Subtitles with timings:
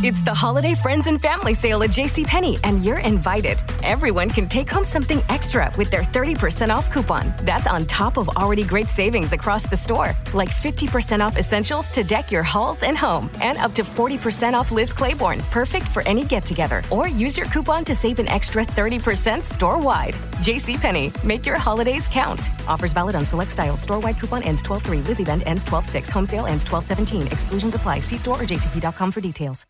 [0.00, 3.58] It's the holiday friends and family sale at JCPenney, and you're invited.
[3.82, 7.34] Everyone can take home something extra with their 30% off coupon.
[7.42, 12.04] That's on top of already great savings across the store, like 50% off essentials to
[12.04, 16.24] deck your halls and home, and up to 40% off Liz Claiborne, perfect for any
[16.24, 16.80] get together.
[16.92, 20.14] Or use your coupon to save an extra 30% store wide.
[20.46, 22.50] JCPenney, make your holidays count.
[22.68, 23.82] Offers valid on select styles.
[23.82, 24.98] Store wide coupon ends 12 3.
[25.00, 26.10] Liz event ends 12 6.
[26.10, 27.26] Home sale ends 12 17.
[27.26, 27.98] Exclusions apply.
[27.98, 29.66] See store or jcp.com for details.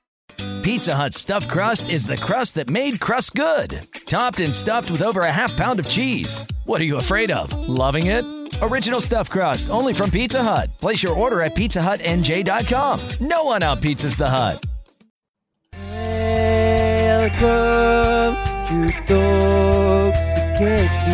[0.63, 3.87] Pizza Hut stuffed crust is the crust that made crust good.
[4.09, 6.41] Topped and stuffed with over a half pound of cheese.
[6.65, 7.53] What are you afraid of?
[7.69, 8.25] Loving it?
[8.61, 10.71] Original stuffed crust only from Pizza Hut.
[10.81, 13.01] Place your order at pizzahutnj.com.
[13.21, 14.65] No one out pizzas the Hut.
[17.41, 18.93] Welcome to
[20.59, 21.09] Toxicity.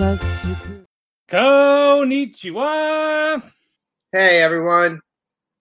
[0.00, 0.86] Osashi.
[1.28, 3.42] Konnichiwa!
[4.12, 4.98] Hey everyone.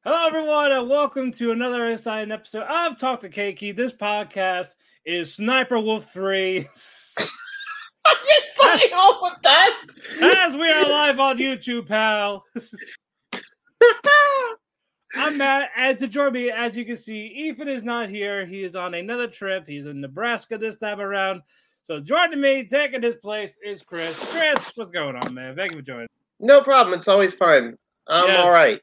[0.06, 3.76] Hello, everyone, and welcome to another exciting episode of Talk to Keki.
[3.76, 4.70] This podcast
[5.04, 6.56] is Sniper Wolf 3.
[6.56, 6.66] You're
[8.54, 9.78] starting off with that.
[10.22, 12.46] As we are live on YouTube, pal.
[15.16, 18.46] I'm Mat, and to join me, as you can see, Ethan is not here.
[18.46, 19.68] He is on another trip.
[19.68, 21.42] He's in Nebraska this time around.
[21.90, 24.16] So joining me, taking his place, is Chris.
[24.32, 25.56] Chris, what's going on, man?
[25.56, 26.08] Thank you for joining.
[26.40, 26.94] No problem.
[26.94, 27.76] It's always fun.
[28.08, 28.46] I'm Yes.
[28.46, 28.80] all right.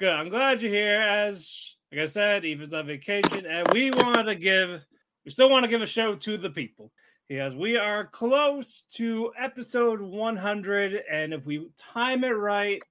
[0.00, 0.10] Good.
[0.12, 1.00] I'm glad you're here.
[1.00, 4.84] As like I said, Ethan's on vacation, and we want to give,
[5.24, 6.90] we still want to give a show to the people
[7.28, 12.82] because we are close to episode 100, and if we time it right,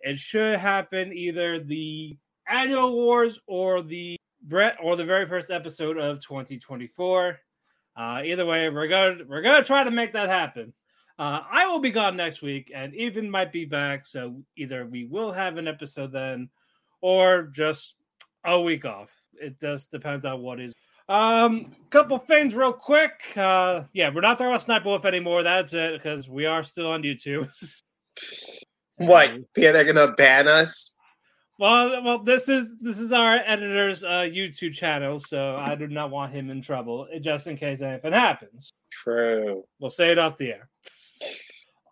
[0.00, 5.98] it should happen either the annual awards or the Brett or the very first episode
[5.98, 7.38] of 2024.
[7.98, 10.72] Uh, either way, we're gonna we're gonna try to make that happen.
[11.18, 14.06] Uh, I will be gone next week, and Ethan might be back.
[14.06, 16.48] So either we will have an episode then,
[17.00, 17.96] or just
[18.44, 19.10] a week off.
[19.34, 20.72] It just depends on what is.
[21.08, 23.36] Um, couple things real quick.
[23.36, 25.42] Uh, yeah, we're not talking about Sniper Wolf anymore.
[25.42, 27.50] That's it because we are still on YouTube.
[29.00, 29.30] What?
[29.56, 30.97] Yeah, they're gonna ban us.
[31.58, 36.10] Well, well, this is this is our editor's uh, YouTube channel, so I do not
[36.10, 38.72] want him in trouble, uh, just in case anything happens.
[38.90, 39.64] True.
[39.80, 40.68] We'll say it off the air.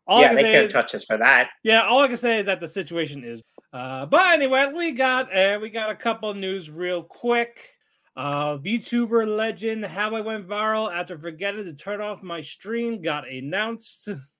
[0.06, 1.50] All yeah, can they can't is- touch us for that.
[1.64, 3.42] Yeah, all I can say is that the situation is.
[3.72, 7.70] Uh, but anyway, we got uh, we got a couple news real quick.
[8.16, 13.28] Uh, VTuber legend How I Went Viral After Forgetting to Turn Off My Stream got
[13.28, 14.08] announced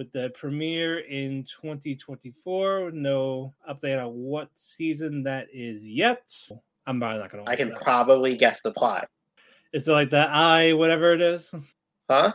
[0.00, 2.90] with the premiere in 2024.
[2.94, 6.32] No update on what season that is yet.
[6.86, 7.44] I'm probably not gonna.
[7.46, 7.82] I can that.
[7.82, 9.10] probably guess the plot.
[9.74, 11.54] Is it like the I whatever it is.
[12.08, 12.32] Huh?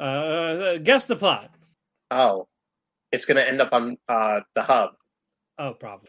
[0.00, 1.50] Uh, guess the plot.
[2.10, 2.48] Oh,
[3.12, 4.92] it's gonna end up on uh the hub.
[5.58, 6.08] Oh, probably.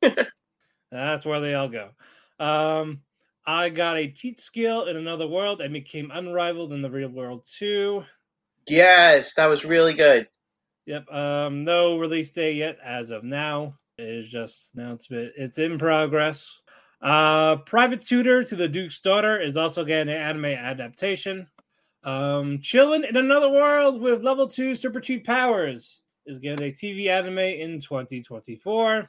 [0.90, 1.90] That's where they all go.
[2.42, 3.02] Um,
[3.46, 7.46] I got a cheat skill in another world and became unrivaled in the real world
[7.46, 8.04] too.
[8.68, 10.28] Yes, that was really good.
[10.86, 11.10] Yep.
[11.12, 13.74] Um, no release date yet as of now.
[13.98, 15.32] It is just announcement.
[15.36, 16.60] It's in progress.
[17.00, 21.46] Uh, Private Tutor to the Duke's Daughter is also getting an anime adaptation.
[22.02, 27.08] Um, Chilling in Another World with level two super cheat powers is getting a TV
[27.08, 29.08] anime in 2024.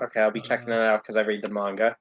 [0.00, 1.96] Okay, I'll be checking it out because I read the manga.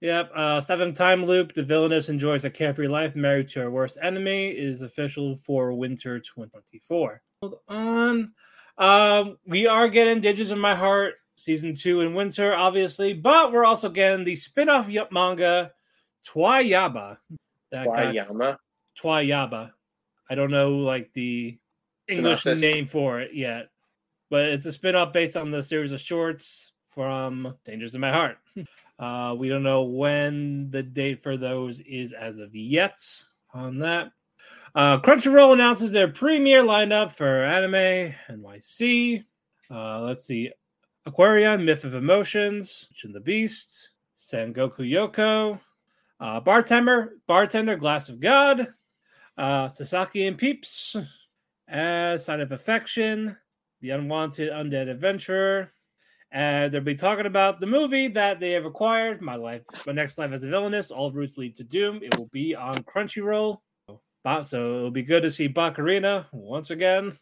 [0.00, 0.30] Yep.
[0.34, 1.52] Uh, Seven Time Loop.
[1.54, 6.20] The villainess enjoys a carefree life, married to her worst enemy, is official for winter
[6.20, 7.20] 2024.
[7.42, 8.32] Hold on.
[8.78, 13.64] Um, we are getting Dangers in My Heart season two in winter, obviously, but we're
[13.64, 15.72] also getting the spin off manga
[16.26, 17.18] Twayaba.
[17.72, 18.58] That got- Twayama.
[19.00, 19.70] Twayaba.
[20.30, 21.58] I don't know like the
[22.08, 22.60] English Synopsis.
[22.60, 23.70] name for it yet,
[24.30, 28.38] but it's a spin-off based on the series of shorts from Dangers in My Heart.
[28.98, 32.98] Uh, we don't know when the date for those is as of yet
[33.54, 34.10] on that.
[34.74, 39.24] Uh, Crunchyroll announces their premiere lineup for anime NYC.
[39.70, 40.50] Uh, let's see.
[41.06, 45.58] Aquarion, Myth of Emotions, and the Beast, Sengoku Yoko,
[46.20, 48.74] uh, Bartender, Bartender, Glass of God,
[49.38, 50.96] uh, Sasaki and Peeps,
[51.72, 53.36] uh, Sign of Affection,
[53.80, 55.70] The Unwanted Undead Adventurer,
[56.32, 60.18] and they'll be talking about the movie that they have acquired, My Life, My Next
[60.18, 62.00] Life as a Villainess, All Routes Lead to Doom.
[62.02, 63.58] It will be on Crunchyroll.
[64.42, 67.18] So it'll be good to see Bakarina once again.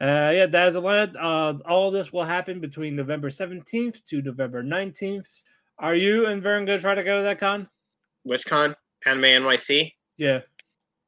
[0.00, 1.16] Uh, yeah, that is a lot.
[1.16, 5.24] Uh, all this will happen between November 17th to November 19th.
[5.78, 7.68] Are you and Vern going to try to go to that con?
[8.22, 8.76] Which con?
[9.04, 9.92] Anime NYC?
[10.16, 10.40] Yeah,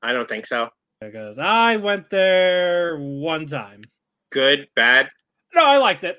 [0.02, 0.70] I don't think so.
[1.00, 3.82] because I went there one time.
[4.32, 5.08] Good, bad.
[5.54, 6.19] No, I liked it.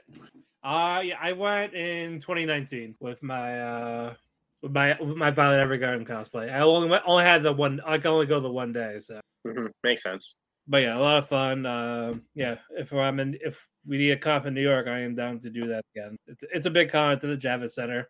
[0.67, 4.13] Uh, yeah, I went in 2019 with my uh
[4.61, 6.53] with my with my Violet Evergarden cosplay.
[6.53, 7.79] I only went, only had the one.
[7.85, 8.97] I can only go the one day.
[8.99, 10.39] So, hmm Makes sense.
[10.67, 11.65] but yeah, a lot of fun.
[11.65, 15.15] Um, yeah, if I'm in, if we need a con in New York, I am
[15.15, 16.17] down to do that again.
[16.27, 17.13] It's it's a big con.
[17.13, 18.09] It's at the Javits Center.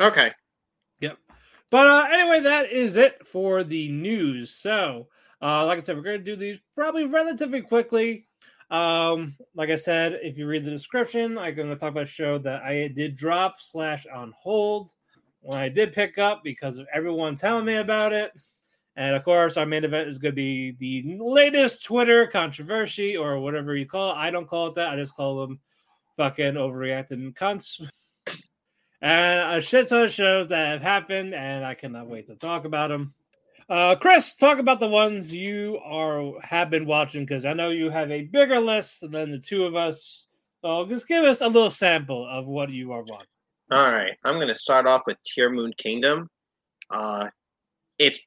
[0.00, 0.32] Okay.
[1.00, 1.18] Yep.
[1.70, 4.54] But uh, anyway, that is it for the news.
[4.54, 5.08] So,
[5.42, 8.28] uh, like I said, we're going to do these probably relatively quickly.
[8.72, 12.06] Um, like I said, if you read the description, I'm going to talk about a
[12.06, 14.90] show that I did drop slash on hold
[15.42, 18.32] when I did pick up because of everyone telling me about it.
[18.96, 23.38] And of course, our main event is going to be the latest Twitter controversy or
[23.40, 24.16] whatever you call it.
[24.16, 24.88] I don't call it that.
[24.88, 25.60] I just call them
[26.16, 27.86] fucking overreacting cunts
[29.02, 32.64] and a shit ton of shows that have happened, and I cannot wait to talk
[32.64, 33.12] about them.
[33.72, 37.88] Uh, Chris, talk about the ones you are have been watching because I know you
[37.88, 40.26] have a bigger list than the two of us.
[40.62, 43.26] So just give us a little sample of what you are watching.
[43.70, 44.12] All right.
[44.24, 46.28] I'm going to start off with Tearmoon Kingdom.
[46.90, 47.30] Uh,
[47.98, 48.20] it's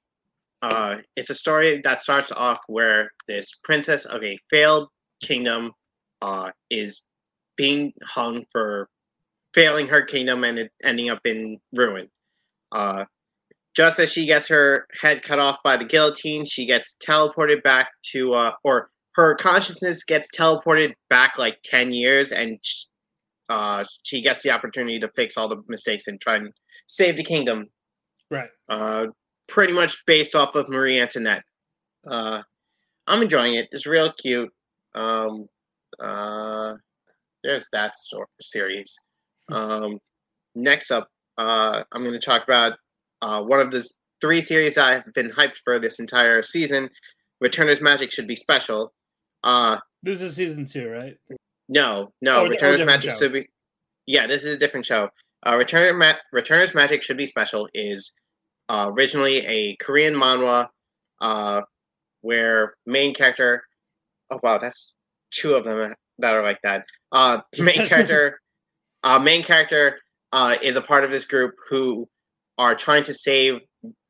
[0.63, 4.89] uh, it's a story that starts off where this princess of a failed
[5.21, 5.73] kingdom
[6.23, 7.03] uh, is
[7.55, 8.89] being hung for
[9.53, 12.09] failing her kingdom and ending up in ruin.
[12.71, 13.05] Uh,
[13.75, 17.89] just as she gets her head cut off by the guillotine, she gets teleported back
[18.11, 22.59] to, uh, or her consciousness gets teleported back like 10 years and
[23.49, 26.51] uh, she gets the opportunity to fix all the mistakes and try and
[26.87, 27.67] save the kingdom.
[28.31, 28.49] Right.
[28.69, 29.07] Uh,
[29.47, 31.43] pretty much based off of Marie Antoinette.
[32.07, 32.41] Uh,
[33.07, 33.67] I'm enjoying it.
[33.71, 34.49] It's real cute.
[34.95, 35.47] Um,
[35.99, 36.73] uh,
[37.43, 38.95] there's that sort of series.
[39.51, 39.99] Um,
[40.55, 41.07] next up,
[41.37, 42.77] uh, I'm going to talk about
[43.25, 43.81] uh, one of the
[44.21, 46.89] three series that I've been hyped for this entire season.
[47.43, 48.93] Returner's Magic should be special.
[49.43, 51.15] Uh, This is season two, right?
[51.67, 53.17] no, no, Or- or Returner's Magic show.
[53.17, 53.47] should be.
[54.05, 55.09] Yeah, this is a different show.
[55.45, 58.11] Uh, Returner Ma- Returner's Magic should be special is
[58.69, 60.67] uh, originally a Korean manhwa
[61.21, 61.61] uh,
[62.21, 63.63] where main character.
[64.31, 64.95] Oh wow, that's
[65.31, 66.85] two of them that are like that.
[67.11, 68.39] Uh, main character,
[69.03, 69.99] uh, main character
[70.31, 72.07] uh, is a part of this group who
[72.57, 73.59] are trying to save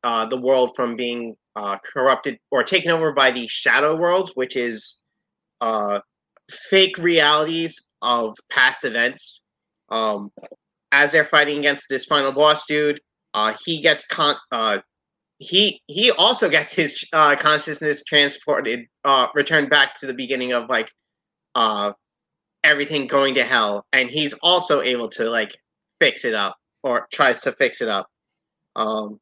[0.04, 4.56] uh, the world from being uh, corrupted or taken over by the shadow worlds, which
[4.56, 5.02] is
[5.60, 6.00] uh,
[6.70, 9.42] fake realities of past events.
[9.88, 10.30] Um,
[10.92, 13.00] as they're fighting against this final boss dude,
[13.34, 14.78] uh, he gets con- uh,
[15.38, 20.68] he he also gets his uh, consciousness transported, uh, returned back to the beginning of
[20.68, 20.90] like
[21.54, 21.92] uh,
[22.64, 25.56] everything going to hell, and he's also able to like
[26.00, 28.06] fix it up or tries to fix it up.
[28.76, 29.18] Um,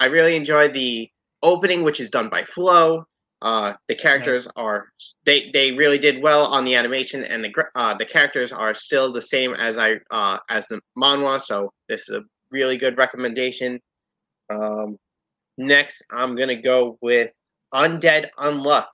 [0.00, 1.10] I really enjoy the
[1.42, 3.04] opening, which is done by Flo.
[3.42, 4.86] Uh, the characters are
[5.26, 9.12] they they really did well on the animation, and the uh, the characters are still
[9.12, 11.40] the same as I uh, as the manhwa.
[11.40, 13.80] So this is a really good recommendation.
[14.48, 14.96] Um,
[15.58, 17.32] next, I'm gonna go with
[17.74, 18.86] Undead Unluck,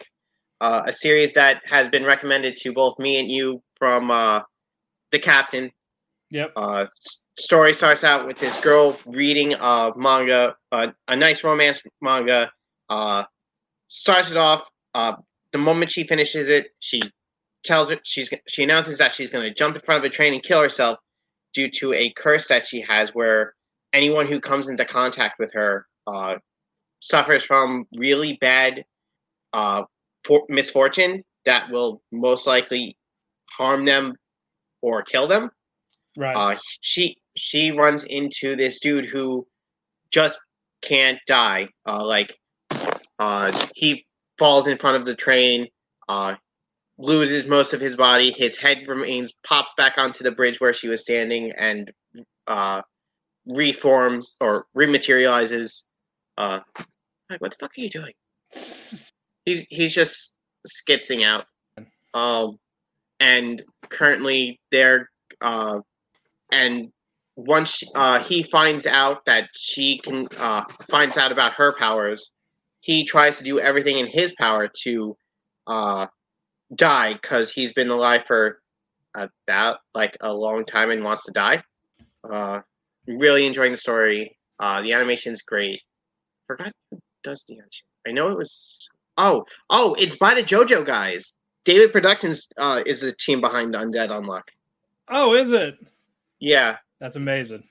[0.62, 4.41] uh, a series that has been recommended to both me and you from uh,
[5.12, 5.71] the captain.
[6.31, 6.53] Yep.
[6.57, 6.87] Uh,
[7.38, 12.50] story starts out with this girl reading a manga, uh, a nice romance manga.
[12.88, 13.25] Uh,
[13.88, 14.68] starts it off.
[14.95, 15.14] Uh,
[15.52, 17.00] the moment she finishes it, she
[17.64, 20.33] tells it she's she announces that she's going to jump in front of a train
[20.35, 20.99] and kill herself
[21.54, 23.54] due to a curse that she has, where
[23.92, 26.37] anyone who comes into contact with her uh,
[27.00, 28.85] suffers from really bad
[29.52, 29.83] uh,
[30.25, 32.97] for- misfortune that will most likely
[33.50, 34.14] harm them
[34.83, 35.50] or kill them
[36.18, 36.37] Right.
[36.37, 39.47] uh, she she runs into this dude who
[40.11, 40.38] just
[40.83, 41.68] can't die.
[41.87, 42.37] Uh, like
[43.18, 44.07] uh, he
[44.38, 45.66] falls in front of the train,
[46.09, 46.35] uh,
[46.99, 48.30] loses most of his body.
[48.30, 51.90] His head remains pops back onto the bridge where she was standing and
[52.47, 52.83] uh,
[53.47, 55.83] reforms or rematerializes.
[56.37, 56.61] Uh,
[57.30, 58.12] like, what the fuck are you doing?
[59.45, 61.47] He's he's just skitzing out.
[62.14, 62.59] Um,
[63.21, 65.09] and currently they're
[65.40, 65.80] uh,
[66.50, 66.90] and
[67.38, 72.33] once uh, he finds out that she can uh, finds out about her powers,
[72.80, 75.16] he tries to do everything in his power to
[75.68, 76.07] uh,
[76.75, 78.59] die because he's been alive for
[79.14, 81.62] about like a long time and wants to die.
[82.28, 82.61] Uh,
[83.07, 84.37] really enjoying the story.
[84.59, 85.80] Uh, the animation's great.
[86.49, 87.87] Forgot who does the animation.
[88.04, 88.88] I know it was.
[89.16, 91.37] Oh, oh, it's by the JoJo guys.
[91.64, 94.49] David Productions uh, is the team behind Undead Unluck.
[95.09, 95.75] Oh, is it?
[96.40, 97.62] Yeah, That's amazing.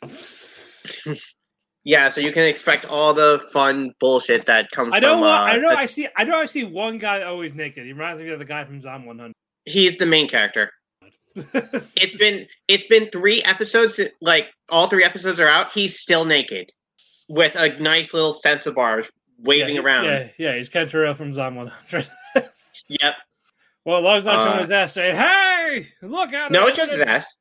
[1.84, 2.08] yeah.
[2.08, 4.94] So you can expect all the fun bullshit that comes.
[4.94, 5.14] I know.
[5.14, 5.70] From, what uh, I know.
[5.70, 6.08] the- I see.
[6.16, 6.38] I know.
[6.38, 7.86] I see one guy always naked.
[7.86, 9.34] He reminds me of the guy from Zom 100.
[9.66, 10.72] he's the main character.
[11.54, 14.00] It's been it's been three episodes.
[14.22, 15.72] Like all three episodes are out.
[15.72, 16.72] He's still naked,
[17.30, 19.08] with a nice little sense of bars
[19.38, 20.06] waving yeah, around.
[20.06, 20.56] Yeah, yeah.
[20.58, 22.08] He's Kentrell from Zom 100.
[22.90, 23.14] Yep.
[23.86, 26.76] well, as long as not showing Uh, his ass saying, "Hey, look out!" No, it
[26.78, 27.40] shows his ass.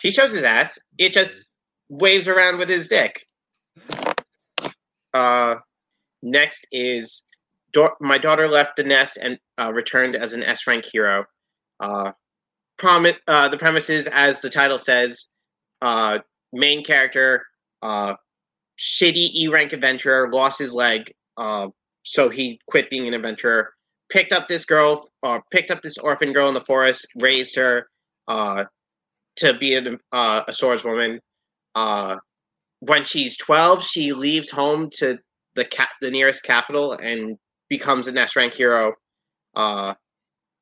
[0.00, 0.78] He shows his ass.
[0.98, 1.50] It just
[1.88, 3.24] waves around with his dick.
[5.12, 5.56] Uh,
[6.22, 7.26] next is
[7.72, 11.24] da- my daughter left the nest and uh, returned as an S rank hero.
[11.80, 12.12] Uh,
[12.76, 13.16] promise.
[13.28, 15.26] Uh, the premise is, as the title says,
[15.82, 16.18] uh,
[16.52, 17.44] main character,
[17.82, 18.14] uh,
[18.78, 21.68] shitty E rank adventurer, lost his leg, uh,
[22.02, 23.72] so he quit being an adventurer.
[24.10, 27.88] Picked up this girl, uh, picked up this orphan girl in the forest, raised her,
[28.28, 28.64] uh,
[29.36, 31.18] to be an, uh, a swordswoman.
[31.74, 32.16] Uh,
[32.80, 35.18] when she's 12, she leaves home to
[35.54, 37.36] the cap- the nearest capital and
[37.68, 38.94] becomes an S rank hero.
[39.54, 39.94] Uh,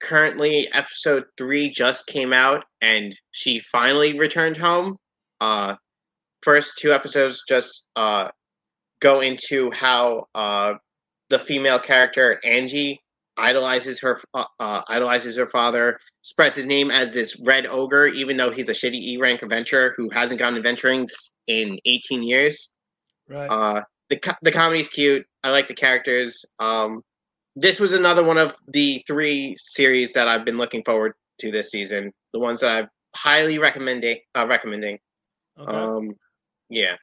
[0.01, 4.97] currently, episode three just came out, and she finally returned home.
[5.41, 5.77] Uh,
[6.43, 8.29] first two episodes just uh,
[9.01, 10.75] go into how uh,
[11.31, 13.01] the female character Angie
[13.37, 18.37] idolizes her uh, uh, idolizes her father, spreads his name as this red ogre, even
[18.37, 21.09] though he's a shitty E rank adventurer who hasn't gone adventuring
[21.47, 22.75] in 18 years.
[23.29, 23.49] right.
[23.49, 25.27] Uh, the co- the comedy's cute.
[25.43, 26.45] I like the characters.
[26.59, 27.03] Um,
[27.57, 31.71] this was another one of the three series that I've been looking forward to this
[31.71, 32.13] season.
[32.33, 34.19] The ones that I'm highly recommending.
[34.37, 34.99] Uh, recommending.
[35.59, 35.73] okay.
[35.73, 36.11] Um,
[36.69, 36.97] yeah.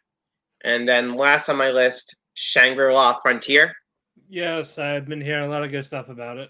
[0.63, 3.73] And then last on my list, Shangri La Frontier.
[4.29, 6.49] Yes, I've been hearing a lot of good stuff about it.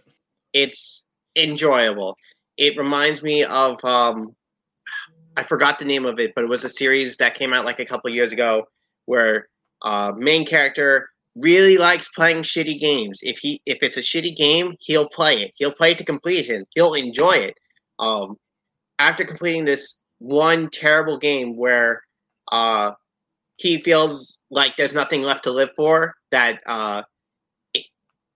[0.53, 1.03] It's
[1.36, 2.15] enjoyable.
[2.57, 4.36] It reminds me of um,
[5.38, 7.79] I forgot the name of it, but it was a series that came out like
[7.79, 8.65] a couple years ago
[9.05, 9.48] where
[9.81, 13.19] uh, main character really likes playing shitty games.
[13.24, 15.53] If he if it's a shitty game, he'll play it.
[15.55, 16.65] He'll play it to completion.
[16.75, 17.55] He'll enjoy it.
[18.00, 18.36] Um,
[18.98, 22.03] after completing this one terrible game where
[22.51, 22.93] uh,
[23.55, 27.03] he feels like there's nothing left to live for, that uh,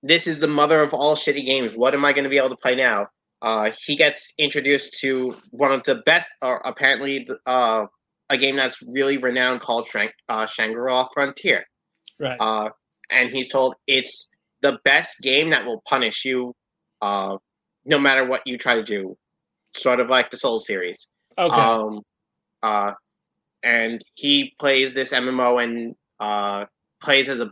[0.04, 1.74] this is the mother of all shitty games.
[1.74, 3.08] What am I going to be able to play now?
[3.42, 7.86] Uh, he gets introduced to one of the best, or apparently uh,
[8.30, 11.66] a game that's really renowned called Shang- uh, Shangri-La Frontier.
[12.20, 12.38] Right.
[12.40, 12.70] Uh,
[13.10, 14.32] and he's told it's
[14.62, 16.54] the best game that will punish you
[17.02, 17.38] uh,
[17.86, 19.18] no matter what you try to do.
[19.76, 21.10] Sort of like the Soul series.
[21.38, 21.56] okay.
[21.56, 22.02] Um,
[22.62, 22.92] uh,
[23.64, 26.66] and he plays this MMO and uh,
[27.02, 27.52] plays as a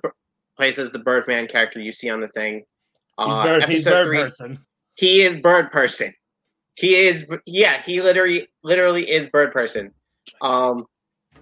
[0.61, 2.57] plays as the Birdman character you see on the thing.
[2.59, 2.65] he's
[3.17, 4.59] Uh, bird, he's bird three- person.
[4.95, 6.13] he is bird person.
[6.75, 9.91] He is yeah, he literally literally is bird person.
[10.41, 10.85] Um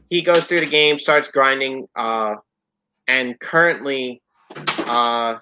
[0.10, 2.36] he goes through the game, starts grinding, uh
[3.10, 4.22] and currently
[4.88, 5.40] uh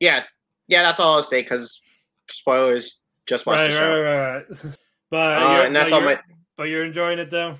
[0.00, 0.24] yeah,
[0.66, 1.80] yeah, that's all I'll say because
[2.28, 4.00] spoilers just watch Right, the show.
[4.00, 4.76] right, right.
[5.10, 6.18] But Uh, you're, and that's all my
[6.56, 7.54] But you're enjoying it though.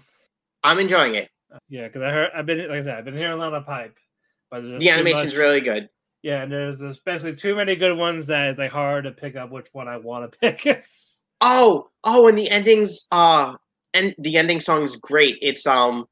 [0.65, 1.31] I'm enjoying it.
[1.69, 3.65] Yeah, because I heard I've been like I said I've been hearing a lot of
[3.65, 3.97] hype.
[4.51, 5.89] But The animation's much- really good.
[6.23, 9.51] yeah, and there's especially too many good ones that it's like hard to pick up
[9.51, 10.67] which one I want to pick.
[10.67, 13.55] It's, Oh, oh, and the endings uh
[13.95, 15.39] and the ending song is great.
[15.41, 16.07] It's um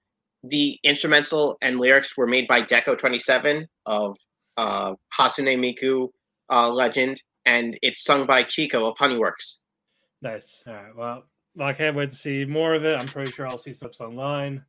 [0.44, 4.16] the instrumental and lyrics were made by Deco 27 of
[4.56, 6.08] uh Hatsune Miku
[6.48, 9.62] uh legend and it's sung by Chico of Honeyworks.
[10.22, 10.62] nice.
[10.66, 10.94] All right.
[10.96, 11.24] Well,
[11.60, 12.96] I can't wait to see more of it.
[12.96, 14.64] I'm pretty sure I'll see clips online.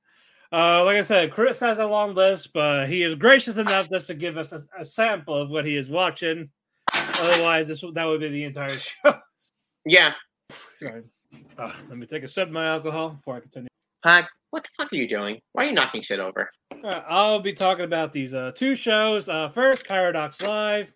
[0.51, 4.07] Uh, like I said, Chris has a long list, but he is gracious enough just
[4.07, 6.49] to give us a, a sample of what he is watching.
[6.93, 9.19] Otherwise, this that would be the entire show.
[9.85, 10.13] Yeah.
[10.81, 13.67] Uh, let me take a sip of my alcohol before I continue.
[14.03, 15.39] Pac, what the fuck are you doing?
[15.53, 16.49] Why are you knocking shit over?
[16.83, 19.27] Right, I'll be talking about these uh, two shows.
[19.27, 20.87] Uh, first, Paradox Live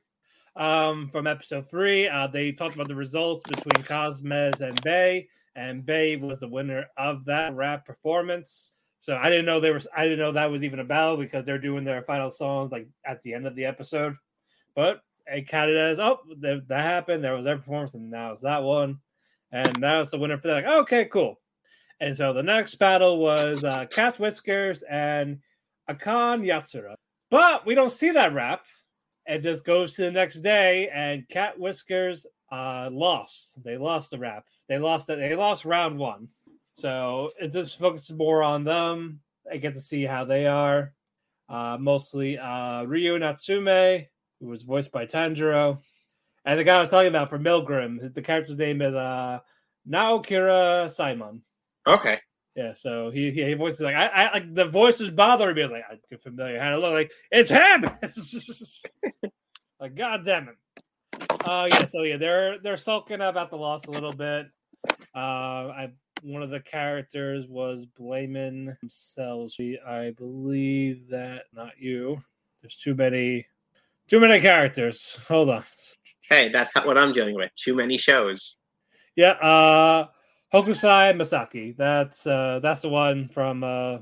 [0.56, 2.08] um, from episode three.
[2.08, 6.86] Uh, they talked about the results between Cosmez and Bay, and Bay was the winner
[6.98, 8.76] of that rap performance.
[9.02, 9.88] So I didn't know there was.
[9.96, 12.88] I didn't know that was even a battle because they're doing their final songs like
[13.06, 14.16] at the end of the episode.
[14.76, 17.24] But it counted as oh that, that happened.
[17.24, 19.00] There was their performance, and now it's that one.
[19.52, 20.66] and that was the winner for that.
[20.66, 21.40] Like, okay, cool.
[22.00, 25.40] And so the next battle was uh, Cat Whiskers and
[25.90, 26.96] Akan Yatsura.
[27.30, 28.66] But we don't see that rap.
[29.26, 33.64] It just goes to the next day, and Cat Whiskers uh, lost.
[33.64, 34.46] They lost the rap.
[34.68, 35.18] They lost it.
[35.18, 36.28] They lost round one.
[36.82, 39.20] So it just focuses more on them.
[39.52, 40.94] I get to see how they are.
[41.48, 44.08] Uh, mostly uh, Ryu Natsume,
[44.40, 45.80] who was voiced by Tanjiro,
[46.46, 48.12] and the guy I was talking about from Milgram.
[48.14, 49.40] The character's name is uh,
[49.88, 51.44] Naokira Simon.
[51.86, 52.20] Okay.
[52.56, 55.62] Yeah, so he he, he voices like I, I like the voice is bothering me.
[55.62, 56.60] I was like, I get familiar.
[56.60, 57.86] How to look like it's him.
[59.80, 60.56] like, god damn it.
[61.46, 64.48] Uh yeah, so yeah, they're they're sulking about the loss a little bit.
[65.16, 69.60] Uh I one of the characters was blaming themselves.
[69.88, 72.20] I believe that not you.
[72.62, 73.46] There's too many
[74.08, 75.20] too many characters.
[75.28, 75.64] Hold on.
[76.22, 77.52] Hey, that's not what I'm dealing with.
[77.56, 78.62] Too many shows.
[79.16, 80.08] Yeah, uh
[80.54, 81.76] Hokusai Masaki.
[81.76, 84.00] That's uh that's the one from uh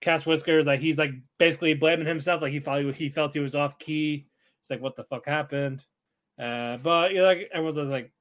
[0.00, 0.66] Cast Whiskers.
[0.66, 2.42] Like he's like basically blaming himself.
[2.42, 4.26] Like he felt he felt he was off key.
[4.60, 5.84] It's like what the fuck happened.
[6.38, 8.12] Uh but you know, like everyone's like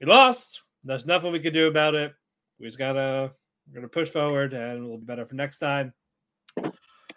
[0.00, 0.62] we lost.
[0.82, 2.14] There's nothing we could do about it.
[2.60, 3.32] We just gotta
[3.66, 5.94] we're gonna push forward and we'll be better for next time.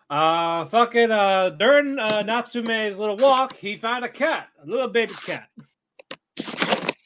[0.09, 5.13] Uh fucking uh during uh Natsume's little walk, he found a cat, a little baby
[5.25, 5.49] cat.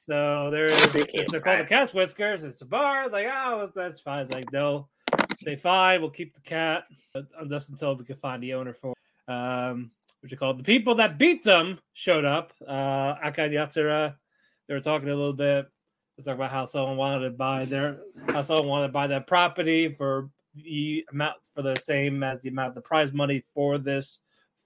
[0.02, 1.68] So they're they're called the cat.
[1.68, 2.44] Cat Whiskers.
[2.44, 3.10] It's a bar.
[3.10, 4.30] Like, oh, that's fine.
[4.30, 4.90] Like, they'll
[5.38, 6.00] say fine.
[6.00, 8.94] We'll keep the cat but just until we can find the owner for.
[9.28, 9.32] it.
[9.32, 9.92] Um,
[10.22, 10.54] what you call?
[10.54, 12.54] The people that beat them showed up.
[12.66, 14.16] Uh, Akan Yatsura.
[14.68, 15.70] They were talking a little bit.
[16.26, 19.94] Talk about how someone wanted to buy their how someone wanted to buy that property
[19.94, 24.22] for the amount for the same as the amount of the prize money for this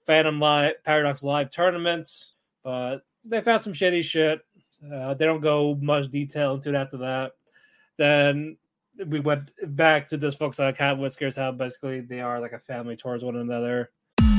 [0.06, 2.32] Phantom Live Paradox Live tournaments.
[2.64, 4.40] But they found some shitty shit.
[4.92, 7.32] Uh, they don't go much detail into it after that.
[7.98, 8.56] Then
[9.06, 12.58] we went back to this folks on Cat Whiskers, how basically they are like a
[12.58, 13.90] family towards one another.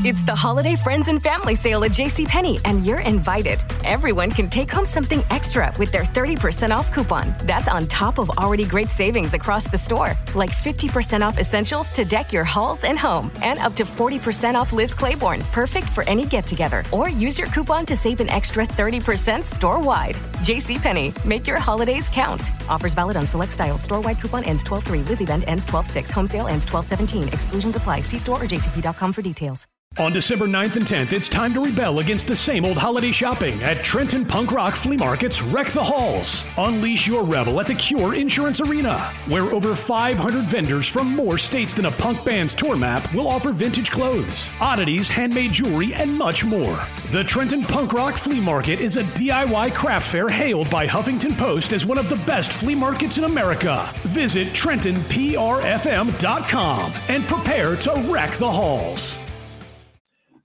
[0.06, 3.64] It's the holiday friends and family sale at JCPenney, and you're invited.
[3.86, 7.34] Everyone can take home something extra with their 30% off coupon.
[7.46, 12.04] That's on top of already great savings across the store, like 50% off essentials to
[12.04, 16.26] deck your halls and home, and up to 40% off Liz Claiborne, perfect for any
[16.26, 16.84] get together.
[16.92, 20.16] Or use your coupon to save an extra 30% store wide.
[20.44, 22.52] JCPenney, make your holidays count.
[22.68, 23.82] Offers valid on select styles.
[23.82, 25.00] Store wide coupon ends 12 3.
[25.04, 26.12] Liz event ends 12 6.
[26.12, 27.28] Home sale ends 12 17.
[27.30, 28.02] Exclusions apply.
[28.02, 29.66] See store or jcp.com for details.
[30.00, 33.62] On December 9th and 10th, it's time to rebel against the same old holiday shopping
[33.62, 36.44] at Trenton Punk Rock Flea Market's Wreck the Halls.
[36.58, 41.76] Unleash your rebel at the Cure Insurance Arena, where over 500 vendors from more states
[41.76, 46.44] than a punk band's tour map will offer vintage clothes, oddities, handmade jewelry, and much
[46.44, 46.88] more.
[47.12, 51.72] The Trenton Punk Rock Flea Market is a DIY craft fair hailed by Huffington Post
[51.72, 53.88] as one of the best flea markets in America.
[54.06, 59.20] Visit TrentonPRFM.com and prepare to wreck the halls.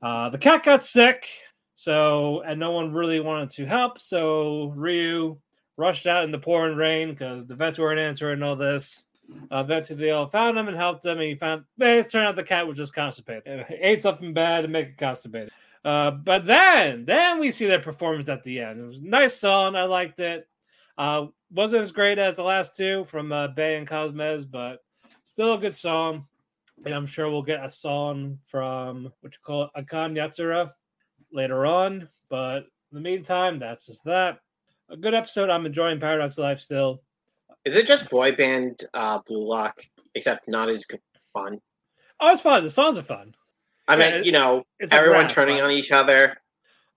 [0.03, 1.27] Uh, the cat got sick,
[1.75, 3.99] so and no one really wanted to help.
[3.99, 5.39] So Ryu
[5.77, 9.05] rushed out in the pouring rain because the vets weren't answering all this.
[9.51, 11.65] Uh, they all found him and helped him, and he found.
[11.79, 13.67] It turned out the cat was just constipated.
[13.69, 15.51] He ate something bad to make it constipated.
[15.85, 18.81] Uh, but then, then we see their performance at the end.
[18.81, 19.77] It was a nice song.
[19.77, 20.49] I liked it.
[20.97, 24.81] Uh, wasn't as great as the last two from uh, Bay and Cosmez, but
[25.25, 26.27] still a good song.
[26.85, 30.71] And I'm sure we'll get a song from what you call it, Akan Yatsura
[31.33, 32.09] later on.
[32.29, 32.59] But
[32.91, 34.39] in the meantime, that's just that.
[34.89, 35.51] A good episode.
[35.51, 37.03] I'm enjoying Paradox Live still.
[37.65, 39.83] Is it just boy band uh, Blue Lock,
[40.15, 40.87] except not as
[41.35, 41.61] fun?
[42.21, 42.65] Oh, it's fun.
[42.65, 43.35] The songs are fun.
[43.87, 46.37] I mean, you know, everyone rap, turning but- on each other.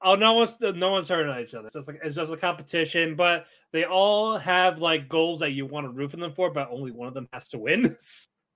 [0.03, 1.67] Oh, no one's no one's hurting on each other.
[1.67, 5.67] It's just like it's just a competition, but they all have like goals that you
[5.67, 7.95] want to root for them for, but only one of them has to win.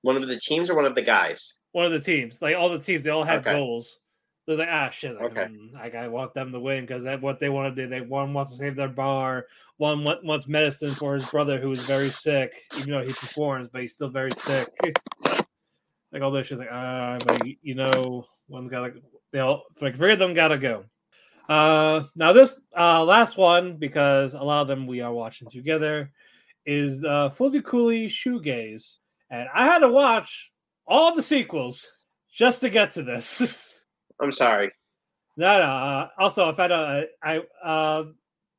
[0.06, 1.62] One of the teams or one of the guys?
[1.72, 3.52] one of the teams, like all the teams, they all have Okay.
[3.52, 4.00] goals.
[4.46, 5.16] They're like, ah, shit.
[5.16, 5.48] Like, Okay.
[5.48, 7.90] mm, like I want them to win because that's what they want to do.
[7.90, 11.82] They one wants to save their bar, one wants medicine for his brother who is
[11.82, 14.68] very sick, even though he performs, but he's still very sick.
[16.12, 18.94] like all this shit, like ah, but you know, one's gotta.
[19.34, 20.86] They all like three of them gotta go.
[21.50, 26.12] Uh, now this uh last one because a lot of them we are watching together
[26.66, 28.98] is uh Fujikuli Shoegaze,
[29.40, 30.50] and I had to watch
[30.88, 31.88] all the sequels
[32.34, 33.86] just to get to this.
[34.22, 34.72] I'm sorry.
[35.38, 35.66] no, no.
[35.66, 38.04] Uh, also, I found out I, I uh,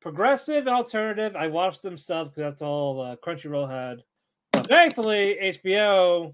[0.01, 1.35] progressive and alternative.
[1.35, 4.03] I watched them stuff because that's all uh, Crunchyroll had.
[4.51, 6.33] But thankfully, HBO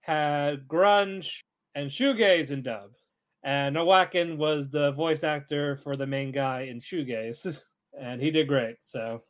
[0.00, 1.28] had grunge
[1.74, 2.90] and shoegaze in dub,
[3.44, 7.62] and Nowakin was the voice actor for the main guy in shoegaze,
[8.00, 8.76] and he did great.
[8.84, 9.22] So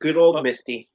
[0.00, 0.88] Good old Well- Misty.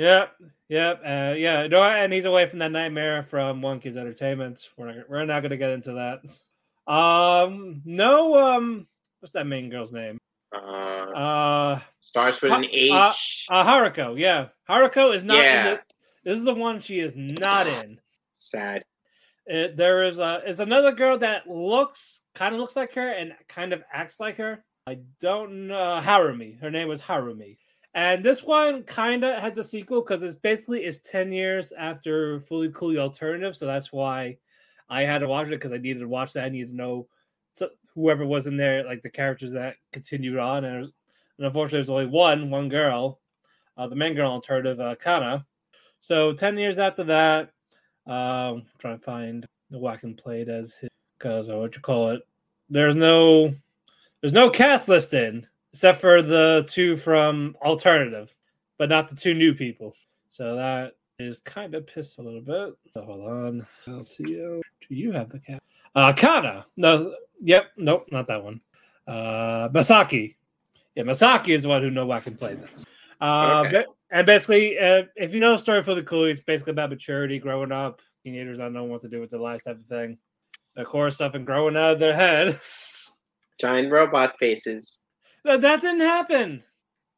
[0.00, 0.32] Yep,
[0.70, 1.66] yep, uh, yeah.
[1.66, 4.70] No, and he's away from that nightmare from One Kids Entertainment.
[4.78, 6.90] We're not, we're not going to get into that.
[6.90, 8.86] Um, no, um,
[9.20, 10.16] what's that main girl's name?
[10.54, 13.46] Uh, Uh, starts with an uh, H.
[13.50, 14.18] uh Haruko.
[14.18, 15.36] Yeah, Haruko is not.
[15.36, 15.64] In Yeah.
[15.74, 15.80] the,
[16.24, 18.00] this is the one she is not in.
[18.38, 18.82] Sad.
[19.46, 23.34] It, there is a is another girl that looks kind of looks like her and
[23.48, 24.64] kind of acts like her.
[24.86, 26.58] I don't know Harumi.
[26.58, 27.58] Her name was Harumi.
[27.94, 32.40] And this one kind of has a sequel because it's basically it's 10 years after
[32.40, 33.56] Fully Coolly Alternative.
[33.56, 34.36] So that's why
[34.88, 36.44] I had to watch it because I needed to watch that.
[36.44, 37.08] I needed to know
[37.94, 40.64] whoever was in there, like the characters that continued on.
[40.64, 43.18] And, and unfortunately, there's only one, one girl,
[43.76, 45.44] uh, the main girl alternative, uh, Kana.
[45.98, 47.50] So 10 years after that,
[48.06, 52.10] um, trying to find the I can played as his because uh, what you call
[52.10, 52.22] it.
[52.70, 53.54] There's no
[54.20, 58.34] there's no cast listed except for the two from Alternative,
[58.78, 59.94] but not the two new people.
[60.30, 62.74] So that is kind of pissed a little bit.
[62.94, 63.66] So hold on.
[63.86, 64.60] LCO.
[64.88, 65.60] Do you have the cast?
[65.94, 66.66] Uh Kana.
[66.76, 68.60] No, yep, nope, not that one.
[69.06, 70.36] Uh Masaki.
[70.94, 72.86] Yeah, Masaki is the one who no one can play as.
[73.20, 73.84] Uh, Okay.
[74.10, 77.38] and basically, uh, if you know the story for the cool, it's basically about maturity,
[77.38, 80.16] growing up, teenagers not knowing what to do with their lives, type of thing.
[80.74, 83.12] The course, stuff and growing out of their heads.
[83.60, 84.99] Giant robot faces.
[85.44, 86.62] That, that didn't happen.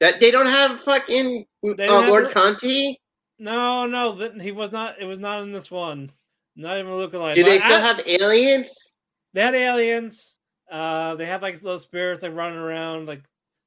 [0.01, 3.01] That they don't have fucking uh, have Lord Conti.
[3.39, 5.01] No, no, that, he was not.
[5.01, 6.11] It was not in this one.
[6.57, 7.35] Not even looking like.
[7.35, 8.97] Do they still I- have aliens?
[9.33, 10.35] They had aliens.
[10.71, 13.23] Uh, they have like little spirits like running around, like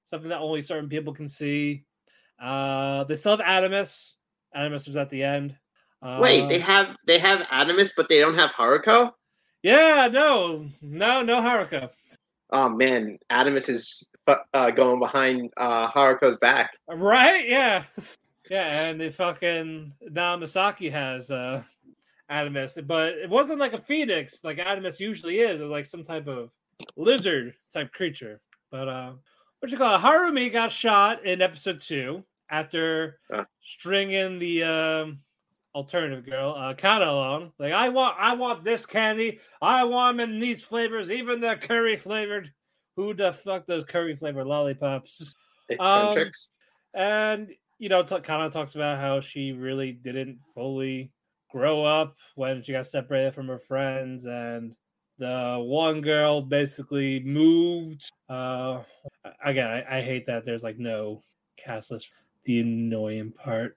[0.06, 1.86] something that only certain people can see.
[2.42, 4.14] Uh, they still have Atomsk.
[4.56, 5.56] Atomsk was at the end.
[6.02, 9.12] Uh, Wait, they have they have Atomsk, but they don't have Haruko.
[9.64, 11.90] Yeah, no, no, no Haruko.
[12.52, 14.14] Oh man, Atomsk is
[14.54, 16.72] uh, going behind uh, Haruko's back.
[16.88, 17.48] Right?
[17.48, 17.84] Yeah.
[18.50, 21.64] Yeah, and the fucking now Misaki has uh
[22.30, 25.60] Atomsk, but it wasn't like a phoenix like Atomsk usually is.
[25.60, 26.52] It was like some type of
[26.96, 28.40] lizard type creature.
[28.72, 29.14] But uh
[29.60, 30.02] what you call it?
[30.02, 33.46] Harumi got shot in episode two after Ah.
[33.64, 35.20] stringing the um
[35.76, 37.52] alternative girl, uh Kana.
[37.60, 41.58] Like I want I want this candy, I want them in these flavors, even the
[41.62, 42.52] curry flavored.
[42.96, 45.36] Who the fuck does curry flavored lollipops?
[45.80, 46.32] Um,
[46.94, 51.12] and you know, t- kind of talks about how she really didn't fully
[51.52, 54.74] grow up when she got separated from her friends, and
[55.18, 58.10] the one girl basically moved.
[58.30, 58.84] Uh,
[59.44, 61.22] again, I, I hate that there's like no
[61.58, 62.10] cast list.
[62.46, 63.76] The annoying part.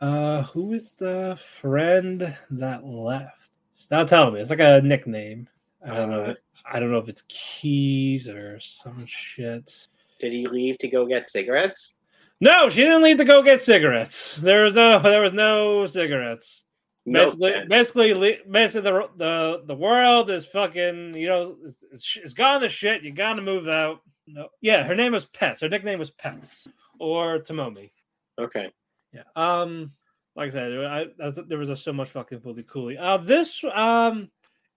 [0.00, 3.58] Uh, who is the friend that left?
[3.90, 4.40] Now telling me.
[4.40, 5.48] It's like a nickname.
[5.84, 6.20] I don't know.
[6.20, 6.34] Uh,
[6.70, 9.88] I don't know if it's Keys or some shit.
[10.20, 11.96] Did he leave to go get cigarettes?
[12.40, 14.36] No, she didn't leave to go get cigarettes.
[14.36, 16.64] There was no, there was no cigarettes.
[17.10, 21.14] Basically, basically, basically, the the the world is fucking.
[21.16, 23.02] You know, it's, it's, it's gone to shit.
[23.02, 24.02] You gotta move out.
[24.26, 25.62] No, yeah, her name was Pets.
[25.62, 27.90] Her nickname was Pets or Tomomi.
[28.38, 28.70] Okay.
[29.12, 29.22] Yeah.
[29.36, 29.92] Um,
[30.36, 31.06] like I said, I,
[31.48, 32.96] there was a, so much fucking fully coolly.
[32.96, 34.30] Uh, this um,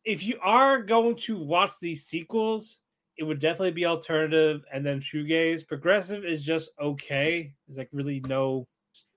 [0.05, 2.79] if you are going to watch these sequels,
[3.17, 5.67] it would definitely be alternative and then shoegaze.
[5.67, 7.53] Progressive is just okay.
[7.67, 8.67] There's like really no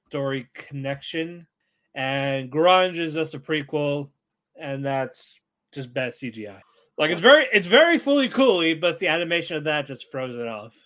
[0.08, 1.46] story connection,
[1.94, 4.10] and grunge is just a prequel,
[4.60, 5.40] and that's
[5.72, 6.60] just bad CGI.
[6.98, 10.46] Like it's very, it's very fully coolly, but the animation of that just froze it
[10.46, 10.76] off.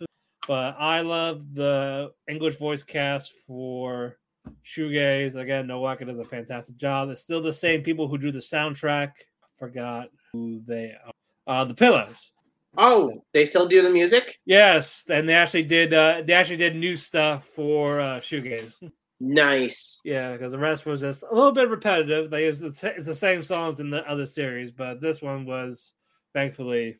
[0.49, 4.17] But I love the English voice cast for
[4.65, 5.37] Shoegaze.
[5.37, 7.11] Again, Nowaka does a fantastic job.
[7.11, 9.13] It's still the same people who do the soundtrack.
[9.59, 11.13] Forgot who they are.
[11.47, 12.33] Uh, the Pillows.
[12.79, 14.39] Oh, they still do the music?
[14.47, 15.93] Yes, and they actually did.
[15.93, 18.75] Uh, they actually did new stuff for uh, Shoegaze.
[19.21, 20.01] Nice.
[20.05, 22.31] Yeah, because the rest was just a little bit repetitive.
[22.31, 25.93] They use the, it's the same songs in the other series, but this one was
[26.33, 26.97] thankfully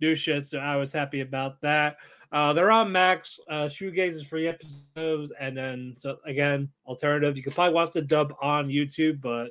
[0.00, 0.46] new shit.
[0.46, 1.96] So I was happy about that.
[2.32, 3.38] Uh, they're on Max.
[3.48, 7.36] Uh, Shoegaze is free episodes, and then so again, alternative.
[7.36, 9.48] You can probably watch the dub on YouTube, but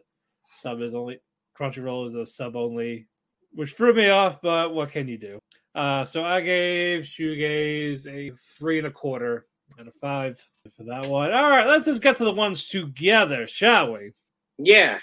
[0.53, 1.19] sub is only
[1.57, 3.07] Crunchyroll is a sub only,
[3.53, 4.41] which threw me off.
[4.41, 5.39] But what can you do?
[5.75, 9.45] Uh, so I gave Shoegaze a three and a quarter
[9.79, 10.43] out of five
[10.75, 11.31] for that one.
[11.31, 14.11] All right, let's just get to the ones together, shall we?
[14.57, 14.99] Yeah.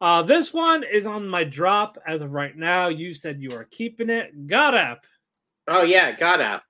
[0.00, 2.88] Uh, this one is on my drop as of right now.
[2.88, 4.48] You said you are keeping it.
[4.48, 5.06] God app.
[5.68, 6.62] Oh yeah, got out.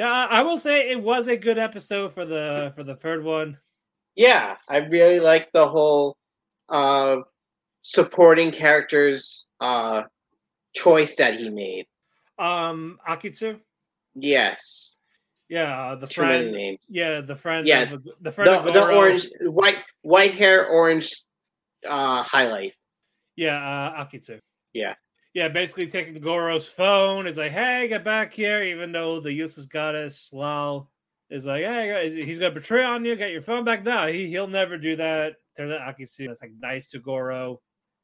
[0.00, 3.58] Yeah, I will say it was a good episode for the for the third one.
[4.16, 6.16] Yeah, I really like the whole
[6.70, 7.16] uh
[7.82, 10.04] supporting characters uh
[10.74, 11.84] choice that he made.
[12.38, 13.60] Um, Akitsu.
[14.14, 14.96] Yes.
[15.50, 16.50] Yeah, uh, the Too friend.
[16.50, 16.78] names.
[16.88, 17.68] Yeah, the friend.
[17.68, 18.48] Yeah, of- the friend.
[18.48, 21.12] The, of the orange, white, white hair, orange
[21.86, 22.72] uh, highlight.
[23.36, 24.38] Yeah, uh, Akitsu.
[24.72, 24.94] Yeah.
[25.34, 29.66] Yeah, basically taking Goro's phone is like, hey, get back here, even though the useless
[29.66, 30.88] goddess Lao
[31.30, 34.08] is like, hey, he's gonna betray on you, get your phone back now.
[34.08, 35.36] He he'll never do that.
[35.56, 37.60] Turns out Akitsu is like nice to Goro.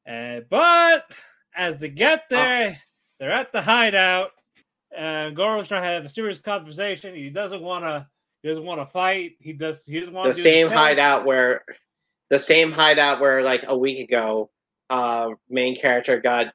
[0.08, 1.16] Uh, but
[1.56, 2.76] as they get there,
[3.18, 4.30] they're at the hideout,
[4.96, 7.14] and Goro's trying to have a serious conversation.
[7.14, 8.08] He doesn't wanna
[8.46, 9.32] he doesn't want to fight.
[9.40, 11.64] He does he doesn't want The to same hideout where,
[12.30, 14.50] the same hideout where like a week ago,
[14.88, 16.54] uh, main character got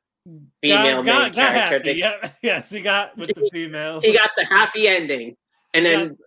[0.61, 1.41] female main character.
[1.41, 1.83] happy.
[1.83, 4.01] to- Yeah, yes, he got with the female.
[4.01, 5.35] He got the happy ending,
[5.73, 6.17] and then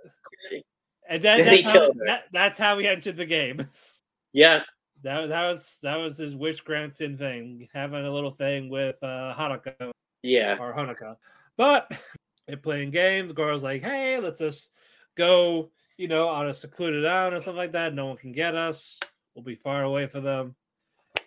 [1.09, 3.69] And then Then that's how, that, that's how he entered the game.
[4.33, 4.63] yeah,
[5.03, 9.35] That, that was that was his wish granted thing, having a little thing with uh
[9.37, 9.91] Hanukkah
[10.23, 11.17] yeah, or Hanukkah.
[11.59, 11.93] But
[12.49, 13.29] they're playing games.
[13.29, 14.71] The girl's like, hey, let's just
[15.17, 17.95] go, you know, on a secluded island or something like that.
[17.95, 18.99] No one can get us.
[19.35, 20.55] We'll be far away from them.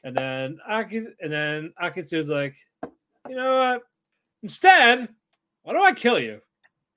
[0.03, 2.55] And then Aki and then Akitsu's like,
[3.29, 3.81] you know what?
[4.43, 5.09] Instead,
[5.63, 6.41] why don't I kill you?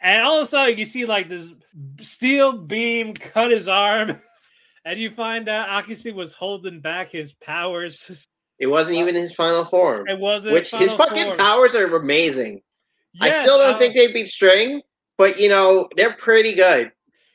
[0.01, 1.53] And all of a sudden, you see like this
[2.01, 4.21] steel beam cut his arm,
[4.85, 8.27] and you find out Akitsu was holding back his powers.
[8.59, 10.09] it wasn't even his final form.
[10.09, 11.39] It wasn't Which his final fucking form.
[11.39, 12.63] powers are amazing.
[13.21, 14.83] I still don't uh, think they beat String,
[15.19, 16.93] but you know they're pretty good.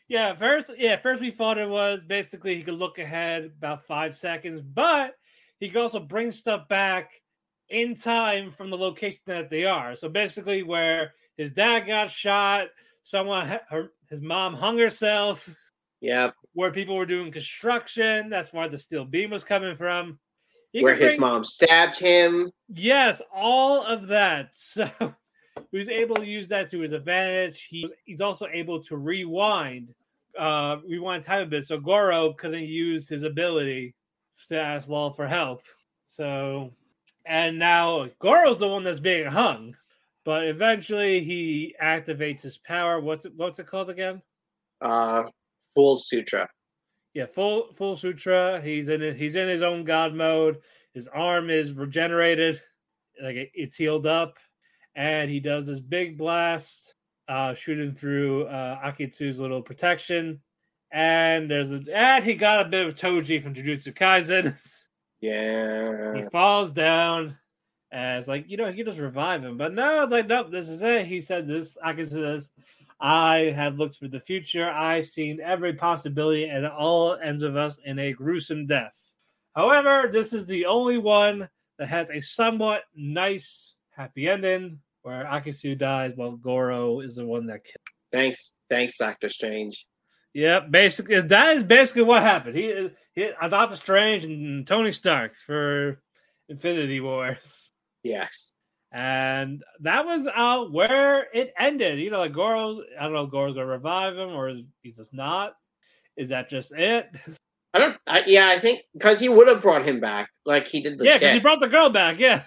[0.07, 4.15] Yeah, first, yeah, first we thought it was basically he could look ahead about five
[4.15, 5.15] seconds, but
[5.59, 7.11] he can also bring stuff back
[7.69, 9.95] in time from the location that they are.
[9.95, 12.67] So basically, where his dad got shot,
[13.03, 15.47] someone, her, his mom hung herself,
[16.01, 18.29] Yeah, where people were doing construction.
[18.29, 20.19] That's where the steel beam was coming from.
[20.71, 22.51] He where his bring- mom stabbed him.
[22.69, 24.55] Yes, all of that.
[25.57, 27.63] So he was able to use that to his advantage.
[27.63, 29.93] He, he's also able to rewind,
[30.37, 31.65] uh, rewind time a bit.
[31.65, 33.95] So Goro couldn't use his ability
[34.49, 35.61] to ask Law for help.
[36.07, 36.73] So,
[37.25, 39.75] and now Goro's the one that's being hung.
[40.23, 42.99] But eventually he activates his power.
[42.99, 43.33] What's it?
[43.35, 44.21] What's it called again?
[44.81, 45.23] Uh,
[45.75, 46.49] Full Sutra.
[47.13, 48.59] Yeah, full full sutra.
[48.61, 49.15] He's in it.
[49.17, 50.57] He's in his own god mode.
[50.93, 52.61] His arm is regenerated,
[53.21, 54.37] like it- it's healed up,
[54.95, 56.95] and he does this big blast,
[57.27, 60.41] uh, shooting through uh, Akitsu's little protection.
[60.95, 64.55] And there's a and he got a bit of Toji from Jujutsu Kaisen.
[65.19, 67.37] Yeah, he falls down.
[67.91, 69.57] And it's like, you know, he can just revive him.
[69.57, 71.05] But no, like, no, this is it.
[71.05, 71.77] He said this.
[71.85, 72.51] Akitsu says,
[73.01, 74.69] I have looked for the future.
[74.69, 78.95] I've seen every possibility, and all ends with us in a gruesome death.
[79.53, 85.77] However, this is the only one that has a somewhat nice, happy ending where Akitsu
[85.77, 87.83] dies while Goro is the one that kills.
[88.13, 89.85] thanks, thanks, Doctor Strange.
[90.35, 92.57] Yep, basically, that is basically what happened.
[92.57, 96.01] He, he I Doctor Strange and Tony Stark for
[96.49, 97.71] Infinity Wars.
[98.03, 98.51] Yes,
[98.91, 101.99] And that was uh, where it ended.
[101.99, 104.97] You know, like Goro's, I don't know if Goro's to revive him or is he's
[104.97, 105.55] just not.
[106.17, 107.09] Is that just it?
[107.73, 107.97] I don't.
[108.05, 111.05] I, yeah, I think because he would have brought him back, like he did the
[111.05, 112.19] yeah, because he brought the girl back.
[112.19, 112.43] Yeah.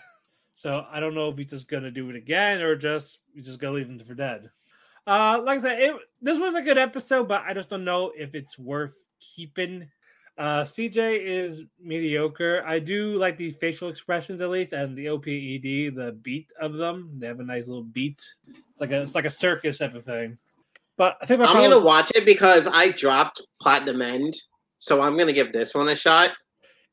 [0.53, 3.61] So I don't know if he's just to do it again or just he's just
[3.61, 4.51] to leave him for dead.
[5.09, 8.13] Uh, like I said, it, this was a good episode, but I just don't know
[8.15, 9.89] if it's worth keeping.
[10.37, 12.63] Uh, CJ is mediocre.
[12.67, 17.11] I do like the facial expressions at least, and the OPED, the beat of them.
[17.17, 18.23] They have a nice little beat.
[18.71, 20.37] It's like a it's like a circus type of thing.
[20.99, 24.37] But I think my I'm gonna watch it because I dropped Platinum End,
[24.77, 26.33] so I'm gonna give this one a shot.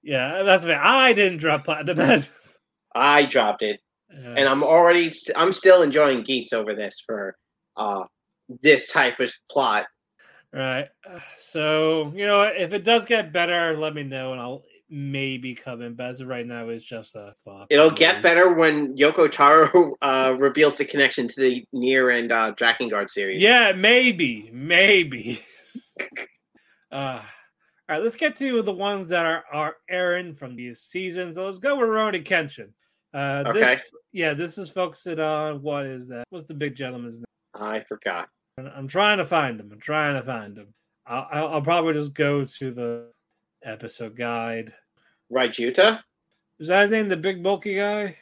[0.03, 0.75] yeah, that's the.
[0.75, 2.29] I didn't drop platinum End.
[2.95, 3.81] I dropped it,
[4.37, 7.35] and I'm already st- I'm still enjoying Geats over this for
[7.77, 8.05] uh
[8.61, 9.85] this type of plot.
[10.53, 10.87] Right.
[11.37, 15.81] So, you know, if it does get better, let me know and I'll maybe come
[15.81, 15.95] in.
[15.95, 17.67] But as of right now, it's just a thought.
[17.69, 22.53] It'll get better when Yoko Taro uh, reveals the connection to the Nier and uh,
[22.53, 23.43] Drakengard series.
[23.43, 24.49] Yeah, maybe.
[24.53, 25.43] Maybe.
[26.91, 27.21] uh, all
[27.89, 31.37] right, let's get to the ones that are, are airing from these seasons.
[31.37, 32.69] Let's go with Rurouni Kenshin.
[33.13, 33.59] Uh, Okay.
[33.59, 33.81] This,
[34.13, 36.23] yeah, this is focusing on what is that?
[36.29, 37.25] What's the big gentleman's name?
[37.59, 38.29] I forgot.
[38.57, 39.69] I'm trying to find him.
[39.71, 40.73] I'm trying to find him.
[41.07, 43.07] I'll, I'll, probably just go to the
[43.63, 44.73] episode guide.
[45.31, 46.01] Raijuta?
[46.59, 47.09] Is that his name?
[47.09, 48.17] The big bulky guy?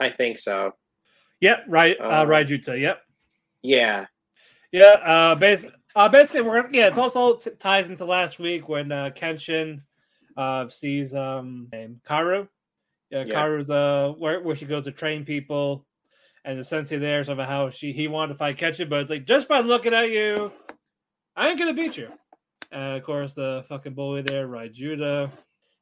[0.00, 0.72] I think so.
[1.40, 1.96] Yep, right.
[2.00, 2.80] Uh, Uh, Raijuta.
[2.80, 3.00] Yep.
[3.62, 4.06] Yeah.
[4.72, 4.84] Yeah.
[5.04, 6.88] Uh, bas- uh, basically, we're yeah.
[6.88, 9.80] It's also t- ties into last week when uh, Kenshin
[10.36, 12.48] uh, sees um name Kaoru.
[13.10, 13.34] Yeah, Yeah.
[13.34, 15.86] Kaoru's uh where where she goes to train people,
[16.44, 19.48] and the sensei there somehow she he wanted to fight Kenshin, but it's like just
[19.48, 20.52] by looking at you,
[21.36, 22.08] I ain't gonna beat you.
[22.72, 25.30] And of course, the fucking bully there, Raijuta,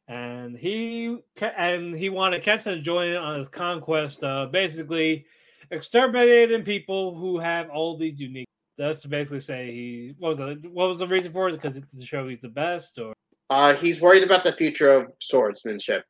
[0.08, 5.26] and he and he wanted Kenshin to join in on his conquest, uh, basically
[5.70, 8.46] exterminating people who have all these unique.
[8.78, 11.52] That's to basically say he what was the what was the reason for it?
[11.52, 13.12] Because it's to show he's the best, or
[13.50, 16.04] Uh, he's worried about the future of swordsmanship.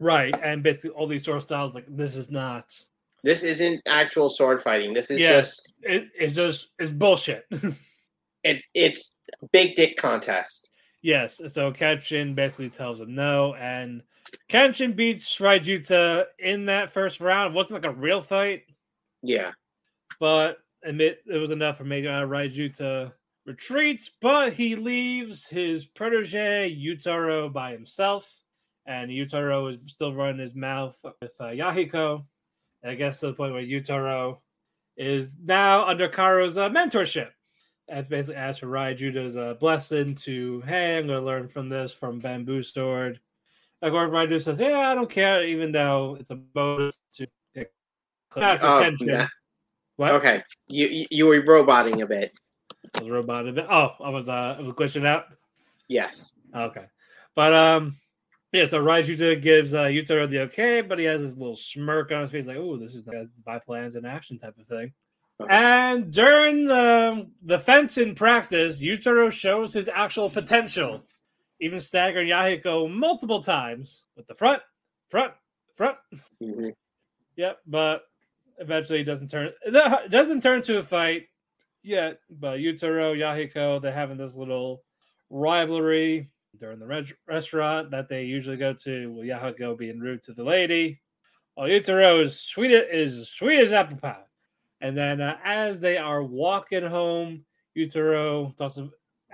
[0.00, 0.34] right?
[0.42, 2.66] And basically all these sword styles, like this is not.
[3.24, 4.92] This isn't actual sword fighting.
[4.92, 5.46] This is Yes.
[5.56, 7.44] just It, it's just it's bullshit.
[8.44, 9.18] it, it's
[9.50, 10.70] big dick contest.
[11.02, 14.02] Yes, so Kenshin basically tells him no, and
[14.50, 17.52] Kenshin beats Raijuta in that first round.
[17.52, 18.62] It wasn't like a real fight,
[19.22, 19.52] Yeah.
[20.20, 23.12] but admit it was enough for making uh, Raijuta
[23.46, 28.26] retreats, but he leaves his protege Yutaro by himself,
[28.86, 32.24] and Yutaro is still running his mouth with uh, Yahiko.
[32.84, 34.38] I guess to the point where Yutaro
[34.96, 37.30] is now under Kaoru's uh, mentorship.
[37.88, 41.92] And basically asks for Raijuta's uh, blessing to, hey, I'm going to learn from this
[41.92, 43.20] from Bamboo Sword.
[43.82, 48.42] Of course, Raiju says, yeah, I don't care, even though it's a bonus to for
[48.42, 49.06] Oh, Kenshin.
[49.06, 49.28] yeah.
[49.96, 50.12] What?
[50.14, 50.42] Okay.
[50.66, 52.32] You, you you were roboting a bit.
[52.96, 53.66] I was roboting a bit.
[53.70, 55.26] Oh, I was uh I was glitching out.
[55.88, 56.32] Yes.
[56.54, 56.86] Okay.
[57.36, 57.96] But um
[58.54, 62.22] yeah, so Raijuta gives uh Yutaro the okay, but he has this little smirk on
[62.22, 64.92] his face, like, oh, this is like my plans in action type of thing.
[65.50, 71.02] And during the the fence in practice, Yutaro shows his actual potential,
[71.60, 74.62] even staggering Yahiko multiple times with the front,
[75.08, 75.34] front,
[75.74, 75.98] front.
[76.40, 76.72] Mhm.
[77.34, 78.04] Yep, but
[78.58, 81.26] eventually it doesn't turn it doesn't turn to a fight
[81.82, 82.20] yet.
[82.30, 84.84] But Yutaro, Yahiko, they're having this little
[85.28, 89.12] rivalry during the res- restaurant that they usually go to.
[89.12, 91.00] With Yahiko being rude to the lady,
[91.54, 94.22] while Yutaro is sweet is sweet as apple pie.
[94.80, 97.44] And then uh, as they are walking home,
[97.76, 98.78] Yutaro talks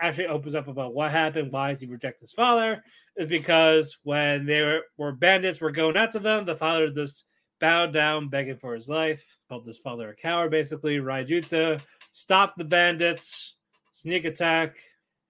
[0.01, 2.83] actually opens up about what happened, why does he reject his father?
[3.17, 7.25] Is because when they were, were bandits were going after them, the father just
[7.61, 10.97] bowed down, begging for his life, called his father a coward, basically.
[10.97, 13.57] Raijuta stopped the bandits,
[13.93, 14.79] sneak attack,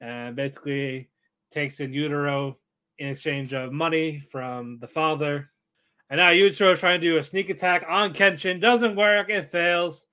[0.01, 1.10] and basically
[1.51, 2.57] takes in Yutaro
[2.99, 5.51] in exchange of money from the father.
[6.11, 8.61] And now Yutaro is trying to do a sneak attack on Kenshin.
[8.61, 10.07] Doesn't work, it fails.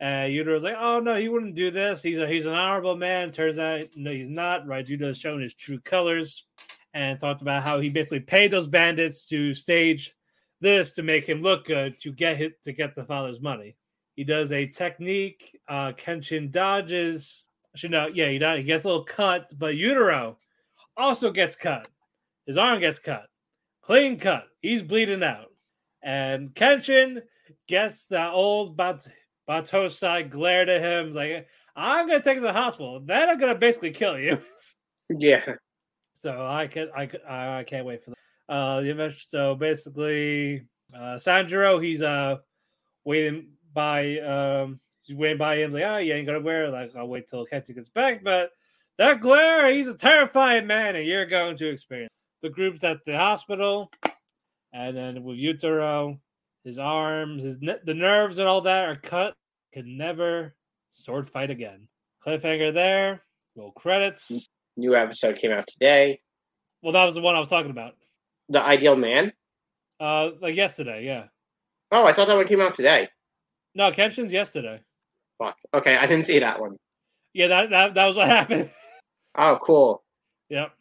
[0.00, 2.02] And Yutaro's like, oh no, he wouldn't do this.
[2.02, 3.30] He's a, he's an honorable man.
[3.30, 4.66] Turns out, no, he's not.
[4.66, 6.44] Raijuta has shown his true colors
[6.94, 10.14] and talked about how he basically paid those bandits to stage
[10.60, 13.76] this to make him look good to get hit to get the father's money.
[14.16, 15.58] He does a technique.
[15.68, 17.44] Uh, Kenshin dodges.
[17.76, 18.58] Should know, yeah, he does.
[18.58, 20.36] He gets a little cut, but Yutaro
[21.00, 21.88] also gets cut.
[22.46, 23.26] His arm gets cut,
[23.82, 24.44] clean cut.
[24.60, 25.48] He's bleeding out,
[26.02, 27.22] and Kenshin
[27.68, 29.08] gets that old Bat-
[29.48, 33.00] Battosai glare to him, like, "I'm gonna take him to the hospital.
[33.00, 34.38] Then I'm gonna basically kill you."
[35.18, 35.56] Yeah.
[36.12, 38.54] So I can I can I can't wait for that.
[38.54, 42.36] Uh the event so basically uh Sanjiro he's uh
[43.04, 46.94] waiting by um he's waiting by him like oh you ain't gonna wear it like
[46.94, 48.50] I'll wait till Kenji gets back but
[49.00, 53.16] that glare he's a terrifying man and you're going to experience the group's at the
[53.16, 53.90] hospital
[54.74, 56.18] and then with Yutaro
[56.64, 59.34] his arms his the nerves and all that are cut
[59.72, 60.54] can never
[60.90, 61.88] sword fight again
[62.24, 63.22] cliffhanger there
[63.56, 66.20] roll credits New episode came out today.
[66.82, 67.94] well that was the one I was talking about
[68.50, 69.32] The Ideal Man.
[69.98, 71.24] Uh, like yesterday, yeah.
[71.90, 73.08] Oh, I thought that one came out today.
[73.74, 74.80] No, Kenshin's yesterday.
[75.38, 75.56] Fuck.
[75.74, 76.76] Okay, I didn't see that one.
[77.34, 78.70] Yeah, that that, that was what happened.
[79.42, 80.02] Oh, cool.
[80.50, 80.72] yep.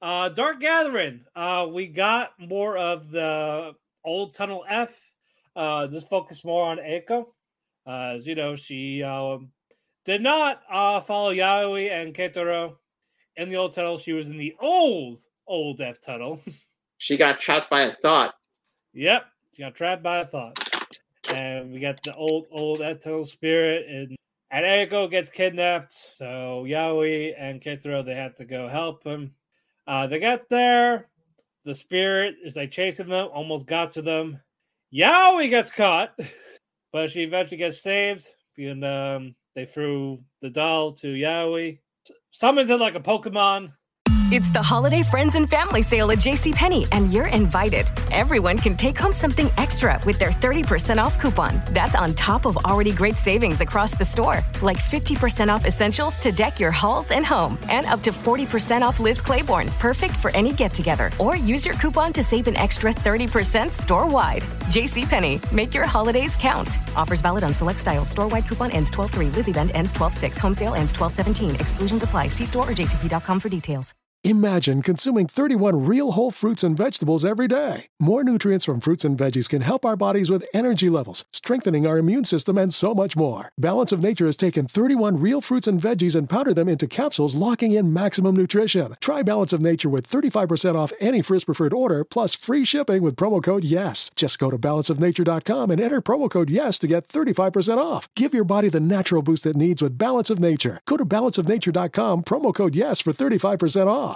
[0.00, 1.24] Uh, Dark Gathering.
[1.34, 3.72] Uh, we got more of the
[4.04, 4.94] old Tunnel F.
[5.56, 7.26] Uh, this focused more on Eiko.
[7.84, 9.50] Uh, as you know, she um,
[10.04, 12.76] did not uh, follow Yayoi and Keitaro
[13.34, 13.98] in the old tunnel.
[13.98, 16.40] She was in the old old F tunnel.
[16.98, 18.36] She got trapped by a thought.
[18.94, 20.58] Yep, she got trapped by a thought.
[21.30, 24.16] And we got the old, old F tunnel spirit, and
[24.56, 25.94] and Eiko gets kidnapped.
[26.14, 29.32] So Yayoi and Keitaro they had to go help him.
[29.86, 31.08] Uh, they got there.
[31.66, 34.40] The spirit is like chasing them, almost got to them.
[34.94, 36.18] Yayoi gets caught,
[36.92, 38.28] but she eventually gets saved.
[38.56, 41.78] And um, they threw the doll to Yayoi,
[42.30, 43.72] summons it like a Pokemon.
[44.32, 47.86] It's the holiday friends and family sale at JCPenney, and you're invited.
[48.10, 51.62] Everyone can take home something extra with their 30% off coupon.
[51.70, 56.32] That's on top of already great savings across the store, like 50% off essentials to
[56.32, 60.52] deck your halls and home, and up to 40% off Liz Claiborne, perfect for any
[60.52, 61.12] get together.
[61.20, 64.42] Or use your coupon to save an extra 30% store wide.
[64.74, 66.78] JCPenney, make your holidays count.
[66.96, 68.10] Offers valid on select styles.
[68.10, 69.26] Store wide coupon ends 12 3.
[69.28, 70.38] Liz event ends 12 6.
[70.38, 71.54] Home sale ends 12 17.
[71.54, 72.26] Exclusions apply.
[72.26, 73.94] See store or jcp.com for details.
[74.26, 77.86] Imagine consuming 31 real whole fruits and vegetables every day.
[78.00, 81.96] More nutrients from fruits and veggies can help our bodies with energy levels, strengthening our
[81.96, 83.52] immune system, and so much more.
[83.56, 87.36] Balance of Nature has taken 31 real fruits and veggies and powdered them into capsules,
[87.36, 88.96] locking in maximum nutrition.
[89.00, 93.14] Try Balance of Nature with 35% off any first preferred order, plus free shipping with
[93.14, 94.10] promo code YES.
[94.16, 98.08] Just go to balanceofnature.com and enter promo code YES to get 35% off.
[98.16, 100.80] Give your body the natural boost it needs with Balance of Nature.
[100.84, 104.15] Go to balanceofnature.com, promo code YES for 35% off.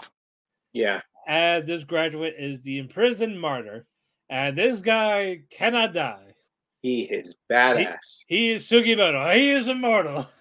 [0.72, 1.00] Yeah.
[1.26, 3.86] And this graduate is the imprisoned martyr.
[4.28, 6.34] And this guy cannot die.
[6.82, 8.24] He is badass.
[8.28, 9.34] He is Sugimoto.
[9.34, 10.26] He is immortal.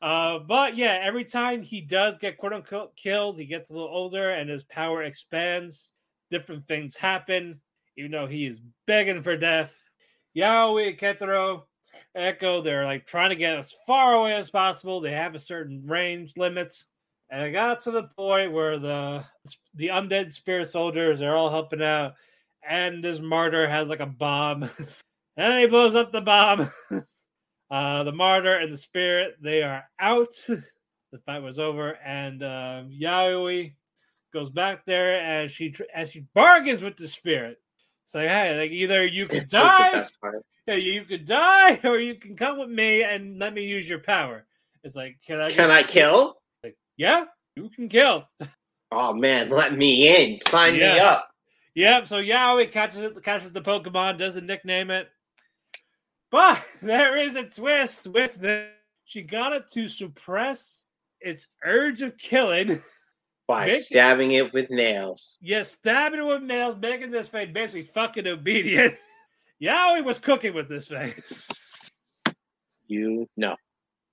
[0.00, 3.88] Uh, but yeah, every time he does get quote unquote killed, he gets a little
[3.88, 5.92] older and his power expands.
[6.30, 7.60] Different things happen,
[7.96, 9.74] even though he is begging for death.
[10.36, 11.62] Yayoi, Keitaro,
[12.16, 15.00] Eiko, they're like trying to get as far away as possible.
[15.00, 16.86] They have a certain range limits.
[17.30, 19.24] And it got to the point where the
[19.74, 22.14] the undead spirit soldiers are all helping out,
[22.66, 24.62] and this martyr has like a bomb,
[25.36, 26.70] and he blows up the bomb.
[27.70, 30.32] uh, the martyr and the spirit they are out.
[30.48, 33.74] the fight was over, and uh, Yayoi
[34.32, 37.58] goes back there and she as she bargains with the spirit.
[38.04, 41.80] It's like, hey, like either you could This was the die, yeah, you could die,
[41.84, 44.46] or you can come with me and let me use your power.
[44.82, 45.50] It's like, can I?
[45.50, 46.37] Can I kill?
[46.98, 47.24] Yeah,
[47.56, 48.28] you can kill.
[48.92, 50.36] Oh man, let me in.
[50.38, 50.96] Sign me Yeah.
[50.96, 51.30] up.
[51.74, 52.06] Yep.
[52.08, 55.08] So Yayoi catches it, catches the Pokemon, doesn't nickname it,
[56.30, 58.68] but there is a twist with this.
[59.04, 60.84] She got it to suppress
[61.20, 62.82] its urge of killing.
[63.46, 65.38] By Make- stabbing it with nails.
[65.40, 68.96] Yes, stabbing it with nails, making this face basically fucking obedient.
[69.62, 71.90] Yayoi was cooking with this face,
[72.86, 73.56] You know.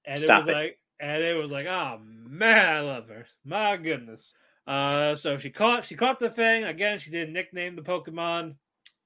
[0.06, 0.54] and Stop it was it.
[0.54, 3.26] like, and it was like, oh man, I love her.
[3.44, 4.34] My goodness.
[4.68, 6.98] Uh, so she caught she caught the thing again.
[6.98, 8.56] She didn't nickname the Pokemon.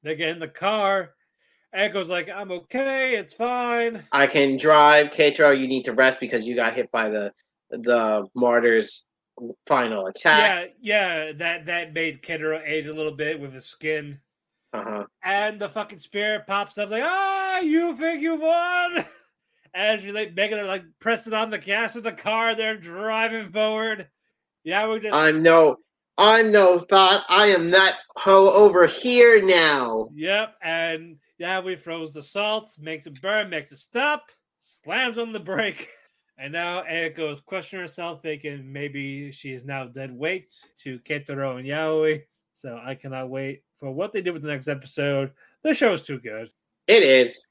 [0.03, 1.13] They get in the car.
[1.75, 4.03] Eiko's like, I'm okay, it's fine.
[4.11, 5.11] I can drive.
[5.11, 7.33] Keitaro, you need to rest because you got hit by the
[7.69, 9.13] the martyr's
[9.67, 10.73] final attack.
[10.81, 14.19] Yeah, yeah, that that made Keitaro age a little bit with his skin.
[14.73, 15.05] Uh-huh.
[15.23, 19.05] And the fucking spirit pops up like, ah, you think you won?
[19.73, 22.55] And she's like making it like pressing on the gas of the car.
[22.55, 24.07] They're driving forward.
[24.63, 25.77] Yeah, we just I'm no
[26.17, 27.23] I'm no thought.
[27.29, 30.09] I am that hoe over here now.
[30.13, 34.25] Yep, and yeah, we froze the salt, makes it burn, makes it stop,
[34.59, 35.87] slams on the brake,
[36.37, 40.51] and now Eiko is questioning herself, thinking maybe she is now dead weight
[40.83, 42.23] to Keitaro and Yayoi.
[42.53, 45.31] So I cannot wait for what they do with the next episode.
[45.63, 46.51] The show is too good.
[46.87, 47.49] It is.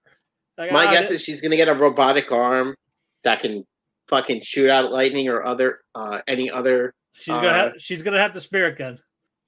[0.59, 2.74] Like, My I- guess is she's gonna get a robotic arm
[3.24, 3.64] that can
[4.09, 8.18] fucking shoot out lightning or other uh any other she's gonna uh, have, she's gonna
[8.18, 8.98] have the spirit gun.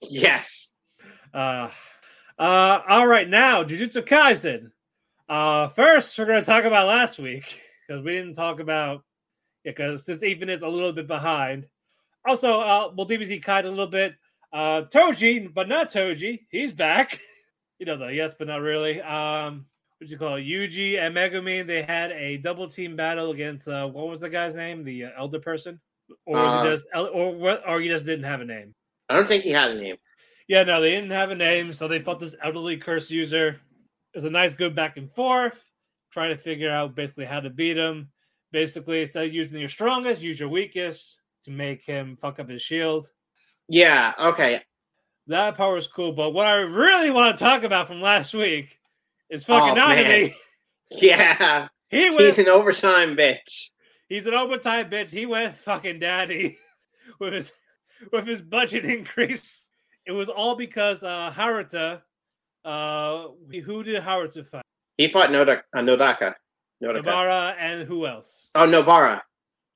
[0.03, 0.81] yes.
[1.33, 1.71] Uh,
[2.39, 4.71] uh, all right, now Jujutsu Kaisen.
[5.29, 9.05] Uh, first, we're going to talk about last week because we didn't talk about
[9.63, 11.67] because since Ethan is a little bit behind.
[12.27, 14.15] Also, uh, we'll DBZ Kite a little bit.
[14.53, 17.21] Uh, Toji, but not Toji, he's back.
[17.79, 19.01] you know the yes, but not really.
[19.01, 19.67] Um,
[20.01, 20.43] what you call it?
[20.47, 21.67] Yuji and Megumi.
[21.67, 24.83] They had a double team battle against uh, what was the guy's name?
[24.83, 25.79] The uh, elder person,
[26.25, 27.69] or was Uh, it just or?
[27.69, 28.75] Or he just didn't have a name.
[29.11, 29.97] I don't think he had a name.
[30.49, 33.49] Yeah, no, they didn't have a name, so they fought this elderly curse user.
[33.49, 35.65] It was a nice good back and forth,
[36.11, 38.09] trying to figure out basically how to beat him.
[38.53, 42.63] Basically, instead of using your strongest, use your weakest to make him fuck up his
[42.63, 43.07] shield.
[43.69, 44.63] Yeah, okay.
[45.29, 48.80] That part was cool, but what I really want to talk about from last week
[49.31, 50.07] is fucking Oh, man.
[50.31, 50.35] Nanami.
[50.93, 51.69] Yeah.
[51.89, 53.69] He went, He's an overtime bitch.
[54.09, 55.11] he's an overtime bitch.
[55.11, 56.59] He went fucking daddy
[57.21, 57.53] with his
[58.13, 59.69] with his budget increase.
[60.07, 62.03] It was all because uh Haruta,
[62.65, 63.29] uh
[63.65, 64.63] who did Haruta fight?
[64.99, 66.35] He fought Noda, uh, Nodaka.
[66.83, 67.03] Nodaka.
[67.05, 68.49] Nobara and who else?
[68.55, 69.21] Oh, Nobara.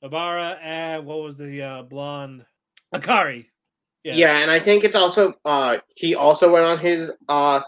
[0.02, 2.44] Nobara and what was the uh, blonde?
[2.94, 3.46] Akari.
[4.02, 4.38] Yeah.
[4.38, 7.60] and I think it's also uh he also went on his uh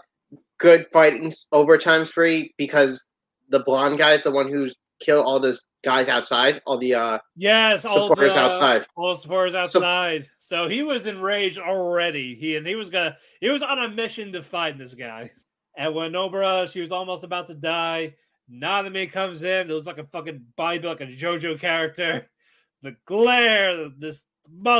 [0.57, 3.13] good fighting overtime spree because
[3.49, 7.19] the blonde guy is the one who's killed all those guys outside, all the uh
[7.35, 8.85] Yes, all supporters the, outside.
[8.95, 10.27] All the supporters outside.
[10.39, 12.35] So he was enraged already.
[12.35, 15.29] He and he was gonna he was on a mission to find this guy.
[15.77, 18.15] And when Nobara, she was almost about to die,
[18.51, 19.69] Nanami comes in.
[19.69, 22.29] It was like a fucking body, like a JoJo character.
[22.83, 24.23] The glare, this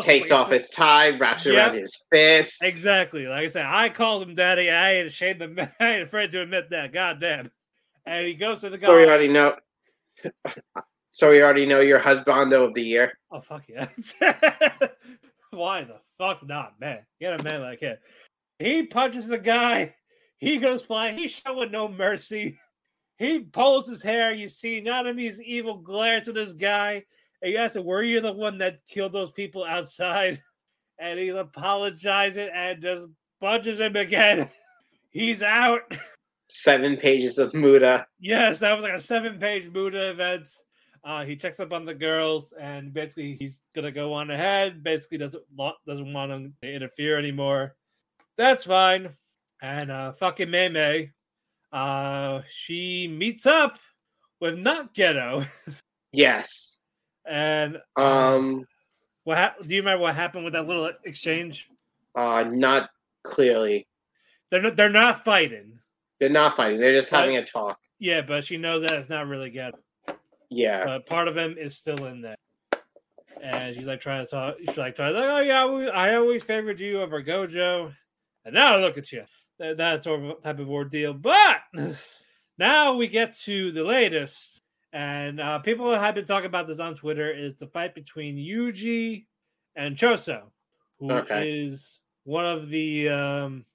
[0.01, 2.63] Takes off his tie, wraps it around his fist.
[2.63, 3.27] Exactly.
[3.27, 4.69] Like I said, I called him daddy.
[4.69, 6.93] I ain't ashamed to I ain't afraid to admit that.
[6.93, 7.51] God damn.
[8.05, 8.87] And he goes to the guy.
[8.87, 9.55] So we already know.
[11.09, 13.17] So we already know your husbando of the year.
[13.31, 13.87] Oh fuck yeah!
[15.51, 16.99] Why the fuck not, man?
[17.19, 17.97] Get a man like him.
[18.59, 19.95] He punches the guy.
[20.37, 21.17] He goes flying.
[21.17, 22.59] He's showing no mercy.
[23.17, 24.31] He pulls his hair.
[24.33, 27.05] You see Nanami's evil glare to this guy.
[27.41, 30.41] And he asks him, "Were you the one that killed those people outside?"
[30.99, 33.05] And he's apologizing and just
[33.39, 34.49] punches him again.
[35.11, 35.81] He's out.
[36.49, 38.07] Seven pages of Muda.
[38.19, 40.49] Yes, that was like a seven-page Muda event.
[41.03, 44.83] Uh, he checks up on the girls, and basically he's gonna go on ahead.
[44.83, 45.43] Basically, doesn't
[45.85, 47.75] doesn't want them to interfere anymore.
[48.37, 49.09] That's fine.
[49.61, 51.11] And uh, fucking Mei Mei,
[51.71, 53.79] uh, she meets up
[54.39, 55.47] with not Geto.
[56.11, 56.76] Yes.
[57.27, 58.65] And Um.
[59.23, 61.67] what hap- do you remember what happened with that little exchange?
[62.15, 62.45] Uh.
[62.49, 62.89] Not
[63.23, 63.87] clearly.
[64.49, 65.79] They're not, they're not fighting.
[66.19, 66.79] They're not fighting.
[66.79, 67.79] They're just But- having a talk.
[67.99, 69.73] Yeah, but she knows that it's not really good.
[70.49, 70.85] Yeah.
[70.85, 72.37] but part of him is still in there.
[73.41, 74.55] And she's like trying to talk.
[74.59, 77.93] She's like trying to like, oh yeah, we, I always favored you over Gojo,
[78.45, 79.23] and now look at you.
[79.59, 81.13] That, that sort of type of ordeal.
[81.13, 81.57] But
[82.57, 84.61] now we get to the latest,
[84.93, 87.31] and uh, people have been talking about this on Twitter.
[87.31, 89.25] Is the fight between Yuji
[89.75, 90.43] and Choso,
[90.99, 92.31] who is Okay.
[92.31, 93.65] one of the um,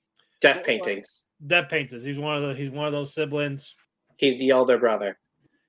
[0.41, 1.27] Death paintings.
[1.47, 2.03] death painters.
[2.03, 3.75] He's one of the he's one of those siblings.
[4.17, 5.19] He's the elder brother.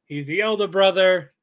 [0.05, 1.33] He's the elder brother.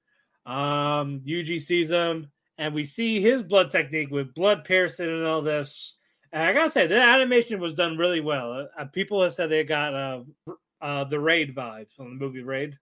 [0.46, 5.42] Um, Yuji sees him, and we see his blood technique with blood piercing and all
[5.42, 5.96] this.
[6.32, 8.68] And I gotta say, the animation was done really well.
[8.78, 10.20] Uh, people have said they got uh,
[10.80, 12.78] uh, the Raid vibes from the movie Raid.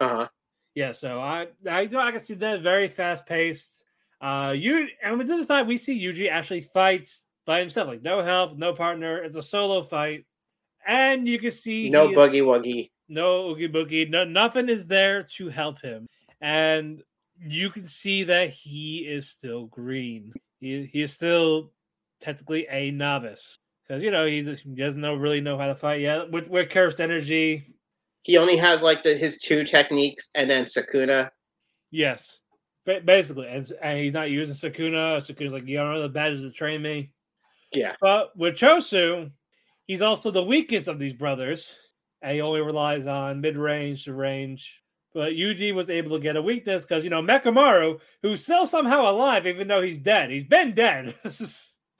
[0.00, 0.28] Uh huh.
[0.74, 3.84] Yeah, so I I know I can see that very fast paced.
[4.20, 8.56] Uh, you and this time we see Yuji actually fights by himself, like no help,
[8.56, 9.18] no partner.
[9.22, 10.24] It's a solo fight,
[10.86, 12.90] and you can see No he is- buggy wuggy.
[13.08, 16.06] no oogie boogie, no nothing is there to help him,
[16.40, 17.02] and
[17.44, 20.32] you can see that he is still green.
[20.60, 21.72] He he is still
[22.20, 23.56] technically a novice
[23.86, 26.30] because you know he, just- he doesn't know really know how to fight yet.
[26.30, 27.66] With with cursed energy,
[28.22, 31.30] He only has like the, his two techniques and then Sukuna.
[31.90, 32.40] yes,
[32.86, 35.18] ba- basically, and, and he's not using Sukuna.
[35.18, 37.10] Sukuna's like you don't know the badges to train me.
[37.72, 37.94] Yeah.
[38.00, 39.30] But with Choso,
[39.86, 41.76] he's also the weakest of these brothers,
[42.20, 44.78] and he only relies on mid range to range.
[45.14, 49.10] But Yuji was able to get a weakness because you know Mechamaru, who's still somehow
[49.10, 50.30] alive even though he's dead.
[50.30, 51.14] He's been dead.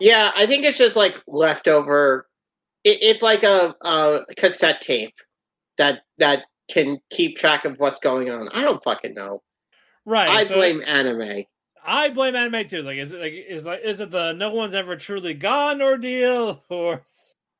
[0.01, 2.27] Yeah, I think it's just like leftover.
[2.83, 5.15] It, it's like a, a cassette tape
[5.79, 8.49] that that can keep track of what's going on.
[8.53, 9.43] I don't fucking know.
[10.05, 10.29] right.
[10.29, 11.45] I so blame anime.
[11.85, 12.83] I blame anime too.
[12.83, 16.63] Like, is it like is like is it the no one's ever truly gone ordeal
[16.69, 17.03] or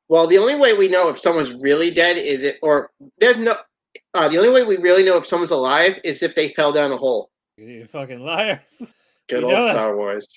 [0.07, 3.55] Well, the only way we know if someone's really dead is it, or there's no.
[4.13, 6.91] Uh, the only way we really know if someone's alive is if they fell down
[6.91, 7.29] a hole.
[7.57, 8.59] you fucking liars?
[9.29, 10.27] Good You old Star Wars.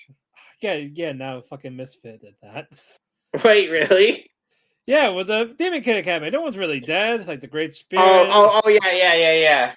[0.61, 1.11] yeah, yeah.
[1.11, 2.67] Now fucking misfit at that.
[3.43, 4.29] Wait, really?
[4.87, 7.27] Yeah, with the Demon Kid Academy, no one's really dead.
[7.27, 8.03] Like the Great Spirit.
[8.03, 9.75] Oh, oh, oh, yeah, yeah, yeah, yeah.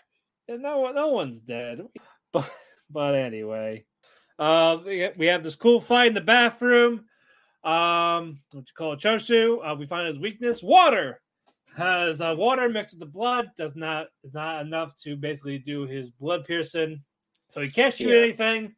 [0.48, 1.82] Yeah, no, no one's dead.
[2.32, 2.48] But,
[2.88, 3.84] but anyway,
[4.38, 7.06] uh, we we have this cool fight in the bathroom.
[7.64, 9.58] Um, what you call it, Choso?
[9.64, 11.20] Uh, we find his weakness: water.
[11.76, 15.86] Has uh, water mixed with the blood does not is not enough to basically do
[15.86, 17.02] his blood piercing,
[17.48, 18.22] so he can't shoot Yeah.
[18.22, 18.76] anything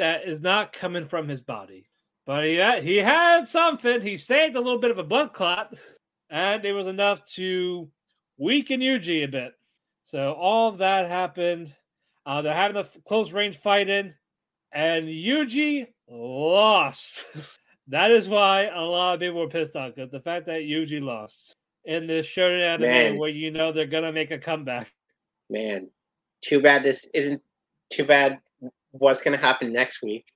[0.00, 1.86] that is not coming from his body.
[2.28, 4.02] But he had, he had something.
[4.02, 5.74] He saved a little bit of a blood clot,
[6.28, 7.88] and it was enough to
[8.36, 9.54] weaken Yuji a bit.
[10.02, 11.74] So all that happened.
[12.26, 14.12] Uh, they're having a close range fight in,
[14.72, 17.24] and Yuji lost.
[17.88, 21.02] that is why a lot of people were pissed off because the fact that Yuji
[21.02, 21.56] lost
[21.86, 24.92] in this shonen anime where you know they're gonna make a comeback.
[25.48, 25.88] Man,
[26.42, 27.40] too bad this isn't.
[27.90, 28.38] Too bad.
[28.90, 30.26] What's gonna happen next week?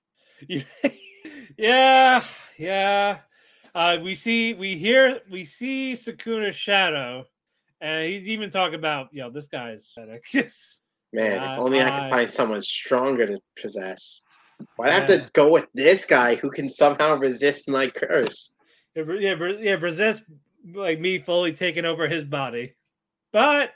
[1.59, 2.25] yeah,
[2.59, 3.19] yeah.
[3.75, 7.25] Uh, we see, we hear, we see Sukuna's shadow,
[7.81, 9.95] and he's even talking about, you know, this guy's.
[10.33, 10.79] Yes.
[11.15, 14.23] Man, Yeah, if only I I- could find someone stronger to possess.
[14.77, 18.55] Why'd I have to go with this guy who can somehow resist my curse?
[18.95, 20.23] Yeah, yeah, yeah, resist
[20.75, 22.77] like me fully taking over his body.
[23.33, 23.73] But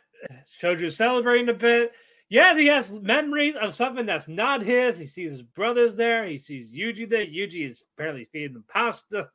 [0.61, 1.93] Shoju's celebrating a bit.
[2.29, 4.99] Yeah, he has memories of something that's not his.
[4.99, 6.27] He sees his brothers there.
[6.27, 7.25] He sees Yuji there.
[7.25, 9.29] Yuji is apparently feeding them pasta.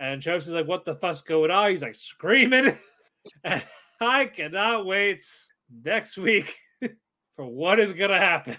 [0.00, 1.70] And Choso's like, what the fuck's going on?
[1.70, 2.76] He's like screaming.
[3.44, 3.62] and
[4.00, 5.24] I cannot wait
[5.84, 6.56] next week
[7.36, 8.56] for what is gonna happen.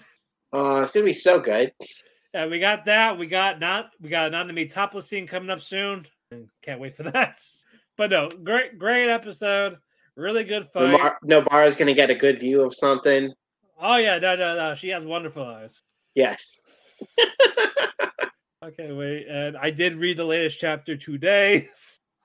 [0.52, 1.72] Oh, it's gonna be so good.
[2.32, 3.18] We got that.
[3.18, 6.06] We got not we got an anime topless scene coming up soon.
[6.30, 7.40] And can't wait for that.
[7.98, 9.78] But no, great, great episode.
[10.16, 11.00] Really good fight.
[11.00, 13.32] Nobar- Nobara's gonna get a good view of something.
[13.80, 14.74] Oh yeah, no, no, no.
[14.74, 15.82] She has wonderful eyes.
[16.14, 16.60] Yes.
[18.62, 19.26] I can't wait.
[19.28, 21.68] And I did read the latest chapter today.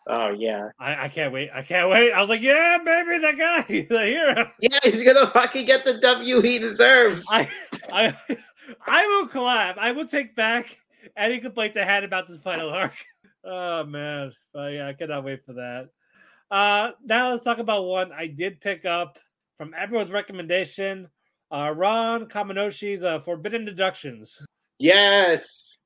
[0.07, 0.69] Oh yeah.
[0.79, 1.49] I, I can't wait.
[1.53, 2.11] I can't wait.
[2.11, 4.51] I was like, yeah, baby, that guy, the hero.
[4.59, 7.27] Yeah, he's gonna fucking get the W he deserves.
[7.31, 7.49] I,
[7.91, 8.15] I,
[8.87, 9.77] I will collab.
[9.77, 10.79] I will take back
[11.17, 12.93] any complaints I had about this final arc.
[13.43, 15.89] Oh man, but yeah, I cannot wait for that.
[16.49, 19.19] Uh, now let's talk about one I did pick up
[19.57, 21.07] from everyone's recommendation.
[21.51, 24.41] Uh, Ron Kamonohashi's uh, Forbidden Deductions.
[24.79, 25.81] yes.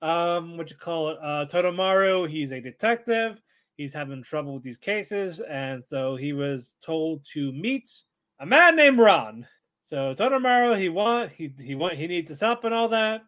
[0.00, 1.18] Um, what you call it?
[1.20, 2.30] Uh, Totomaru.
[2.30, 3.40] He's a detective.
[3.76, 7.90] He's having trouble with these cases, and so he was told to meet
[8.38, 9.44] a man named Ron.
[9.84, 13.22] So Totomaru, he want he he want he needs his help and all that.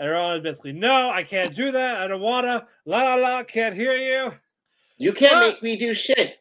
[0.00, 2.00] And Ron is basically, no, I can't do that.
[2.00, 2.66] I don't wanna.
[2.86, 4.32] La la la, can't hear you.
[4.98, 6.39] You can't make me do shit.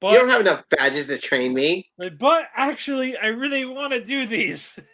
[0.00, 1.88] But you don't have enough badges to train me.
[2.18, 4.78] but actually, I really want to do these.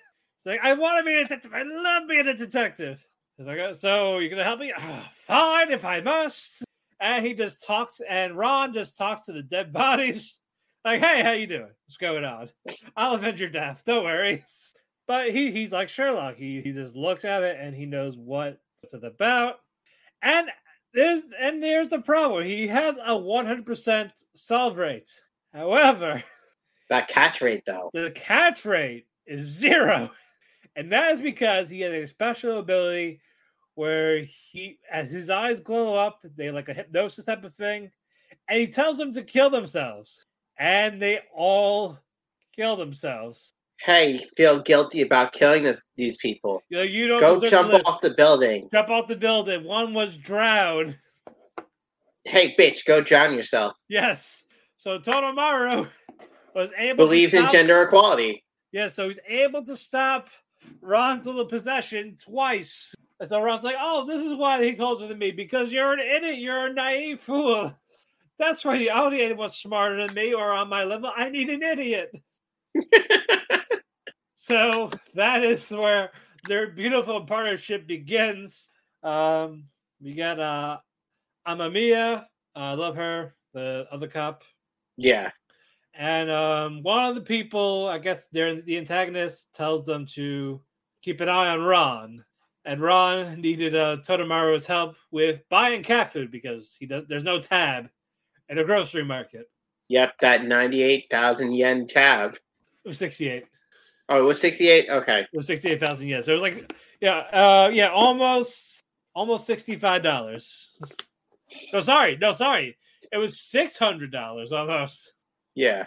[0.44, 1.53] It's like I want to be a detective.
[1.55, 3.07] I love being a detective.
[3.38, 4.72] He's like, "Uh, so you're gonna help me?
[4.76, 6.64] "Ah, fine, if I must.
[7.00, 10.40] And he just talks, and Ron just talks to the dead bodies.
[10.84, 11.70] Like, hey, how you doing?
[11.86, 12.48] What's going on?
[12.96, 13.84] I'll avenge your death.
[13.86, 14.44] Don't worry.
[15.09, 16.36] But he he's like Sherlock.
[16.36, 19.57] He he just looks at it and he knows what it's about.
[20.22, 20.48] And
[20.95, 22.45] there's and there's the problem.
[22.45, 25.11] He has a 100% solve rate.
[25.53, 26.22] However,
[26.88, 27.90] That catch rate though.
[27.95, 30.11] the catch rate is zero.
[30.74, 33.20] And that is because he has a special ability
[33.74, 37.90] where he, as his eyes glow up, they like a hypnosis type of thing,
[38.49, 40.24] and he tells them to kill themselves.
[40.59, 41.99] And they all
[42.57, 43.53] kill themselves.
[43.84, 46.62] Hey, feel guilty about killing this, these people.
[46.68, 48.68] You know, you don't Go jump off the building.
[48.72, 49.64] Jump off the building.
[49.64, 50.96] One was drowned.
[52.24, 53.74] Hey, bitch, go drown yourself.
[53.88, 54.44] Yes.
[54.76, 55.88] So Totomaru
[56.54, 58.44] was able Believes in gender equality.
[58.70, 60.30] Yeah, so he's able to stop
[60.80, 62.94] Ron's little possession twice.
[63.18, 65.92] And so Ron's like, oh, this is why he told it to me, because you're
[65.92, 67.76] an idiot, you're a naive fool.
[68.38, 71.10] That's right, I don't need anyone smarter than me or on my level.
[71.14, 72.12] I need an idiot.
[74.36, 76.10] so that is where
[76.46, 78.70] their beautiful partnership begins.
[79.02, 79.64] Um,
[80.00, 80.78] we got uh
[81.46, 84.44] Amamiya, I love her, the other cop.
[84.96, 85.30] Yeah.
[85.94, 90.60] And um, one of the people, I guess they're the antagonist, tells them to
[91.02, 92.24] keep an eye on Ron.
[92.64, 93.98] And Ron needed uh,
[94.66, 97.04] help with buying cat food because he does.
[97.08, 97.88] There's no tab
[98.48, 99.50] at a grocery market.
[99.88, 102.38] Yep, that 98,000 yen tab.
[102.84, 103.44] It was 68.
[104.08, 104.90] Oh, it was 68?
[104.90, 105.20] Okay.
[105.20, 106.22] It was 68,000 yen.
[106.22, 110.66] So it was like, yeah, uh, yeah, almost, almost $65.
[111.72, 112.76] No, sorry, no, sorry.
[113.12, 115.12] It was $600 almost.
[115.54, 115.86] Yeah.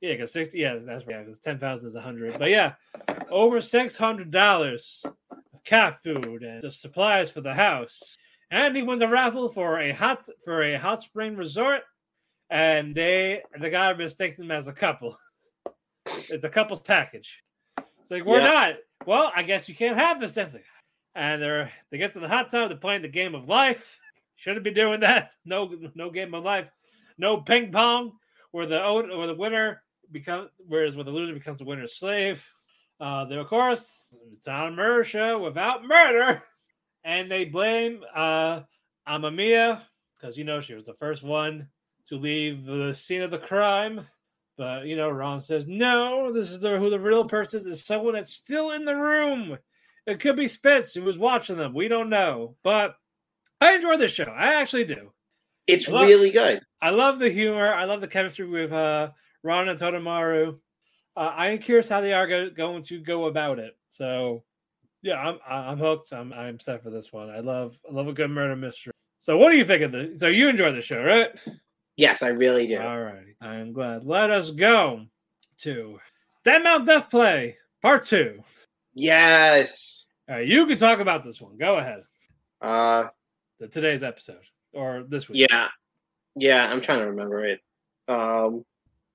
[0.00, 0.58] Yeah, because sixty.
[0.58, 1.24] Yeah, that's right.
[1.24, 2.38] Because ten thousand is a hundred.
[2.38, 2.74] But yeah,
[3.30, 8.16] over six hundred dollars of cat food and the supplies for the house.
[8.50, 11.82] And he won the raffle for a hot for a hot spring resort.
[12.50, 15.18] And they the guy mistakes them as a couple.
[16.28, 17.42] It's a couple's package.
[18.00, 18.44] It's like we're Yeah.
[18.52, 18.74] not.
[19.06, 20.32] Well, I guess you can't have this.
[20.32, 20.64] That's like,
[21.14, 22.70] and they're they get to the hot tub.
[22.70, 23.98] They're playing the game of life.
[24.36, 25.32] Shouldn't be doing that.
[25.44, 26.68] No, no game of life.
[27.18, 28.12] No ping pong
[28.50, 32.44] where the or the winner becomes whereas where the loser becomes the winner's slave.
[33.00, 36.42] Uh, there, of course, it's on a murder show without murder,
[37.04, 38.60] and they blame uh,
[39.06, 39.82] Amamiya
[40.18, 41.68] because you know she was the first one
[42.08, 44.06] to leave the scene of the crime.
[44.56, 46.32] But you know, Ron says no.
[46.32, 47.66] This is the, who the real person is.
[47.66, 49.58] Is someone that's still in the room.
[50.06, 51.74] It could be Spence who was watching them.
[51.74, 52.94] We don't know, but
[53.60, 54.24] I enjoy this show.
[54.24, 55.12] I actually do.
[55.66, 56.60] It's love- really good.
[56.80, 57.72] I love the humor.
[57.72, 59.10] I love the chemistry with uh,
[59.42, 60.58] Ron and Totomaru.
[61.16, 63.76] Uh, I am curious how they are go- going to go about it.
[63.88, 64.44] So,
[65.02, 66.12] yeah, I'm I'm hooked.
[66.12, 67.30] I'm I'm set for this one.
[67.30, 68.92] I love I love a good murder mystery.
[69.20, 70.14] So, what do you think of the?
[70.16, 71.30] So, you enjoy the show, right?
[71.96, 72.78] Yes, I really do.
[72.78, 74.04] All right, I am glad.
[74.04, 75.02] Let us go
[75.58, 75.98] to
[76.44, 78.42] Dead Mount Death Play Part Two.
[78.94, 80.12] Yes.
[80.28, 81.56] All right, you can talk about this one.
[81.56, 82.02] Go ahead.
[82.60, 83.08] Uh
[83.60, 84.40] The today's episode
[84.72, 85.48] or this week.
[85.50, 85.68] yeah.
[86.34, 87.60] Yeah, I'm trying to remember it.
[88.08, 88.64] Um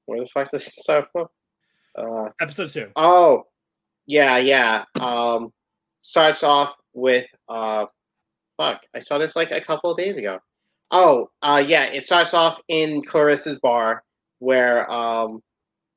[0.05, 1.27] where the fuck does this start from?
[1.95, 2.87] Uh episode two.
[2.95, 3.43] oh.
[4.07, 4.83] Yeah, yeah.
[4.99, 5.53] Um,
[6.01, 7.85] starts off with uh,
[8.57, 8.81] fuck.
[8.95, 10.39] I saw this like a couple of days ago.
[10.91, 11.85] Oh, uh, yeah.
[11.85, 14.03] It starts off in Clarissa's bar
[14.39, 15.41] where um,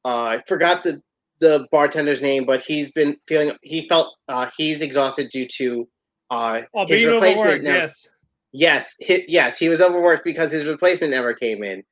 [0.04, 1.00] uh, I forgot the
[1.40, 5.88] the bartender's name, but he's been feeling he felt uh, he's exhausted due to
[6.30, 7.64] uh, Oh, his replacement.
[7.64, 8.08] never- yes.
[8.56, 11.82] Yes, hi yes, he was overworked because his replacement never came in.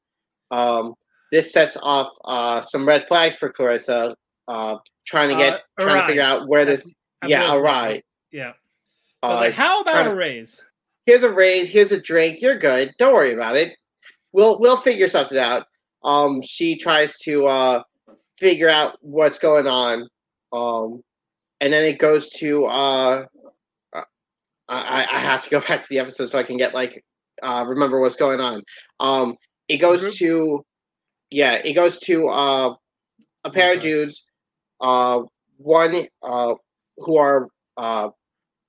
[0.52, 0.94] Um,
[1.32, 4.14] this sets off uh, some red flags for Clarissa,
[4.46, 6.82] uh, trying to get Uh, trying to figure out where this.
[6.84, 8.02] That's- I yeah, it's Arai.
[8.30, 8.52] Yeah.
[9.24, 10.62] I was Uh, like, how about a raise?
[11.06, 12.40] Here's a raise, here's a drink.
[12.40, 12.92] You're good.
[12.98, 13.76] Don't worry about it.
[14.32, 15.66] We'll we'll figure something out.
[16.04, 17.82] Um, she tries to uh,
[18.38, 20.08] figure out what's going on.
[20.52, 21.02] Um,
[21.60, 23.26] and then it goes to uh,
[24.68, 27.04] I I have to go back to the episode so I can get like
[27.42, 28.62] uh, remember what's going on.
[29.00, 29.36] Um,
[29.68, 30.14] it goes Group?
[30.14, 30.64] to
[31.30, 32.74] yeah, it goes to uh,
[33.44, 34.30] a pair of dudes.
[34.80, 35.22] Uh,
[35.58, 36.54] one uh,
[36.98, 38.08] who are uh,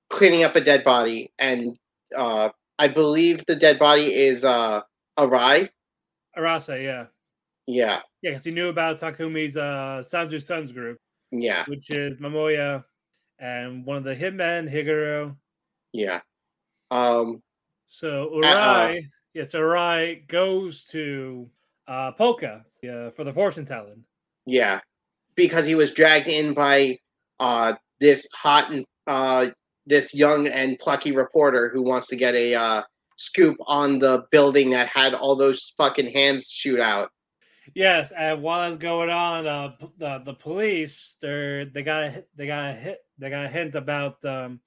[0.10, 1.76] cleaning up a dead body, and
[2.16, 2.49] uh,
[2.80, 4.82] I believe the dead body is uh,
[5.18, 5.70] Arai.
[6.38, 7.05] Arase, yeah.
[7.66, 10.97] Yeah, Yeah, because he knew about Takumi's uh, Sanju Sons group,
[11.32, 12.84] yeah, which is Momoya
[13.39, 15.36] and one of the hitmen, Higuro.
[15.93, 16.20] yeah.
[16.91, 17.41] Um,
[17.88, 18.88] So Uh-uh.
[18.89, 19.01] Urai,
[19.34, 21.49] yes, Urai goes to
[21.88, 24.03] uh, Polka uh, for the fortune telling.
[24.45, 24.80] yeah,
[25.36, 26.97] because he was dragged in by
[27.39, 29.47] uh, this hot and uh,
[29.86, 32.84] this young and plucky reporter who wants to get a uh,
[33.18, 37.10] scoop on the building that had all those fucking hands shoot out.
[37.76, 42.46] Yes, and while that's going on, uh, the the police they're they got a, they
[42.48, 44.60] got a hit they got a hint about um,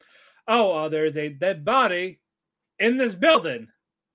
[0.49, 2.21] oh uh, there's a dead body
[2.79, 3.69] in this building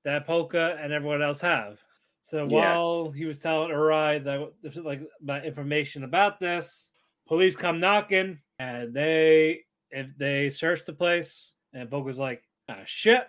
[0.04, 1.80] that Polka and everyone else have.
[2.22, 2.74] So Yeah.
[2.74, 6.91] while he was telling Urai that like about information about this,
[7.28, 9.62] police come knocking and they
[9.92, 13.28] if they searched the place and Polka's like ah shit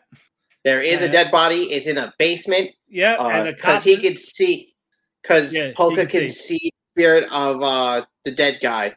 [0.65, 1.73] There is a Uh, dead body.
[1.73, 2.71] It's in a basement.
[2.89, 4.75] yeah and a because he could see
[5.23, 6.59] because Yeah, Polka can see.
[6.59, 8.95] see the spirit of uh the dead guy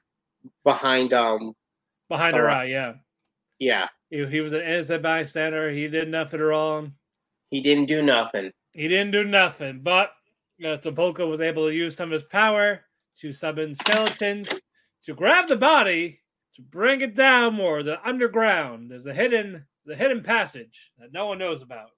[0.63, 1.53] behind um
[2.09, 2.66] behind Urai.
[2.66, 2.93] Urai yeah
[3.59, 6.93] yeah he, he was an innocent bystander he did nothing wrong.
[7.49, 10.11] he didn't do nothing He didn't do nothing, but
[10.63, 12.82] uh, Topolka was able to use some of his power
[13.20, 14.49] to summon skeletons
[15.05, 16.20] to grab the body
[16.55, 18.89] to bring it down more the underground.
[18.89, 21.89] There's a hidden, the hidden passage that no one knows about.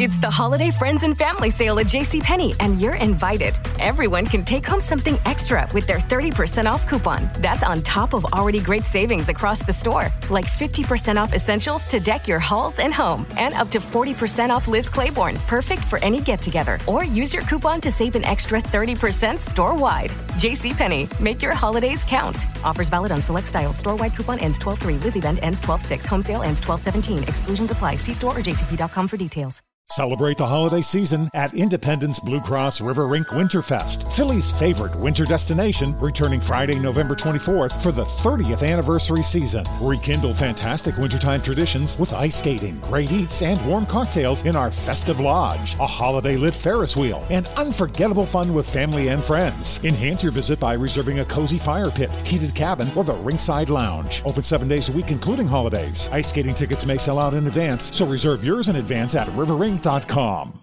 [0.00, 3.54] It's the holiday friends and family sale at JCPenney, and you're invited.
[3.78, 7.30] Everyone can take home something extra with their 30% off coupon.
[7.38, 12.00] That's on top of already great savings across the store, like 50% off essentials to
[12.00, 16.20] deck your halls and home, and up to 40% off Liz Claiborne, perfect for any
[16.20, 16.80] get together.
[16.88, 20.10] Or use your coupon to save an extra 30% store wide.
[20.42, 22.46] JCPenney, make your holidays count.
[22.64, 23.78] Offers valid on select styles.
[23.78, 24.94] Store wide coupon ends 12 3.
[24.96, 26.06] Liz event ends 12 6.
[26.06, 27.22] Home sale ends 12 17.
[27.22, 27.94] Exclusions apply.
[27.94, 29.62] See store or jcp.com for details.
[29.94, 35.96] Celebrate the holiday season at Independence Blue Cross River Rink Winterfest, Philly's favorite winter destination,
[36.00, 39.64] returning Friday, November 24th for the 30th anniversary season.
[39.80, 45.20] Rekindle fantastic wintertime traditions with ice skating, great eats, and warm cocktails in our festive
[45.20, 49.78] lodge, a holiday lit Ferris wheel, and unforgettable fun with family and friends.
[49.84, 54.22] Enhance your visit by reserving a cozy fire pit, heated cabin, or the ringside lounge.
[54.24, 56.08] Open seven days a week, including holidays.
[56.10, 59.28] Ice skating tickets may sell out in advance, so reserve yours in advance at
[59.78, 60.60] riverrink.com.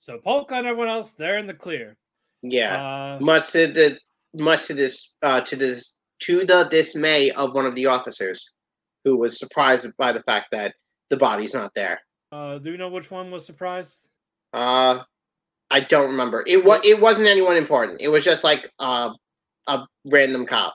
[0.00, 1.96] So Polka and everyone else, they're in the clear.
[2.42, 3.98] yeah Uh, much to the
[4.34, 8.52] much to this uh to this to the dismay of one of the officers
[9.04, 10.74] who was surprised by the fact that
[11.10, 12.00] the body's not there
[12.32, 14.08] uh, do you know which one was surprised?
[14.54, 14.98] uh
[15.70, 19.10] i don't remember it was it wasn't anyone important it was just like uh
[19.68, 20.74] a random cop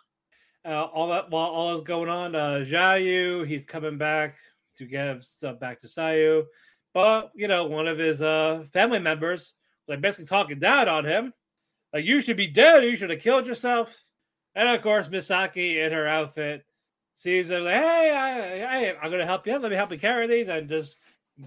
[0.63, 4.35] Uh, all that while all is going on, uh, Jayu, he's coming back
[4.77, 6.43] to give stuff back to Sayu.
[6.97, 9.53] But you know, one of his uh family members
[9.87, 11.31] like basically talking down on him.
[11.93, 13.95] Like you should be dead, you should have killed yourself.
[14.55, 16.65] And of course, Misaki in her outfit
[17.15, 19.59] sees him like, hey, I, I I'm gonna help you.
[19.59, 20.97] Let me help you carry these, and just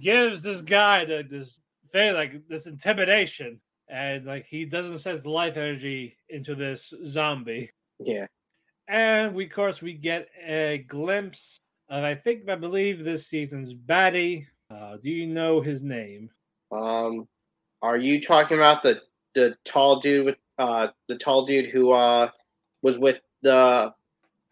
[0.00, 1.58] gives this guy the, this
[1.90, 3.60] thing like this intimidation.
[3.88, 7.70] And like he doesn't sense life energy into this zombie.
[7.98, 8.26] yeah
[8.86, 11.56] And we, of course, we get a glimpse
[11.88, 14.46] of, I think, I believe this season's baddie.
[14.70, 16.30] Uh, do you know his name?
[16.70, 17.26] Um,
[17.82, 19.00] are you talking about the
[19.34, 22.30] the tall dude with uh the tall dude who uh
[22.82, 23.92] was with the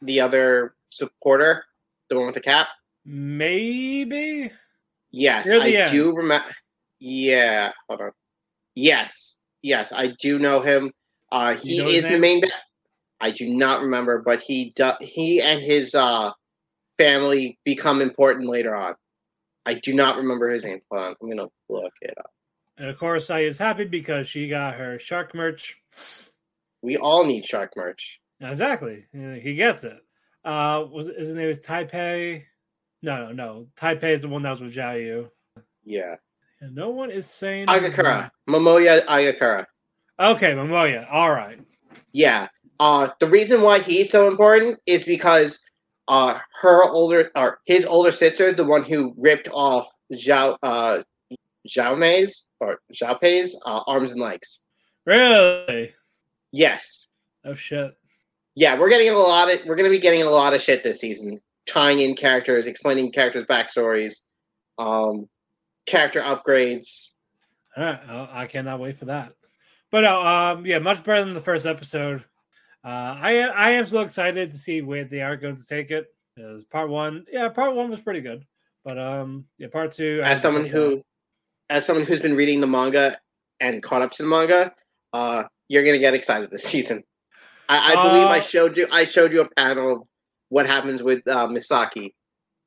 [0.03, 1.65] the other supporter,
[2.11, 2.69] the one with the cap?
[3.05, 4.51] Maybe.
[5.11, 5.91] Yes, I end.
[5.91, 6.49] do remember.
[6.99, 8.11] Yeah, hold on.
[8.75, 10.93] Yes, yes, I do know him.
[11.31, 12.41] Uh, he You know is the main.
[12.41, 12.49] Ba-
[13.21, 16.31] I do not remember, but he do, he and his uh,
[16.99, 18.95] family become important later on.
[19.69, 20.81] I do not remember his name.
[20.91, 22.33] Hold on, I'm gonna look it up.
[22.79, 25.77] And of course, I is happy because she got her shark merch.
[26.81, 28.19] We all need shark merch.
[28.41, 29.99] Exactly, he gets it.
[30.43, 32.45] Uh, was his name is Taipei?
[33.03, 33.67] No, no, no.
[33.77, 35.31] Taipei is the one that was with Zhao Yu.
[35.85, 36.15] Yeah,
[36.63, 39.67] And no one is saying his Agakura, Momoya Agakura.
[40.19, 41.07] Okay, Momoya.
[41.11, 41.61] All right.
[42.13, 42.49] Yeah.
[42.81, 45.68] Uh, the reason why he's so important is because
[46.09, 51.03] uh, her older or his older sister is the one who ripped off Zhao uh,
[51.69, 54.65] Zhao Mei's or Zhao Pei's uh, arms and legs.
[55.05, 55.93] Really?
[56.51, 57.11] Yes.
[57.45, 57.95] Oh shit.
[58.55, 61.01] Yeah, we're getting a lot of we're gonna be getting a lot of shit this
[61.01, 64.15] season, tying in characters, explaining characters' backstories,
[64.79, 65.29] um,
[65.87, 67.11] character upgrades.
[67.77, 69.35] All right, I I cannot wait for that.
[69.91, 72.25] But no, um, yeah, much better than the first episode.
[72.85, 72.89] Uh,
[73.21, 76.07] I I am so excited to see where they are going to take it.
[76.35, 78.45] Because part one, yeah, part one was pretty good,
[78.85, 80.21] but um, yeah, part two.
[80.23, 81.03] As someone who,
[81.69, 83.19] as someone who's been reading the manga
[83.61, 84.73] and caught up to the manga,
[85.13, 87.03] uh, you're gonna get excited this season.
[87.69, 88.87] I, I believe I Uh, showed you.
[88.93, 90.03] I showed you a panel of
[90.49, 92.15] what happens with uh, Misaki.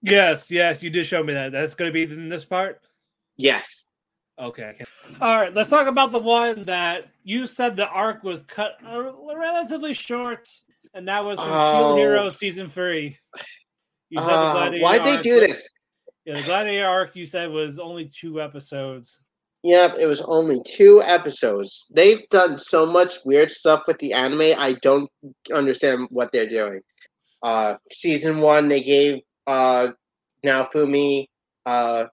[0.03, 1.51] Yes, yes, you did show me that.
[1.51, 2.81] That's going to be in this part.
[3.37, 3.90] Yes.
[4.41, 4.63] Okay.
[4.73, 4.85] okay.
[5.21, 5.53] All right.
[5.53, 10.47] Let's talk about the one that you said the arc was cut uh, relatively short,
[10.93, 11.95] and that was from Shield Oh.
[11.95, 13.17] Hero season three.
[14.09, 15.69] You said the Uh, Gladiator why'd they do was- this?
[16.25, 19.21] Yeah, the Gladiator arc you said was only two episodes.
[19.63, 21.85] Yep, it was only two episodes.
[21.93, 24.57] They've done so much weird stuff with the anime.
[24.57, 25.09] I don't
[25.53, 26.81] understand what they're doing.
[27.43, 29.89] Uh, season one, they gave uh,
[30.45, 31.27] Naofumi
[31.67, 32.05] uh,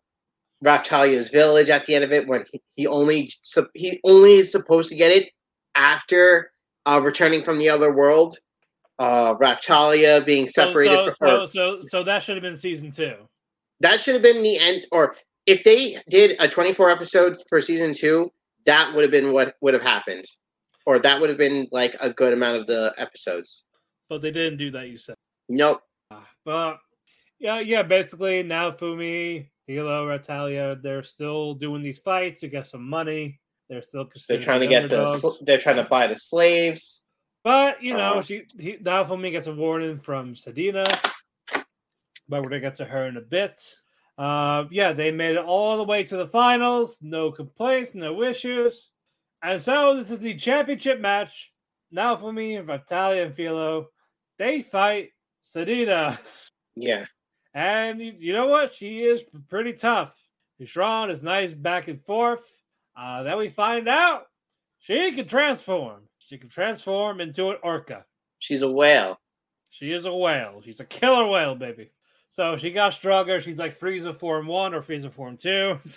[0.64, 3.30] Raftalia's village at the end of it when he, he only
[3.74, 5.30] he only is supposed to get it
[5.74, 6.50] after
[6.86, 8.36] uh, returning from the other world.
[8.98, 11.46] Uh, Raftalia being separated so, from her.
[11.46, 13.14] so, so, so that should have been season two.
[13.80, 15.14] that should have been the end or
[15.46, 18.32] if they did a 24 episode for season two
[18.66, 20.24] that would have been what would have happened
[20.84, 23.68] or that would have been like a good amount of the episodes
[24.09, 25.14] But they didn't do that, you said.
[25.48, 25.80] nope
[26.44, 26.80] But
[27.38, 33.39] yeah, yeah, basically Naofumi, Filo, Raftalia, they're still doing these fights to get some money.
[33.69, 37.05] They're still they're trying to get the sl- they're trying to buy the slaves
[37.45, 40.87] But you know, Uh, she he, Naofumi gets a warning from Sadina.
[42.31, 43.62] But we're gonna get to her in a bit.
[44.16, 46.97] Uh, yeah, they made it all the way to the finals.
[47.03, 48.89] No complaints, no issues.
[49.43, 51.53] And so this is the championship match.
[51.95, 53.89] Naofumi, Vitalia, and Filo,
[54.39, 55.11] they fight
[55.45, 56.19] Sadina.
[56.75, 57.05] yeah
[57.59, 58.72] And you, you know what?
[58.72, 60.14] She is pretty tough.
[60.61, 62.52] Yusron is nice back and forth.
[62.96, 64.26] Uh, then we find out
[64.78, 66.02] she can transform.
[66.20, 68.04] She can transform into an orca.
[68.38, 69.18] she's a whale
[69.70, 70.62] She is a whale.
[70.64, 71.90] She's a killer whale, baby.
[72.28, 73.40] So she got stronger.
[73.40, 75.78] She's like Frieza Form 1 or Frieza Form 2.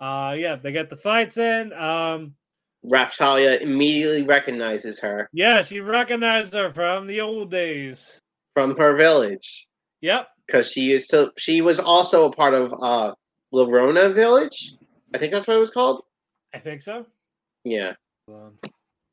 [0.00, 1.72] Uh, yeah, they get the fights in.
[1.72, 2.34] Um,
[2.92, 8.18] Raftalia immediately recognizes her yeah, she recognized her from the old days.
[8.54, 9.68] from her village
[10.00, 10.28] Yep.
[10.46, 13.14] Because she used to she was also a part of uh
[13.52, 14.74] Lurolona village
[15.14, 16.04] I think that's what it was called
[16.52, 17.06] I think so.
[17.64, 17.94] yeah
[18.28, 18.58] Um,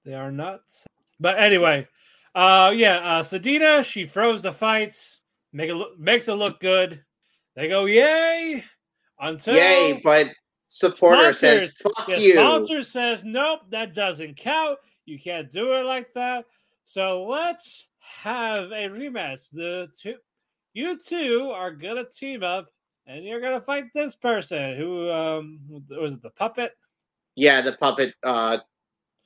[0.05, 0.85] they are nuts.
[1.19, 1.87] But anyway,
[2.33, 5.19] uh, yeah, uh, Sadina, she froze the fights,
[5.53, 7.03] make it look, makes it look good.
[7.55, 8.63] They go, yay!
[9.19, 10.27] Until yay but
[10.69, 14.79] supporter says fuck yeah, you sponsor says, nope, that doesn't count.
[15.05, 16.45] You can't do it like that.
[16.85, 19.51] So let's have a rematch.
[19.51, 20.15] The two,
[20.73, 22.67] you two are gonna team up,
[23.07, 25.59] and you're gonna fight this person who um
[25.89, 26.73] was it the puppet?
[27.35, 28.57] Yeah, the puppet, uh,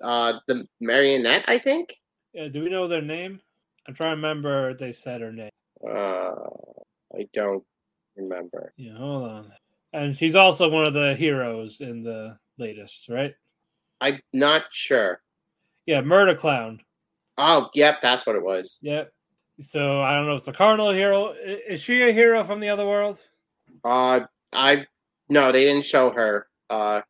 [0.02, 1.96] uh, the marionette, I think.
[2.34, 3.39] Yeah, do we know their name?
[3.88, 5.50] I'm trying to remember they said her name.
[5.88, 6.34] Uh,
[7.16, 7.64] I don't
[8.16, 8.74] remember.
[8.78, 9.54] Yeah, hold on.
[9.93, 13.34] And she's also one of the heroes in the latest, right?
[14.02, 15.22] I'm not sure.
[15.86, 16.82] Yeah, Murder Clown.
[17.38, 18.78] Oh, yep, that's what it was.
[18.82, 19.12] Yep.
[19.62, 21.34] So I don't know if the Cardinal hero.
[21.34, 23.22] Is she a hero from the other world?
[23.84, 24.86] Uh, I
[25.30, 26.47] no, they didn't show her.
[26.70, 27.01] Uh,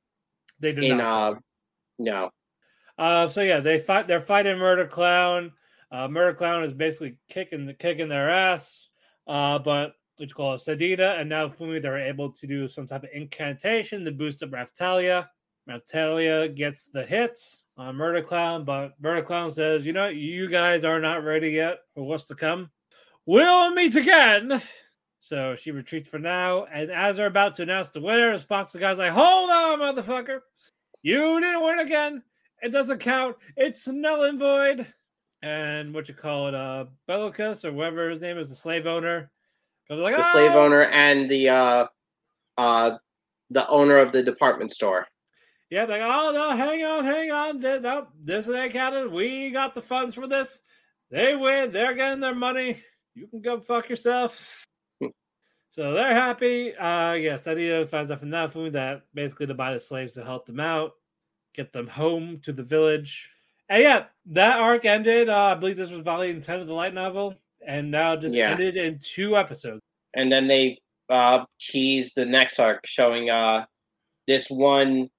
[0.60, 1.34] They did in not.
[1.34, 1.36] uh,
[2.00, 2.30] no.
[2.98, 4.08] Uh, so yeah, they fight.
[4.08, 5.52] They're fighting Murder Clown.
[5.92, 8.90] Uh, Murder Clown is basically kicking the kicking their ass.
[9.28, 13.04] Uh, but what you call it, Sadina, and Naofumi, they're able to do some type
[13.04, 15.28] of incantation to boost up Raftalia.
[15.70, 20.84] Raftalia gets the hits on Murder Clown, but Murder Clown says, "You know, you guys
[20.84, 22.72] are not ready yet for what's to come.
[23.26, 24.62] We'll meet again."
[25.20, 28.80] So she retreats for now, and as they're about to announce the winner, the sponsor
[28.80, 30.42] guy's like, "Hold on, motherfucker!
[31.02, 32.24] You didn't win again.
[32.62, 33.36] It doesn't count.
[33.58, 34.88] It's null and void."
[35.46, 39.30] and what you call it, uh, Beloukas or whatever his name is, the slave owner.
[39.88, 41.88] Comes like, The slave "Ah!" owner and the uh,
[42.58, 42.98] uh,
[43.52, 45.08] the owner of the department store.
[45.70, 47.60] Yeah, like, oh no, hang on, hang on.
[47.60, 49.12] No, this ain't counted.
[49.12, 50.62] We got the funds for this.
[51.12, 51.72] They win.
[51.72, 52.78] They're getting their money.
[53.16, 54.66] You can go fuck yourself.
[55.72, 56.76] so they're happy.
[56.76, 60.46] Uh yes, Idea finds out from Nafu that basically to buy the slaves to help
[60.46, 60.92] them out,
[61.54, 63.30] get them home to the village.
[63.70, 65.30] And yeah, that arc ended.
[65.30, 67.34] Uh, I believe this was volume 10 of the light novel,
[67.66, 68.52] and now just Yeah.
[68.52, 69.82] ended in two episodes.
[70.14, 70.78] and then they
[71.10, 73.66] uh tease the next arc showing uh
[74.28, 75.10] this one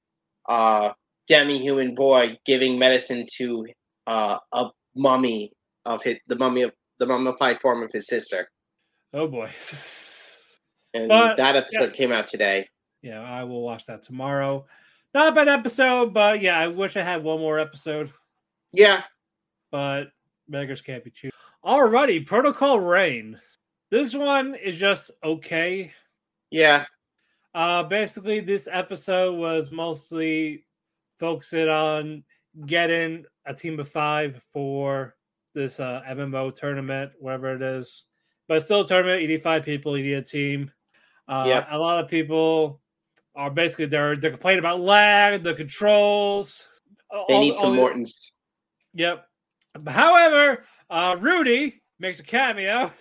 [0.49, 0.91] uh
[1.29, 3.67] demi-human boy giving medicine to
[4.07, 5.53] uh a mummy
[5.85, 8.49] of his the mummy of the mummified form of his sister
[9.13, 9.45] Oh boy.
[10.95, 11.97] and But, that episode yeah.
[11.97, 12.67] came out today
[13.03, 14.67] yeah, I will watch that tomorrow.
[15.15, 18.13] Not a bad episode, but yeah, I wish I had one more episode.
[18.73, 19.03] yeah
[19.71, 20.09] but
[20.49, 21.33] beggars can't be choosers.
[21.65, 23.39] Alrighty, Protocol Rain.
[23.91, 25.93] This one is just okay.
[26.51, 26.87] yeah
[27.57, 30.67] Uh basically this episode was mostly
[31.19, 32.23] focusing on
[32.67, 35.17] getting a team of five for
[35.55, 38.05] this uh MMO tournament, whatever it is.
[38.47, 40.71] But still a tournament, you need five people, you need a team.
[41.29, 41.69] Uh Yep.
[41.71, 42.83] a lot of people
[43.35, 46.69] are basically they're they're complaining about lag, the controls.
[47.11, 48.37] they all- need some the- mortons
[48.93, 49.27] Yep.
[49.89, 52.93] However, uh, Rudy makes a cameo.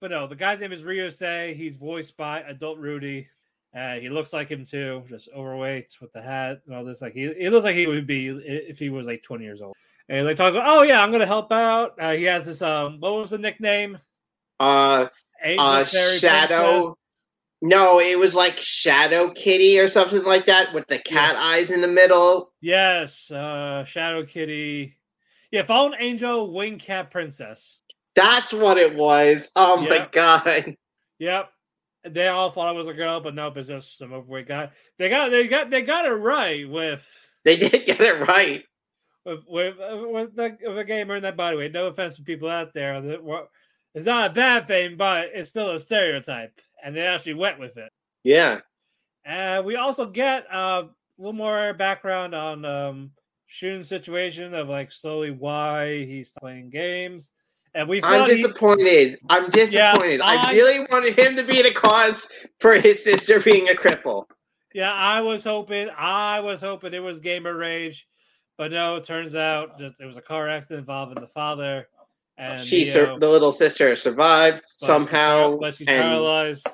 [0.00, 1.54] But no, the guy's name is Ryosei.
[1.54, 3.28] He's voiced by adult Rudy.
[3.74, 7.00] Uh, he looks like him too, just overweight with the hat and all this.
[7.00, 9.74] Like he, he looks like he would be if he was like 20 years old.
[10.08, 11.94] And like talks about, oh yeah, I'm gonna help out.
[11.98, 13.98] Uh, he has this um, what was the nickname?
[14.60, 15.06] uh
[15.42, 16.98] Angel uh Fairy shadow Princess?
[17.62, 21.80] no it was like shadow kitty or something like that with the cat eyes in
[21.80, 24.96] the middle Yes, uh, Shadow Kitty.
[25.50, 27.78] Yeah, Fallen Angel, Wing Cat Princess.
[28.14, 30.76] that's what it was oh my god
[31.18, 31.48] Yep.
[32.04, 34.70] They all thought it was a girl, but nope, it's just some overweight guy.
[34.98, 37.06] They got they got they got it right with
[37.44, 38.64] they did get it right
[39.24, 41.72] with with, with the of a gamer in that body weight.
[41.72, 43.00] No offense to people out there
[43.94, 47.76] it's not a bad thing, but it's still a stereotype, and they actually went with
[47.76, 47.90] it.
[48.24, 48.60] yeah
[49.24, 53.10] And we also get uh, a little more background on um
[53.46, 57.32] Shun's situation of like slowly why he's playing games.
[57.74, 59.18] And we I'm thought he- disappointed.
[59.30, 60.20] I'm disappointed.
[60.20, 64.26] I, I- really wanted him to be the cause for his sister being a cripple.
[64.74, 65.88] Yeah, I was hoping.
[65.96, 68.08] I was hoping it was gamer rage,
[68.56, 68.96] but no.
[68.96, 71.88] It turns out just it was a car accident involving the father,
[72.38, 76.66] and she, sur- the little sister, survived somehow, but she's and paralyzed.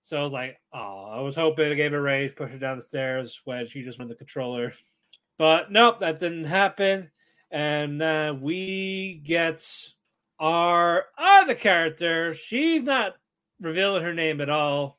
[0.00, 2.76] So I was like, oh, I was hoping it gave her rage, push her down
[2.78, 4.72] the stairs when she just won the controller,
[5.38, 7.10] but nope, that didn't happen.
[7.50, 9.66] And uh, we get
[10.38, 12.34] our other character.
[12.34, 13.14] She's not
[13.60, 14.98] revealing her name at all.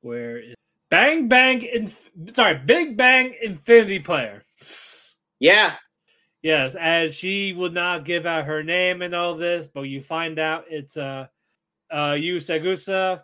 [0.00, 0.54] Where is
[0.90, 1.62] Bang Bang?
[1.62, 4.42] Inf- sorry, Big Bang Infinity Player.
[5.40, 5.74] yeah,
[6.42, 10.38] Yes, and she would not give out her name and all this, but you find
[10.38, 11.26] out it's uh
[11.92, 13.22] uh Yu Sagusa,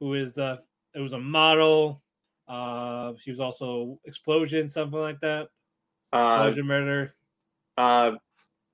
[0.00, 0.58] who is the
[0.94, 2.02] it was a model.
[2.46, 5.48] Uh she was also explosion, something like that.
[6.12, 7.12] uh, Explosion murder.
[7.78, 8.12] uh,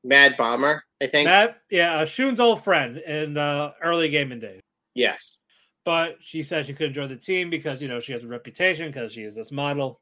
[0.05, 1.27] Mad Bomber, I think.
[1.27, 4.61] That yeah, uh, Shun's old friend in uh early gaming days.
[4.95, 5.41] yes,
[5.85, 8.89] But she said she couldn't join the team because you know she has a reputation
[8.91, 10.01] because she is this model.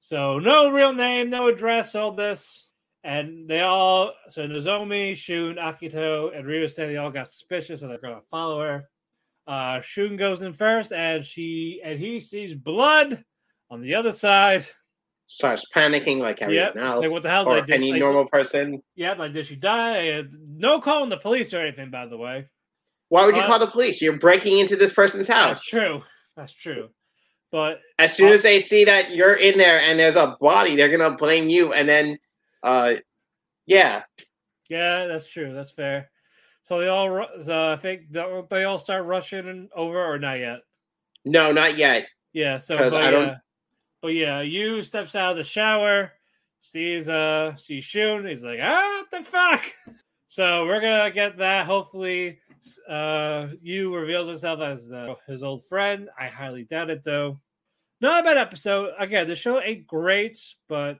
[0.00, 2.72] So no real name, no address, all this.
[3.04, 7.98] And they all so Nozomi, Shun, Akito, and Ryusei, they all got suspicious, so they're
[7.98, 8.88] gonna follow her.
[9.46, 13.24] Uh Shun goes in first and she and he sees blood
[13.70, 14.66] on the other side.
[15.26, 16.76] Starts panicking like everyone Yep.
[16.76, 17.48] else, Like, what the hell?
[17.48, 18.82] or any like- normal person.
[18.94, 19.98] Yeah, like did she die?
[19.98, 22.46] And No calling the police or anything, by the way.
[23.08, 24.00] Why would you Uh, call the police?
[24.02, 25.68] You're breaking into this person's house.
[25.70, 26.02] That's true.
[26.36, 26.90] That's true.
[27.50, 30.88] But As soon as they see that you're in there and there's a body, they're
[30.94, 32.18] gonna blame you, and then,
[32.62, 32.94] uh,
[33.66, 34.02] yeah,
[34.68, 35.52] Yeah, that's true.
[35.54, 36.10] That's fair.
[36.62, 40.60] So they all, I think they all start rushing over, or not yet.
[41.24, 42.08] no, not yet.
[42.32, 42.56] Yeah.
[42.58, 43.38] So but I don't-
[44.04, 46.12] but yeah, you steps out of the shower,
[46.60, 48.26] sees uh sees Shun.
[48.26, 49.62] He's like, ah, what the fuck.
[50.28, 51.64] So we're gonna get that.
[51.64, 52.38] Hopefully,
[52.86, 56.10] uh, you reveals herself as the, his old friend.
[56.20, 57.40] I highly doubt it though.
[58.02, 58.92] Not a bad episode.
[58.98, 60.38] Again, the show ain't great,
[60.68, 60.98] but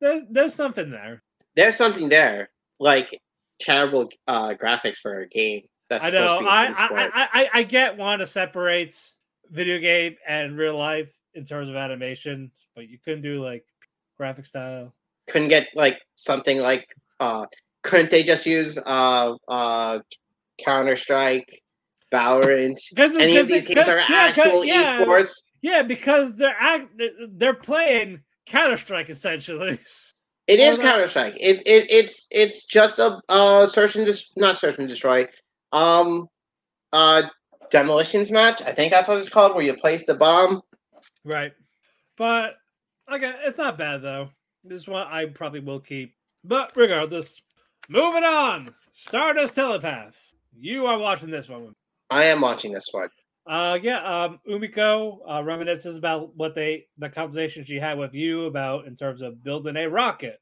[0.00, 1.24] there's there's something there.
[1.56, 3.20] There's something there, like
[3.58, 5.62] terrible uh, graphics for a game.
[5.90, 6.38] That's I supposed know.
[6.38, 6.66] to be I.
[6.68, 9.10] I, I I I get want to separate
[9.50, 13.64] video game and real life in terms of animation, but you couldn't do like
[14.16, 14.92] graphic style.
[15.28, 16.86] couldn't get like something like
[17.20, 17.46] uh
[17.82, 19.98] couldn't they just use uh uh
[20.64, 21.62] Counter Strike,
[22.12, 22.78] Valorant?
[22.90, 25.00] Because- Any of because these games are yeah, actual yeah.
[25.00, 25.42] esports.
[25.62, 26.88] Yeah, because they're act
[27.38, 29.78] they're- playing Counter Strike essentially.
[30.46, 31.36] It is Counter Strike.
[31.40, 35.26] It, it it's it's just a uh search and dis- not search and destroy.
[35.72, 36.28] Um,
[36.92, 37.22] uh,
[37.70, 38.60] demolitions match.
[38.62, 40.60] I think that's what it's called, where you place the bomb.
[41.24, 41.52] Right.
[42.16, 42.56] But
[43.12, 44.30] okay, it's not bad though.
[44.62, 46.14] This one I probably will keep.
[46.44, 47.40] But regardless,
[47.88, 48.74] moving on.
[48.92, 50.14] Stardust Telepath.
[50.56, 51.72] You are watching this one.
[52.10, 53.08] I am watching this one.
[53.46, 58.46] Uh yeah, um Umika uh reminisces about what they the conversation she had with you
[58.46, 60.40] about in terms of building a rocket.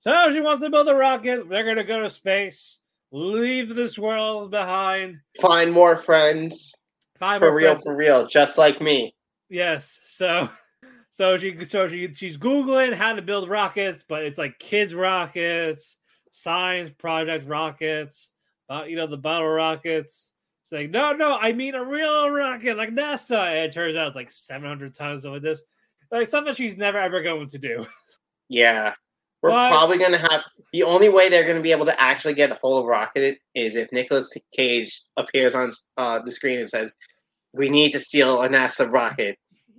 [0.00, 2.80] So she wants to build a rocket, they're gonna go to space,
[3.12, 5.18] leave this world behind.
[5.40, 6.74] Find more friends
[7.18, 9.14] Five for more real, friends- for real, just like me.
[9.50, 10.00] Yes.
[10.06, 10.48] So
[11.10, 15.98] so she so she she's googling how to build rockets, but it's like kids rockets,
[16.30, 18.30] science projects rockets,
[18.70, 20.30] uh, you know the bottle rockets.
[20.62, 23.48] It's like no, no, I mean a real rocket like NASA.
[23.48, 25.62] And it turns out it's like seven hundred tons of this,
[26.10, 27.84] like something she's never ever going to do.
[28.52, 28.94] Yeah,
[29.42, 30.42] we're But- probably gonna have
[30.72, 33.76] the only way they're gonna be able to actually get a hold of Rocket is
[33.76, 36.90] if Nicolas Cage appears on uh, the screen and says,
[37.52, 39.38] "We need to steal a NASA rocket."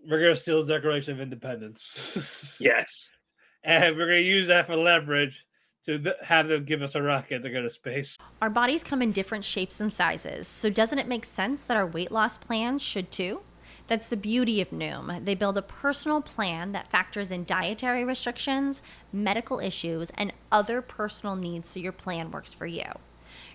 [0.10, 2.58] We're gonna steal the Declaration of Independence.
[2.62, 3.20] Yes.
[3.64, 5.46] and we're gonna use that for leverage
[5.84, 8.18] to th- have them give us a rocket to go to space.
[8.42, 11.86] Our bodies come in different shapes and sizes, so doesn't it make sense that our
[11.86, 13.42] weight loss plans should too?
[13.88, 15.26] That's the beauty of Noom.
[15.26, 21.36] They build a personal plan that factors in dietary restrictions, medical issues, and other personal
[21.36, 22.86] needs so your plan works for you.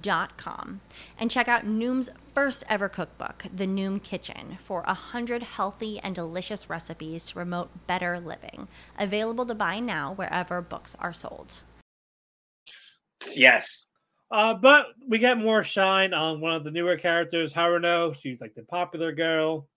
[0.00, 0.80] dot com
[1.18, 6.14] and check out Noom's first ever cookbook, The Noom Kitchen, for a hundred healthy and
[6.14, 8.68] delicious recipes to promote better living.
[8.98, 11.62] Available to buy now wherever books are sold.
[13.34, 13.88] Yes.
[14.30, 18.14] Uh, but we get more shine on one of the newer characters, Haruno.
[18.14, 19.68] She's like the popular girl,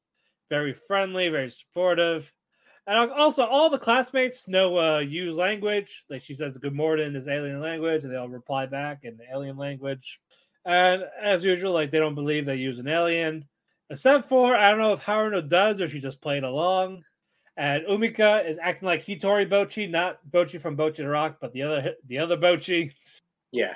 [0.49, 2.31] very friendly, very supportive.
[2.85, 6.03] And also, all the classmates know uh, use language.
[6.09, 9.15] Like she says, "Good morning" in this alien language, and they all reply back in
[9.15, 10.19] the alien language.
[10.65, 13.45] And as usual, like they don't believe they use an alien,
[13.89, 17.03] except for I don't know if Haruno does or she just played along.
[17.55, 21.61] And Umika is acting like Hitori Bocchi, not Bocchi from Bocchi the Rock, but the
[21.61, 22.93] other the other Bocchi.
[23.51, 23.75] Yeah.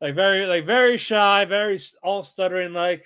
[0.00, 2.72] like very like very shy, very all stuttering.
[2.72, 3.04] Like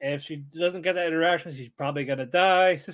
[0.00, 2.80] if she doesn't get that interaction, she's probably gonna die.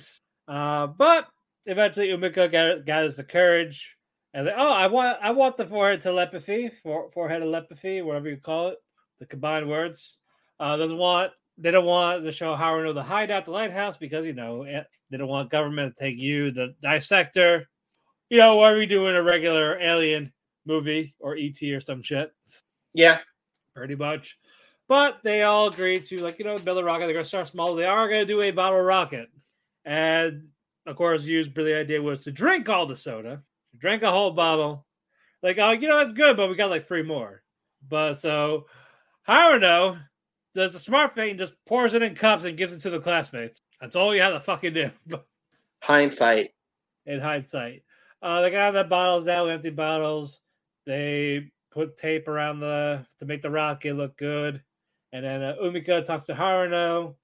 [0.49, 1.27] Uh, but
[1.67, 3.95] eventually, Umika gathers the courage,
[4.33, 8.37] and like, oh, I want I want the forehead telepathy, for, forehead telepathy, whatever you
[8.37, 8.77] call it,
[9.19, 10.15] the combined words.
[10.59, 14.33] Uh, doesn't want they don't want to show Haruno the hideout, the lighthouse, because you
[14.33, 17.67] know eh, they don't want government to take you, the dissector.
[18.29, 20.33] You know, what are we doing a regular alien
[20.65, 22.33] movie or ET or some shit?
[22.93, 23.19] Yeah.
[23.73, 24.37] pretty much.
[24.87, 27.05] But they all agree to like you know build a rocket.
[27.05, 27.75] They're gonna start small.
[27.75, 29.29] They are gonna do a bottle rocket,
[29.85, 30.47] and
[30.87, 33.43] of course, Yu's brilliant idea was to drink all the soda,
[33.77, 34.85] drink a whole bottle.
[35.43, 37.43] Like oh, you know that's good, but we got like three more.
[37.87, 38.65] But so
[39.27, 40.01] Haruno
[40.55, 42.99] does a smart thing, and just pours it in cups and gives it to the
[42.99, 43.59] classmates.
[43.81, 44.89] That's all you have to fucking do.
[45.83, 46.51] Hindsight.
[47.05, 47.83] in hindsight.
[48.21, 50.41] Uh, they got the bottles out, empty bottles.
[50.87, 54.63] They put tape around the to make the rocket look good.
[55.13, 57.15] And then uh, Umika talks to Haruno,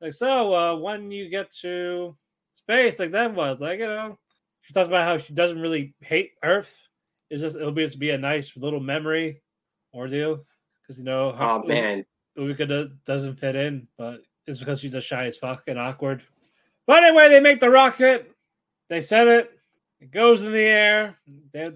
[0.00, 2.16] like, so uh, when you get to
[2.68, 4.18] space, like that was like, you know,
[4.62, 6.76] she talks about how she doesn't really hate Earth.
[7.30, 9.40] It's just it'll be just be a nice little memory
[9.94, 10.44] ordeal
[10.82, 12.04] because you know, Oh Um, man.
[12.38, 16.22] Umika do- doesn't fit in, but it's because she's just shy as fuck and awkward.
[16.86, 18.30] But anyway, they make the rocket.
[18.88, 19.50] They set it.
[20.00, 21.16] It goes in the air.
[21.52, 21.74] They're,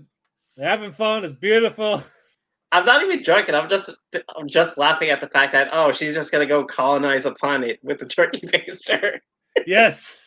[0.57, 1.25] they're having fun.
[1.25, 2.03] It's beautiful.
[2.73, 3.55] I'm not even joking.
[3.55, 3.91] I'm just
[4.37, 7.79] I'm just laughing at the fact that oh she's just gonna go colonize a planet
[7.83, 9.19] with a turkey baster.
[9.67, 10.22] Yes.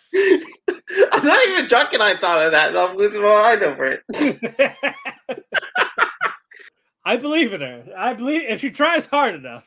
[1.11, 2.01] I'm not even joking.
[2.01, 4.75] I thought of that, and I'm losing my mind over it.
[7.05, 7.85] I believe in her.
[7.95, 9.65] I believe if she tries hard enough.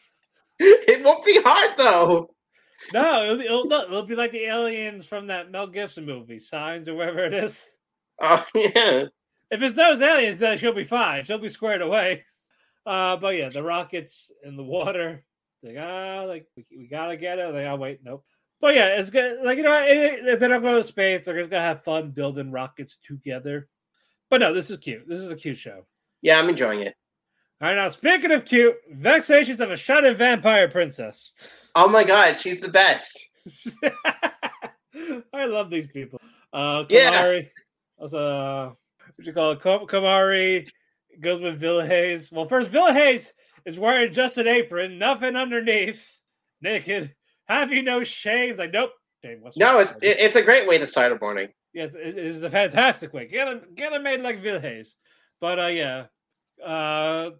[0.59, 2.29] It won't be hard though.
[2.93, 6.89] No, it'll be, it'll, it'll be like the aliens from that Mel Gibson movie, Signs
[6.89, 7.69] or whatever it is.
[8.21, 9.05] Oh yeah.
[9.51, 11.25] if it's those aliens, then she'll be fine.
[11.25, 12.25] She'll be squared away.
[12.85, 15.25] Uh, but yeah, the rockets in the water.
[15.63, 17.55] Like ah, like we, we gotta get it.
[17.55, 18.25] Like oh wait, nope.
[18.61, 19.41] But yeah, it's good.
[19.43, 22.11] Like you know, it, if they're not going to space, they're just gonna have fun
[22.11, 23.69] building rockets together.
[24.31, 25.09] But no, this is cute.
[25.09, 25.87] This is a cute show.
[26.23, 26.95] Yeah, I'm enjoying it.
[27.61, 31.71] All right, now speaking of cute, vexations of a shut-in vampire princess.
[31.75, 33.19] Oh my god, she's the best.
[35.33, 36.21] I love these people.
[36.53, 37.11] Uh, Yeah.
[37.13, 37.49] Komari,
[37.99, 38.79] also,
[39.17, 39.61] what you call it?
[39.61, 40.69] Kam- Komari
[41.21, 42.31] goes with Villhaze.
[42.33, 43.33] Well, first, Villhaze
[43.65, 46.07] is wearing just an apron, nothing underneath,
[46.61, 47.15] naked.
[47.49, 48.59] Have you no shave?
[48.59, 48.93] Like, nope.
[49.41, 51.49] What's No, it's it, it's a great way to start a morning.
[51.73, 53.27] Yes, it is a fantastic way.
[53.27, 54.95] Get him, get him made like Villhaze.
[55.41, 56.07] But uh, yeah,
[56.65, 57.31] uh,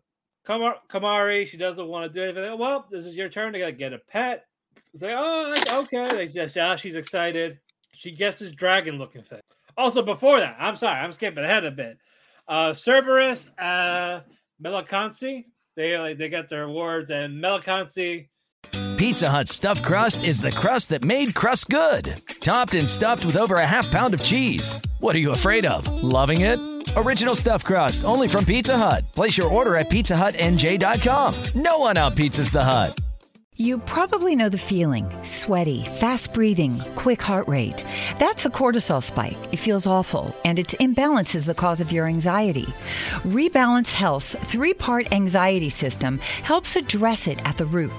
[0.47, 2.59] Komari, she doesn't want to do anything.
[2.59, 4.45] Well, this is your turn to get a pet.
[4.93, 6.17] It's like, oh, okay.
[6.17, 7.59] Like, yes, yeah, she's excited.
[7.95, 9.41] She guesses dragon looking thing.
[9.77, 11.99] Also, before that, I'm sorry, I'm skipping ahead a bit.
[12.47, 14.21] Uh, Cerberus, uh,
[14.63, 15.45] Mellaconcey,
[15.77, 18.29] they like they got their awards, and Mellaconcey
[18.99, 22.21] Pizza Hut stuffed crust is the crust that made crust good.
[22.43, 24.75] Topped and stuffed with over a half pound of cheese.
[24.99, 25.87] What are you afraid of?
[26.03, 26.59] Loving it?
[26.97, 29.05] Original stuffed crust, only from Pizza Hut.
[29.15, 31.35] Place your order at pizzahutnj.com.
[31.55, 32.99] No one out pizzas the Hut.
[33.55, 37.85] You probably know the feeling sweaty, fast breathing, quick heart rate.
[38.19, 39.39] That's a cortisol spike.
[39.53, 42.67] It feels awful, and its imbalance is the cause of your anxiety.
[43.23, 47.93] Rebalance Health's three part anxiety system helps address it at the root.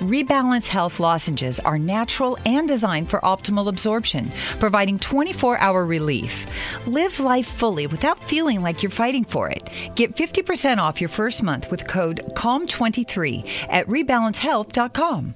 [0.00, 4.30] Rebalance Health lozenges are natural and designed for optimal absorption,
[4.60, 6.46] providing 24 hour relief.
[6.86, 9.68] Live life fully without feeling like you're fighting for it.
[9.94, 15.34] Get 50% off your first month with code CALM23 at rebalancehealth.com.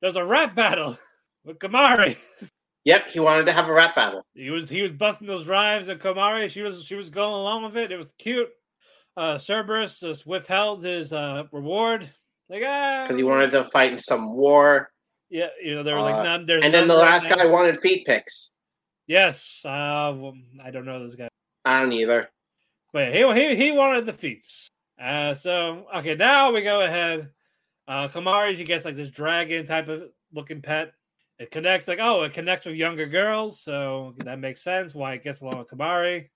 [0.00, 0.98] there's a rap battle
[1.44, 2.16] with Komari.
[2.84, 4.26] Yep, he wanted to have a rap battle.
[4.34, 6.50] He was he was busting those rhymes and Komari.
[6.50, 7.90] She was she was going along with it.
[7.92, 8.48] It was cute.
[9.16, 12.10] Uh Cerberus just withheld his uh reward.
[12.48, 14.90] Like ah because he wanted to fight in some war.
[15.30, 17.78] Yeah, you know, there was Uh, like none there's and then the last guy wanted
[17.80, 18.58] feet pics.
[19.06, 19.62] Yes.
[19.64, 21.28] Uh well, I don't know this guy.
[21.64, 22.28] I don't either.
[22.92, 24.68] But he he he wanted the feats.
[25.00, 27.30] Uh so okay, now we go ahead.
[27.88, 30.92] Uh Komari, she gets like this dragon type of looking pet.
[31.38, 35.24] It connects like oh, it connects with younger girls, so that makes sense why it
[35.24, 36.28] gets along with Komari.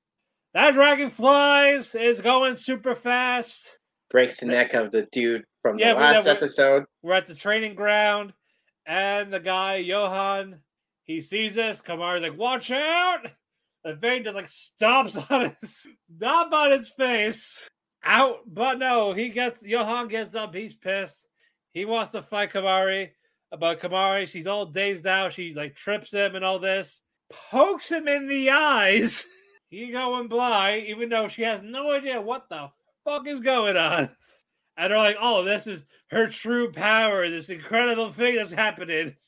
[0.55, 3.79] That dragon flies is going super fast.
[4.11, 6.85] Breaks the neck of the dude from Yeah, the last we- episode.
[7.03, 8.33] We're at the training ground,
[8.87, 10.61] and the guy Johan
[11.05, 11.81] he sees us.
[11.81, 13.27] Komari's like, "Watch out!"
[13.85, 15.87] The thing just like stomps on his
[16.17, 17.69] stop on his face.
[18.05, 20.55] Out, but no, he gets Johan gets up.
[20.55, 21.27] He's pissed.
[21.73, 23.11] He wants to fight Komari.
[23.59, 25.33] But Komari, she's all dazed out.
[25.33, 27.03] She like trips him and all this,
[27.51, 29.25] pokes him in the eyes.
[29.71, 32.71] He going blind, even though she has no idea what the
[33.05, 34.09] fuck is going on.
[34.79, 39.15] And they're like, oh, this is her true power, this incredible thing that's happening.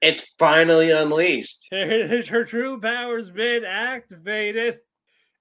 [0.00, 1.68] It's finally unleashed.
[1.70, 4.80] Her, her true power's been activated.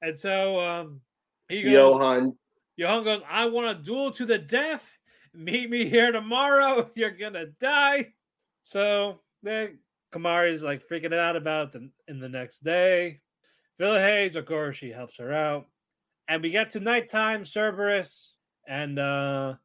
[0.02, 1.02] And so um
[1.50, 2.38] he goes, Johan.
[2.78, 4.90] Johan goes, I want a duel to the death.
[5.34, 6.90] Meet me here tomorrow.
[6.96, 8.14] You're gonna die.
[8.62, 9.80] So then
[10.14, 13.20] Komari's like freaking out about the in the next day.
[13.82, 15.66] Villhaze, of course, she helps her out.
[16.30, 18.38] And we get to nighttime, Cerberus
[18.68, 19.56] and uh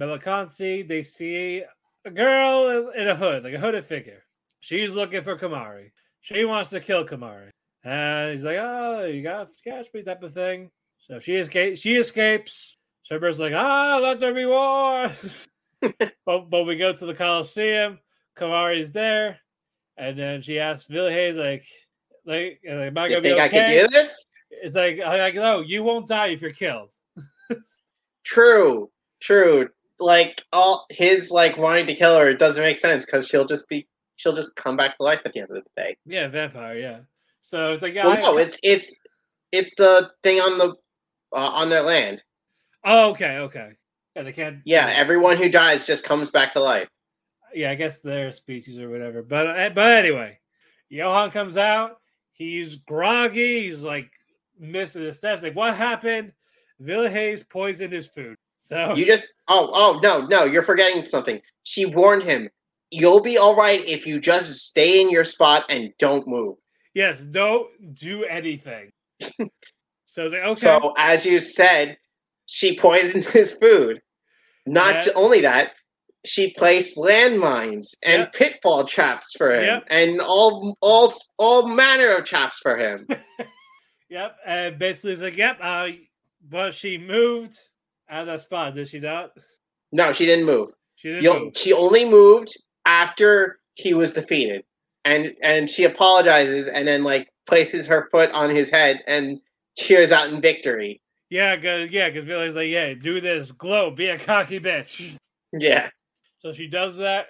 [0.00, 1.62] Mellaconcey, they see
[2.04, 4.22] a girl in a hood, like a hooded figure.
[4.60, 5.90] She's looking for Komari.
[6.20, 7.50] She wants to kill Komari.
[7.84, 10.70] And he's like, Oh, you got to catch me, type of thing.
[10.98, 11.80] So she escapes.
[11.80, 12.76] She escapes.
[13.04, 15.48] Cerberus like, ah, let there be wars.
[16.26, 17.98] but but we go to the Coliseum.
[18.38, 19.38] Komari's there,
[19.96, 21.64] and then she asks Billy Hayes like,
[22.24, 23.58] like, am I gonna be think I okay?
[23.58, 24.24] can do this?
[24.50, 26.92] It's like, like, no, you won't die if you're killed.
[28.24, 28.90] True,
[29.20, 29.68] true.
[29.98, 33.86] Like all his like wanting to kill her doesn't make sense because she'll just be
[34.16, 35.96] she'll just come back to life at the end of the day.
[36.06, 36.76] Yeah, vampire.
[36.76, 36.98] Yeah.
[37.42, 38.94] So it's like, Well, no, it's it's
[39.52, 40.68] it's the thing on the
[41.32, 42.22] uh, on their land.
[42.84, 43.70] oh, okay, okay.
[44.16, 44.58] Yeah, they can't.
[44.64, 46.88] Yeah, everyone who dies just comes back to life.
[47.54, 49.22] yeah, I guess their species or whatever.
[49.22, 50.38] But uh, but anyway,
[50.88, 51.98] Johan comes out.
[52.32, 53.62] He's groggy.
[53.62, 54.10] He's like
[54.58, 55.42] missing the steps.
[55.42, 56.32] Like, what happened?
[56.82, 58.36] Villhaze poisoned his food.
[58.58, 61.40] So You just oh oh no no you're forgetting something.
[61.64, 62.48] She warned him.
[62.90, 66.56] You'll be all right if you just stay in your spot and don't move.
[66.94, 68.90] yes, don't do anything.
[70.06, 70.60] so it's like okay.
[70.60, 71.96] So as you said,
[72.46, 74.00] she poisoned his food.
[74.66, 75.12] Not Yeah.
[75.14, 75.72] only that,
[76.24, 78.32] she placed landmines and Yep.
[78.34, 79.84] pitfall traps for him, Yep.
[79.90, 83.06] and all all all manner of traps for him.
[84.10, 85.88] Yep, and basically it's like, yep, uh,
[86.48, 87.58] but she moved
[88.08, 89.32] out of that spot, did she not?
[89.92, 90.70] No, she didn't move.
[90.96, 91.56] She didn't move.
[91.56, 92.48] She only moved
[92.86, 94.64] after he was defeated,
[95.04, 99.40] and and she apologizes and then like places her foot on his head and
[99.76, 101.00] cheers out in victory.
[101.30, 105.16] Yeah, cause yeah, because Billy's like, yeah, do this, glow, be a cocky bitch.
[105.52, 105.90] Yeah,
[106.38, 107.26] So she does that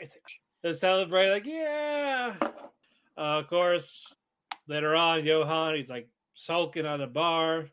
[0.65, 2.35] to celebrate, like, yeah.
[2.43, 2.51] Uh,
[3.17, 4.13] of course,
[4.69, 7.67] later on, Johan, he's like sulking on a bar.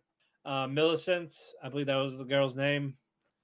[0.45, 1.33] Uh, Millicent,
[1.63, 2.95] I believe that was the girl's name.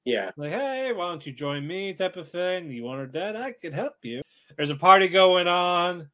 [0.06, 1.94] yeah, Like, hey, why don't you join me?
[1.94, 2.72] Type of thing.
[2.72, 3.36] You want her dead?
[3.36, 4.22] I can help you.
[4.56, 6.10] There's a party going on.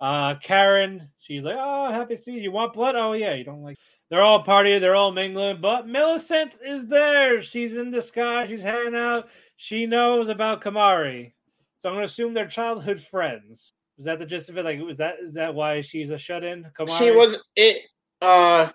[0.00, 2.40] Uh, Karen, she's like, oh, happy to see you.
[2.40, 2.96] You want blood?
[2.96, 3.76] Oh, yeah, you don't like.
[4.12, 7.40] They're all partying, they're all mingling, but Millicent is there.
[7.40, 9.30] She's in disguise, she's hanging out.
[9.56, 11.32] She knows about Komari.
[11.78, 13.72] So I'm gonna assume they're childhood friends.
[13.96, 14.66] Was that the gist of it?
[14.66, 16.66] Like, was that is that why she's a shut in?
[16.78, 16.98] Komari?
[16.98, 17.84] she was it.
[18.20, 18.70] Uh,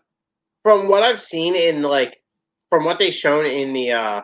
[0.68, 2.22] from what I've seen in like,
[2.70, 4.22] from what they've shown in the uh,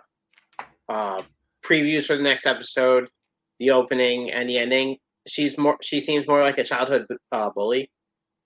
[0.90, 1.22] uh
[1.66, 3.08] previews for the next episode,
[3.62, 5.78] the opening and the ending, she's more.
[5.82, 7.90] She seems more like a childhood uh, bully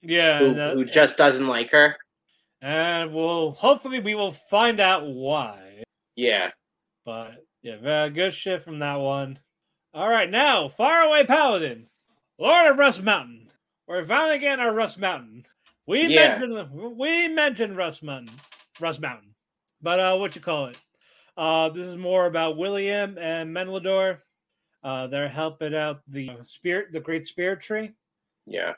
[0.03, 1.95] yeah, who, uh, who just doesn't like her.
[2.61, 5.81] and we'll hopefully we will find out why.
[6.15, 6.51] Yeah,
[7.03, 7.31] But
[7.63, 9.39] yeah, very good shit from that one.
[9.95, 11.87] All right, now Faraway Paladin,
[12.37, 13.49] Lord of Rust Mountain.
[13.87, 15.45] We're finally getting our Rust Mountain.
[15.87, 16.37] We Yeah.
[16.37, 18.35] mentioned we mentioned Rust Mountain,
[18.79, 19.33] Rust Mountain,
[19.81, 20.79] but uh, what you call it?
[21.37, 24.19] Uh, this is more about William and Meneldor.
[24.83, 27.93] Uh, they're helping out the spirit, the Great Spirit Tree.
[28.45, 28.73] yeah,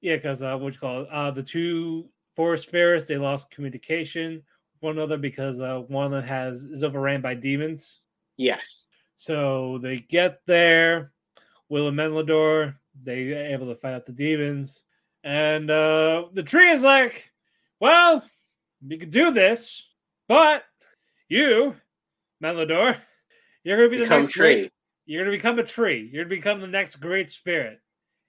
[0.00, 1.08] Yeah, because uh, what you call it?
[1.10, 6.12] Uh, the two forest spirits they lost communication with one another because uh, one of
[6.12, 8.00] them has is overran by demons.
[8.36, 11.12] yes, So they get there,
[11.68, 14.84] Will and Meneldor, they able to fight out the demons.
[15.24, 17.30] And uh the tree is like,
[17.80, 18.24] Well,
[18.86, 19.86] we could do this,
[20.28, 20.64] but
[21.28, 21.74] you,
[22.42, 22.96] Meneldor,
[23.64, 24.54] you're gonna be the next tree.
[24.54, 24.72] great
[25.08, 26.08] you're gonna become a tree.
[26.12, 27.80] You're gonna become the next great spirit.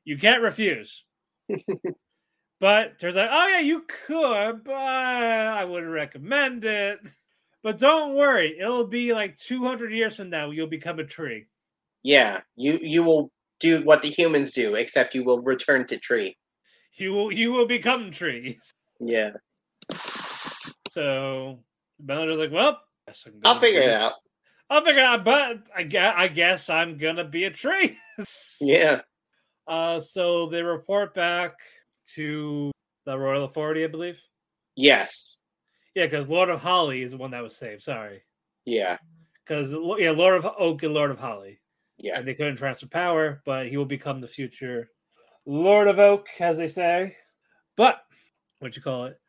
[0.05, 1.03] You can't refuse.
[2.61, 6.99] but turns out, oh yeah, you could, but I wouldn't recommend it.
[7.63, 10.51] But don't worry, it'll be like 200 years from now.
[10.51, 11.47] You'll become a tree.
[12.01, 13.29] Yeah, you you will
[13.59, 16.37] do what the humans do, except you will return to tree.
[16.95, 18.71] You will you will become trees.
[18.99, 19.31] Yeah,
[20.89, 21.63] So
[21.99, 24.13] Bellator's like, well, guess I'm I'll figure it out.
[24.69, 25.23] I'll figure it out.
[25.23, 27.97] But I guess, I guess I'm gonna be a tree.
[28.61, 29.01] Yeah,
[29.67, 31.53] Uh, so they report back
[32.15, 32.71] to
[33.05, 34.19] the Royal Authority, I believe.
[34.75, 35.41] yes,
[35.95, 37.83] Yeah, because Lord of Holly is the one that was saved.
[37.83, 38.23] Sorry,
[38.65, 38.97] yeah,
[39.45, 41.61] because yeah, Lord of Oak and Lord of Holly,
[41.97, 44.89] yeah, and they couldn't transfer power, but he will become the future
[45.49, 47.15] Lord of Oak, as they say.
[47.75, 48.03] But
[48.59, 49.19] what you call it?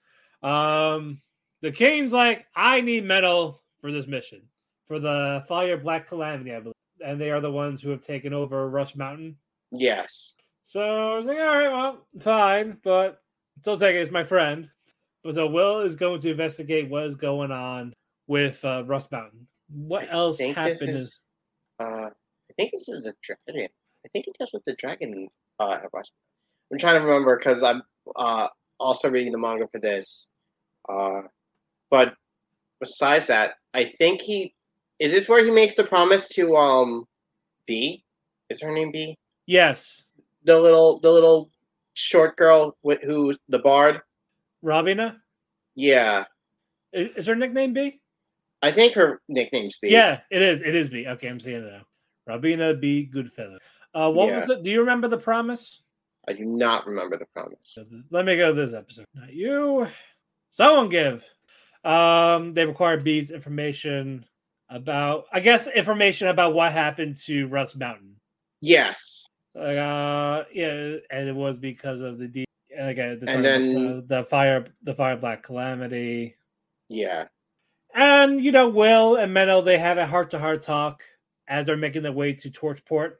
[0.46, 1.22] Um,
[1.62, 4.42] the king's like, I need metal for this mission
[4.86, 8.34] for the Fire Black Calamity, I believe, and they are the ones who have taken
[8.34, 9.36] over Rust Mountain.
[9.70, 13.22] yes, So I was like, all right, well, fine, but
[13.62, 14.68] still take it as my friend.
[15.30, 17.94] So Will is going to investigate what is going on
[18.26, 19.46] with uh, Rust Mountain.
[19.70, 20.90] What else happened?
[20.90, 21.20] is.
[21.78, 23.68] Uh, I think this is the dragon.
[24.04, 25.28] I think it deals with the dragon.
[25.60, 25.78] Uh.
[26.72, 27.82] I'm trying to remember because I'm
[28.16, 30.32] uh also reading the manga for this.
[30.88, 31.22] Uh,
[31.90, 32.14] but
[32.80, 34.54] besides that, I think he
[34.98, 37.04] is this where he makes the promise to um
[37.66, 38.02] B.
[38.48, 39.16] Is her name B?
[39.46, 40.02] Yes,
[40.44, 41.50] The little the little
[41.94, 44.00] short girl with who the bard.
[44.62, 45.16] Robina.
[45.76, 46.24] Yeah,
[46.92, 48.00] Is, is her nickname B?
[48.62, 49.88] I think her nickname's B.
[49.90, 50.62] Yeah, it is.
[50.62, 51.06] It is B.
[51.06, 51.82] Okay, I'm seeing it now.
[52.26, 53.04] Robina B.
[53.04, 53.58] Goodfellow.
[53.94, 54.62] Uh, what was it?
[54.62, 55.80] Do you remember the promise?
[56.28, 57.76] I do not remember the promise.
[58.10, 59.06] Let me go to this episode.
[59.14, 59.86] Not you.
[60.52, 61.24] Someone give.
[61.84, 64.24] Um, they require B's information
[64.68, 68.16] about, I guess, information about what happened to Rust Mountain.
[68.60, 69.26] Yes.
[69.54, 72.44] Like, uh, yeah, and it was because of the D.
[72.78, 76.36] Like, uh, the, And then- uh, the fire, the fire black calamity,
[76.88, 77.26] Yeah.
[77.94, 81.02] and you know, Will and Menno they have a heart to heart talk
[81.48, 83.14] as they're making their way to Torchport.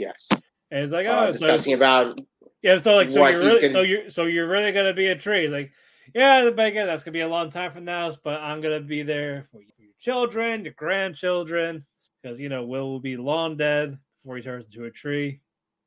[0.00, 0.28] Yes.
[0.70, 2.20] And it's like, oh, Uh, oh, so- discussing about
[2.62, 5.16] Yeah, so like so you're really can- so you're so you're really gonna be a
[5.16, 5.48] tree.
[5.48, 5.72] Like,
[6.14, 9.02] yeah, the bacon, that's gonna be a long time from now, but I'm gonna be
[9.02, 11.82] there for, your children, your grandchildren,
[12.22, 15.40] because you know Will will be long dead before he turns into a tree.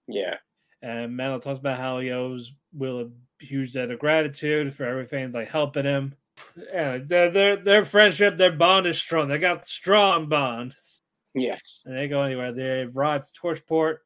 [0.07, 0.37] yeah.
[0.81, 5.31] And Metal talks about how he owes Will a huge debt of gratitude for everything
[5.31, 6.13] like helping him.
[6.57, 9.27] Yeah, their their their friendship, their bond is strong.
[9.29, 11.01] They got strong bonds.
[11.35, 11.83] Yes.
[11.85, 12.51] And they go anywhere.
[12.51, 13.97] They arrived to Torchport,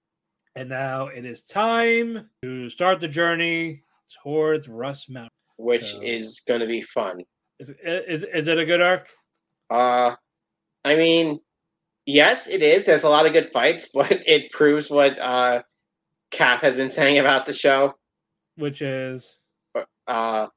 [0.55, 3.83] and now it is time to start the journey
[4.23, 5.29] towards Rust Mountain.
[5.57, 7.23] which So- is going to be fun.
[7.59, 9.09] Is, is is it a good arc?
[9.71, 10.15] Uh,
[10.85, 11.39] I mean,
[12.05, 12.85] yes, it is.
[12.85, 15.63] There's a lot of good fights, but it proves what uh,
[16.31, 17.93] Cap has been saying about the show.
[18.57, 19.37] Which is
[20.07, 20.47] Uh,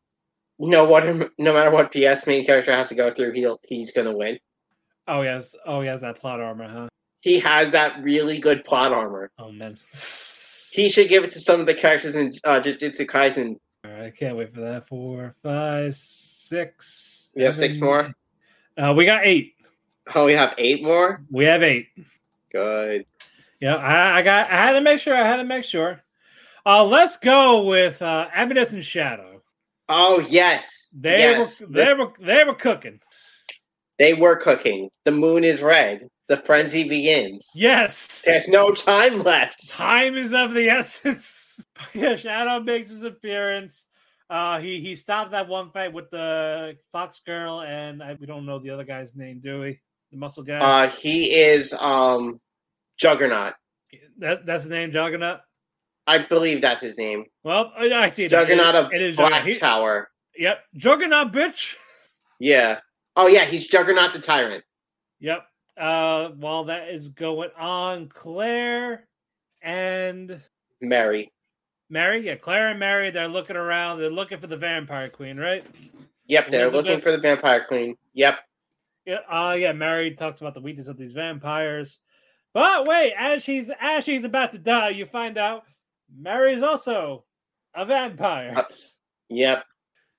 [0.59, 1.05] no, what
[1.39, 4.39] no matter what PS main character has to go through, he'll he's going to win.
[5.11, 6.89] Oh yes, oh he has that plot armor, huh?
[7.21, 9.31] He has that really good plot armor.
[9.39, 9.77] Oh man,
[10.73, 13.57] He should give it to some of the characters in uh, Jujutsu Kaisen.
[13.85, 14.87] all right, I can't wait for that.
[14.87, 17.31] Four, five, six.
[17.35, 18.13] We have six more.
[18.77, 19.55] Uh, we got eight.
[20.15, 21.23] Oh, we have eight more.
[21.31, 21.89] We have eight.
[22.53, 23.05] Good.
[23.61, 24.51] Yeah, I, I got.
[24.51, 25.17] I had to make sure.
[25.17, 26.01] I had to make sure.
[26.65, 29.43] Uh, let's go with uh, and Shadow.
[29.89, 31.61] Oh yes, They yes.
[31.61, 33.01] were they were they were cooking.
[34.01, 34.89] They were cooking.
[35.05, 36.09] The moon is red.
[36.29, 37.51] The frenzy begins.
[37.55, 39.69] Yes, There's no time left.
[39.69, 41.63] time is of the essence.
[41.95, 43.87] yeah, Shadow makes his appearance.
[44.31, 48.47] Uh, he he stopped that one fight with the Fox girl, and I, we don't
[48.47, 49.81] know the other guy's name, do we?
[50.13, 50.59] The muscle guy.
[50.61, 52.41] Uh, he is um
[52.97, 53.53] Juggernaut.
[54.19, 55.41] that that's the name, Juggernaut.
[56.07, 57.27] I believe that's his name.
[57.45, 58.29] Well, I see it.
[58.31, 59.53] Juggernaut of It is Black Juggernaut.
[59.55, 60.11] He- Tower.
[60.39, 61.77] Yep, Juggernaut, bitch.
[62.43, 62.79] Yeah.
[63.17, 64.65] Oh yeah, he's Juggernaut the Tyrant.
[65.21, 65.47] Yep.
[65.77, 69.07] Uh, while that is going on, Claire
[69.63, 70.41] and
[70.81, 71.33] Mary.
[71.89, 73.99] Mary, yeah, Claire and Mary, they're looking around.
[73.99, 75.65] They're looking for the vampire queen, right?
[76.31, 77.97] Yep, they're looking for the Vampire Queen.
[78.15, 78.39] Yep.
[79.05, 79.17] Yeah.
[79.29, 79.73] Uh, yeah.
[79.73, 81.99] Mary talks about the weakness of these vampires.
[82.55, 85.65] But wait, as she's as she's about to die, you find out
[86.17, 87.25] Mary's also
[87.75, 88.53] a vampire.
[88.57, 88.63] Uh,
[89.29, 89.65] Yep.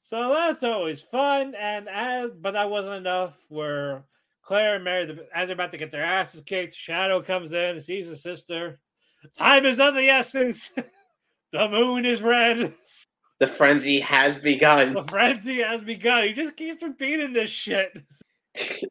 [0.03, 1.56] So that's always fun.
[1.56, 3.36] And as but that wasn't enough.
[3.49, 4.03] Where
[4.41, 8.07] Claire and Mary, as they're about to get their asses kicked, Shadow comes in, sees
[8.07, 8.80] his sister.
[9.38, 10.72] Time is of the essence.
[11.52, 12.73] the moon is red.
[13.40, 14.94] The frenzy has begun.
[14.94, 16.28] The frenzy has begun.
[16.28, 17.91] He just keeps repeating this shit.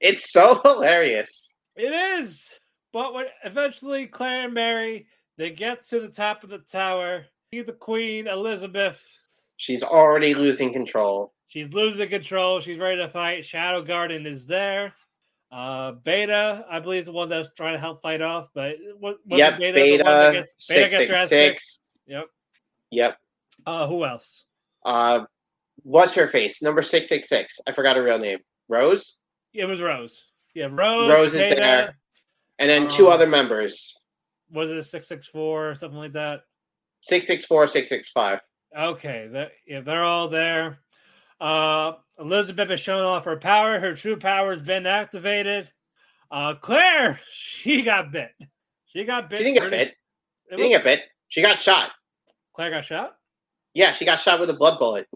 [0.01, 1.55] It's so hilarious.
[1.77, 2.59] It is.
[2.95, 5.07] But when eventually Claire and Mary
[5.37, 9.05] they get to the top of the tower, see the Queen Elizabeth.
[9.61, 11.35] She's already losing control.
[11.49, 12.61] She's losing control.
[12.61, 13.45] She's ready to fight.
[13.45, 14.95] Shadow Garden is there.
[15.53, 18.49] Uh, Beta, I believe, is the one that's trying to help fight off.
[18.55, 21.81] But what, Yep, the one that Beta, gets- Beta six gets her six six.
[22.07, 22.27] Yep.
[22.91, 23.19] Yep.
[23.67, 24.45] Uh, who else?
[24.83, 25.27] Uh,
[25.83, 26.63] what's her face?
[26.63, 27.59] Number six six six.
[27.69, 28.39] I forgot her real name.
[28.69, 29.23] Rose.
[29.53, 30.25] It was Rose.
[30.55, 31.11] Yeah, Rose.
[31.11, 31.97] Rose is there.
[32.59, 33.95] And then two Um, other members.
[34.51, 36.45] Was it six six four or something like that?
[37.03, 38.41] Six six four six six five.
[38.77, 40.79] Okay, that yeah, they're all there.
[41.41, 43.81] Uh, Elizabeth has shown off her power.
[43.81, 45.71] Her true power has been activated.
[46.31, 48.31] Uh, Claire, she got bit.
[48.87, 49.39] She got bit.
[49.39, 49.89] She didn't get bit.
[49.89, 49.97] It
[50.51, 51.01] She didn't get bit.
[51.29, 51.91] She got shot.
[52.55, 53.17] Claire got shot.
[53.75, 55.09] Yeah, she got shot with a blood bullet.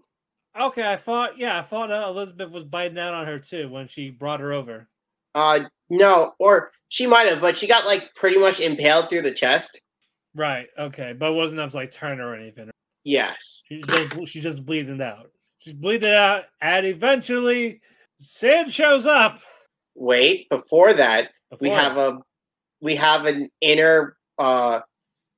[0.58, 1.38] Okay, I thought.
[1.38, 4.52] Yeah, I thought uh, Elizabeth was biting down on her too when she brought her
[4.52, 4.88] over.
[5.34, 5.60] Uh,
[5.90, 9.80] no, or she might have, but she got like pretty much impaled through the chest.
[10.34, 10.66] Right.
[10.78, 12.70] Okay, but it wasn't enough to like turn her or anything.
[13.04, 13.62] Yes.
[13.68, 15.30] She's just she's just bleeding out.
[15.58, 17.80] She's bleeding out, and eventually,
[18.18, 19.40] Sid shows up.
[19.94, 22.18] Wait, before that, we have a
[22.80, 24.80] we have an inner uh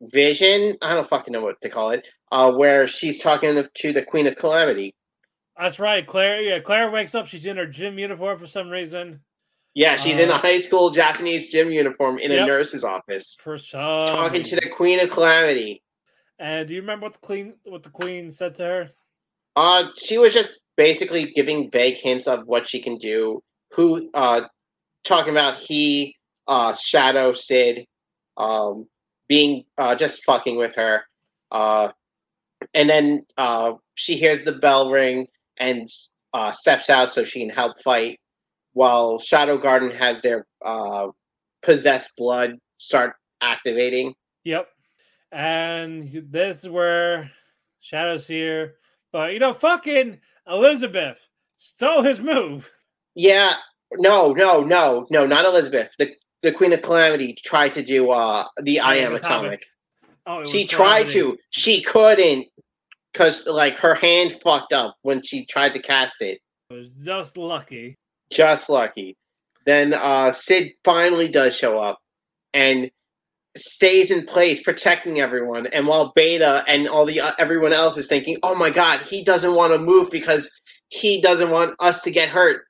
[0.01, 0.77] vision.
[0.83, 2.07] I don't fucking know what to call it.
[2.33, 4.95] Uh, where she's talking to- the Queen of Calamity.
[5.59, 6.41] That's right, Claire.
[6.43, 7.29] Yeah, Claire wakes up.
[7.29, 9.21] She's in her gym uniform for some reason.
[9.75, 13.59] Yeah, she's in a Uh, high school Japanese gym uniform in a nurse's office, For
[13.59, 15.83] some talking to the Queen of Calamity.
[16.39, 18.91] And do you remember what the queen what the queen said to her?
[19.55, 23.43] Uh, she was just basically giving vague hints of what she can do.
[23.73, 24.43] Who, uh,
[25.05, 27.87] talking about he, uh, Shadow Sid,
[28.37, 28.87] um,
[29.29, 31.05] being uh just fucking with her.
[31.51, 31.89] Uh,
[32.75, 35.27] and then uh, she hears the bell ring
[35.59, 35.89] and
[36.35, 38.21] uh steps out so she can help fight.
[38.75, 41.09] While Shadow Garden has their uh
[41.63, 44.15] possessed blood start activating.
[44.45, 44.69] Yep.
[45.37, 47.31] And this is where
[47.81, 48.77] Shadow's here.
[49.13, 50.19] But you know, fucking
[50.49, 51.19] Elizabeth
[51.59, 52.71] stole his move.
[53.15, 53.57] Yeah,
[53.93, 55.91] no, no, no, no, not Elizabeth.
[55.99, 59.63] The the Queen of Calamity tried to do uh the I am atomic.
[60.27, 61.37] Oh, She tried to.
[61.51, 62.47] She couldn't
[63.13, 66.41] because like her hand fucked up when she tried to cast it.
[66.71, 67.95] It was just lucky.
[68.31, 69.19] Just lucky.
[69.67, 71.99] Then uh Sid finally does show up
[72.55, 72.91] and
[73.59, 78.07] stays in place protecting everyone and while Beta and all the uh, everyone else is
[78.07, 80.51] thinking, "Oh my god, he doesn't want to move because
[80.89, 82.65] he doesn't want us to get hurt."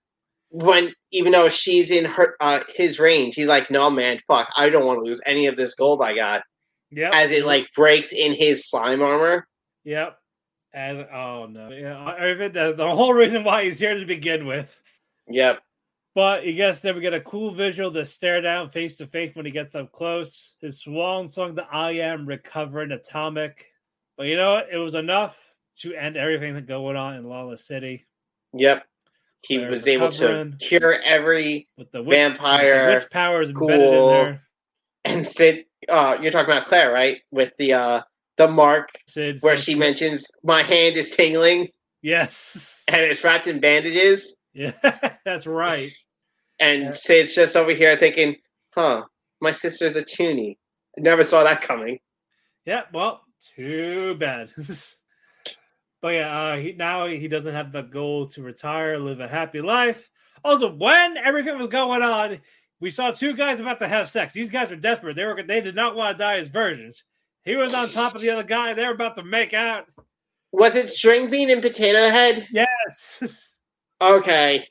[0.50, 4.68] When even though she's in her uh, his range, he's like, "No man, fuck, I
[4.68, 6.42] don't want to lose any of this gold I got."
[6.90, 7.12] Yep.
[7.12, 9.46] As it like breaks in his slime armor.
[9.84, 10.16] Yep.
[10.72, 14.82] And oh no, yeah, the, the whole reason why he's here to begin with.
[15.28, 15.60] Yep.
[16.16, 16.94] But he gets there.
[16.94, 19.92] We get a cool visual to stare down face to face when he gets up
[19.92, 20.54] close.
[20.62, 23.66] His swan song, the I am recovering atomic.
[24.16, 24.68] But you know what?
[24.72, 25.36] It was enough
[25.80, 28.06] to end everything that going on in Lawless City.
[28.54, 28.86] Yep.
[29.42, 32.86] He They're was able to cure every With the witch, vampire.
[32.92, 34.08] the witch powers embedded in cool.
[34.08, 34.42] there.
[35.04, 37.20] And Sid, uh, you're talking about Claire, right?
[37.30, 38.00] With the uh,
[38.38, 41.68] the mark Sid where she mentions my hand is tingling
[42.00, 42.84] Yes.
[42.88, 44.32] and it's wrapped in bandages.
[44.56, 44.72] Yeah,
[45.26, 45.92] that's right.
[46.58, 48.36] And Sid's just over here thinking,
[48.74, 49.04] huh,
[49.40, 50.58] my sister's a toonie.
[50.96, 51.98] I never saw that coming.
[52.64, 53.22] Yeah, well,
[53.54, 54.50] too bad.
[56.00, 59.60] but yeah, uh, he, now he doesn't have the goal to retire, live a happy
[59.60, 60.10] life.
[60.44, 62.38] Also, when everything was going on,
[62.80, 64.32] we saw two guys about to have sex.
[64.32, 65.16] These guys were desperate.
[65.16, 67.04] They were they did not want to die as virgins.
[67.44, 68.74] He was on top of the other guy.
[68.74, 69.86] They were about to make out.
[70.52, 72.46] Was it String Bean and Potato Head?
[72.50, 73.42] Yes.
[73.98, 74.68] Okay.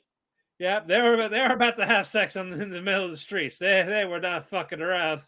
[0.58, 3.16] Yeah, they were they were about to have sex on, in the middle of the
[3.16, 3.58] streets.
[3.58, 5.22] They they were not fucking around.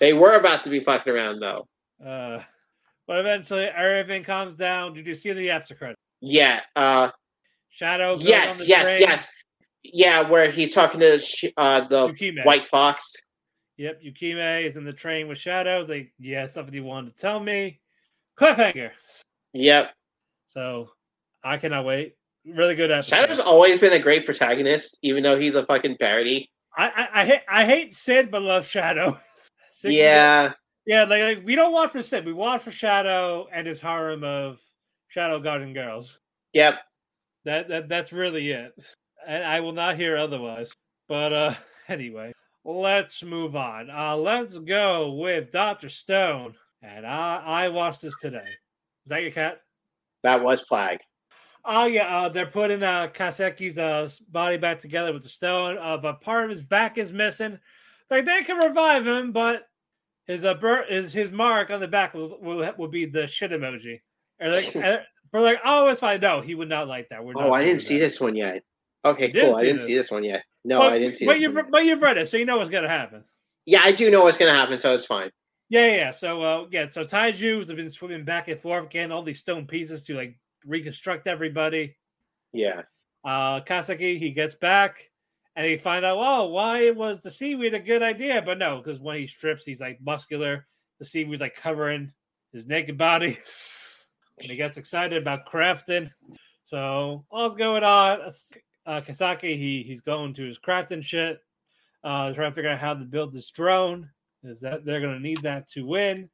[0.00, 1.66] They were about to be fucking around though.
[2.04, 2.42] Uh,
[3.06, 4.92] but eventually everything calms down.
[4.92, 5.96] Did you see the after credit?
[6.20, 6.60] Yeah.
[6.76, 7.10] Uh
[7.70, 8.16] Shadow.
[8.18, 9.00] Yes, yes, train.
[9.00, 9.32] yes.
[9.84, 11.20] Yeah, where he's talking to
[11.56, 12.44] uh the Yukime.
[12.44, 13.14] White Fox.
[13.78, 15.86] Yep, Yukime is in the train with Shadow.
[15.86, 17.80] They yeah, something you wanted to tell me.
[18.38, 18.90] Cliffhanger.
[19.54, 19.94] Yep.
[20.48, 20.90] So
[21.42, 22.17] I cannot wait.
[22.54, 23.16] Really good episode.
[23.16, 26.50] Shadow's always been a great protagonist, even though he's a fucking parody.
[26.76, 29.20] I, I I hate I hate Sid, but love Shadow.
[29.70, 30.52] Sid- Yeah.
[30.86, 31.04] yeah.
[31.04, 32.24] Like, like, we don't want for Sid.
[32.24, 34.58] We want for Shadow and his harem of
[35.08, 36.18] Shadow Garden girls.
[36.52, 36.78] Yep.
[37.44, 38.72] That that that's really it.
[39.26, 40.72] And I will not hear otherwise.
[41.08, 41.54] But uh
[41.88, 42.32] anyway,
[42.64, 43.90] let's move on.
[43.90, 46.54] Uh let's go with Doctor Stone.
[46.82, 48.46] And I I watched this today.
[49.04, 49.60] Is that your cat?
[50.22, 51.00] That was Plague.
[51.70, 55.76] Oh yeah, uh, they're putting uh Kaseki's uh body back together with the stone.
[55.78, 57.58] Uh, but part of his back is missing.
[58.10, 59.68] Like they can revive him, but
[60.26, 63.50] his uh bur- his his mark on the back will will, will be the shit
[63.50, 64.00] emoji.
[64.40, 64.74] And like,
[65.32, 66.20] we're like, oh, it's fine.
[66.20, 67.22] No, he would not like that.
[67.22, 68.04] We're Oh, I didn't see that.
[68.04, 68.62] this one yet.
[69.04, 69.56] Okay, cool.
[69.56, 69.86] I didn't this.
[69.86, 70.42] see this one yet.
[70.64, 71.70] No, but, I didn't see But this you've one.
[71.70, 73.24] but you've read it, so you know what's gonna happen.
[73.66, 75.30] Yeah, I do know what's gonna happen, so it's fine.
[75.68, 75.96] Yeah, yeah.
[75.96, 76.10] yeah.
[76.12, 79.66] So uh yeah, so Taiju's have been swimming back and forth, getting all these stone
[79.66, 81.96] pieces to like reconstruct everybody.
[82.52, 82.82] Yeah.
[83.24, 84.98] Uh Kaseki, he gets back
[85.56, 88.42] and he find out, oh, why was the seaweed a good idea?
[88.42, 90.66] But no, because when he strips, he's like muscular.
[90.98, 92.12] The seaweed's like covering
[92.52, 93.38] his naked body.
[94.38, 96.10] and he gets excited about crafting.
[96.62, 98.20] So all's going on.
[98.86, 101.40] Uh Kaseki, he he's going to his crafting shit.
[102.04, 104.10] Uh trying to figure out how to build this drone.
[104.44, 106.30] Is that they're gonna need that to win.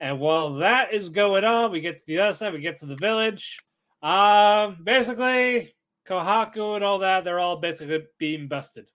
[0.00, 2.86] And while that is going on, we get to the other side, we get to
[2.86, 3.58] the village.
[4.06, 5.74] Um, basically,
[6.08, 8.86] Kohaku and all that, they're all basically being busted.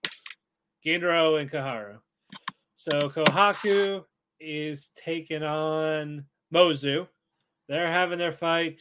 [0.84, 1.98] Ginro and Kaharu.
[2.76, 4.04] So Kohaku
[4.40, 7.06] is taking on Mozu.
[7.68, 8.80] They're having their fight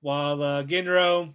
[0.00, 1.32] while uh, Ginro,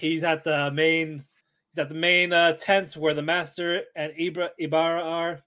[0.00, 1.24] he's at the main
[1.70, 5.42] he's at the main uh, tent where the master and Ibra Ibara are.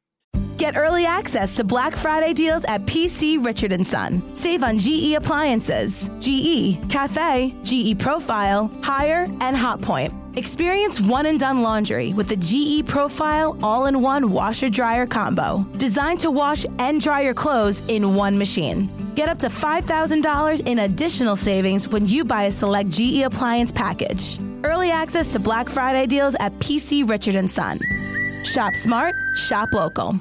[0.60, 4.22] Get early access to Black Friday deals at PC Richard & Son.
[4.36, 10.14] Save on GE appliances, GE, Cafe, GE Profile, Haier, and Hotpoint.
[10.36, 15.66] Experience one and done laundry with the GE Profile all-in-one washer-dryer combo.
[15.78, 18.90] Designed to wash and dry your clothes in one machine.
[19.16, 24.40] Get up to $5,000 in additional savings when you buy a select GE appliance package.
[24.66, 27.80] Early access to Black Friday deals at PC Richard & Son.
[28.44, 30.20] Shop smart, shop local.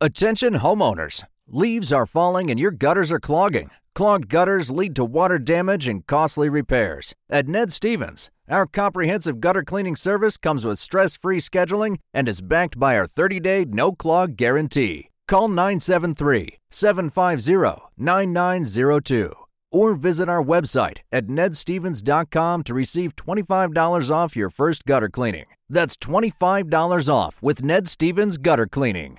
[0.00, 1.24] Attention homeowners.
[1.48, 3.70] Leaves are falling and your gutters are clogging.
[3.96, 7.16] Clogged gutters lead to water damage and costly repairs.
[7.28, 12.40] At Ned Stevens, our comprehensive gutter cleaning service comes with stress free scheduling and is
[12.40, 15.08] backed by our 30 day no clog guarantee.
[15.26, 19.34] Call 973 750 9902
[19.72, 25.46] or visit our website at nedstevens.com to receive $25 off your first gutter cleaning.
[25.68, 29.18] That's $25 off with Ned Stevens Gutter Cleaning.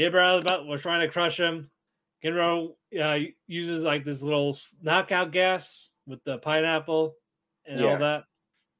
[0.00, 1.70] Ibra was about was trying to crush him.
[2.24, 7.14] Ginro uh, uses like this little knockout gas with the pineapple
[7.66, 7.86] and Yeah.
[7.86, 8.24] all that.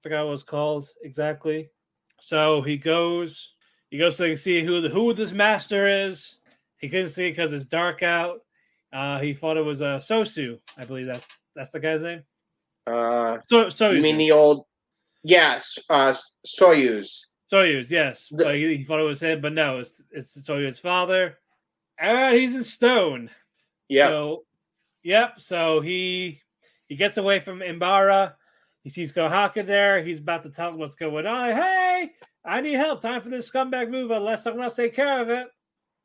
[0.02, 1.70] Forgot what it's called exactly.
[2.20, 3.55] So he goes,
[3.90, 6.38] he goes to see who the who this master is.
[6.78, 8.40] He couldn't see because it's dark out.
[8.92, 11.24] Uh, he thought it was uh, Sosu, I believe that
[11.55, 12.22] that's the guy's name.
[12.86, 14.64] Uh, So so you mean the old?
[15.22, 16.14] Yes, uh,
[16.47, 17.30] Soyuz.
[17.52, 18.28] Soyuz, yes.
[18.31, 21.36] but he, he thought it was him, but no, it's it's Soyuz's father.
[21.98, 23.31] And he's in stone.
[23.89, 24.09] Yeah.
[24.09, 24.44] So,
[25.02, 25.40] yep.
[25.40, 26.40] So he
[26.86, 28.35] he gets away from Imbara.
[28.82, 30.02] He sees Kohaku there.
[30.02, 31.52] He's about to tell him what's going on.
[31.52, 32.12] Hey,
[32.44, 33.02] I need help.
[33.02, 35.48] Time for this scumbag move unless someone else take care of it.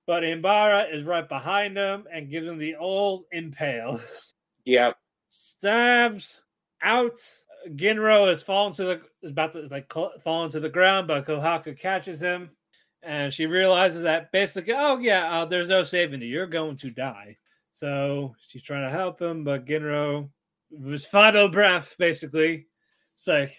[0.08, 4.00] But Imbara is right behind him and gives him the old impale.
[4.66, 4.98] Yep.
[5.30, 6.42] Stabs
[6.82, 7.20] out.
[7.70, 9.92] Ginro is falling to the is about to like
[10.24, 12.52] falling to the ground, but Kohaku catches him,
[13.02, 16.28] and she realizes that basically, oh yeah, uh, there's no saving you.
[16.28, 17.38] You're going to die.
[17.72, 20.30] So she's trying to help him, but Ginro
[20.70, 22.68] was final breath, basically.
[23.18, 23.56] It's like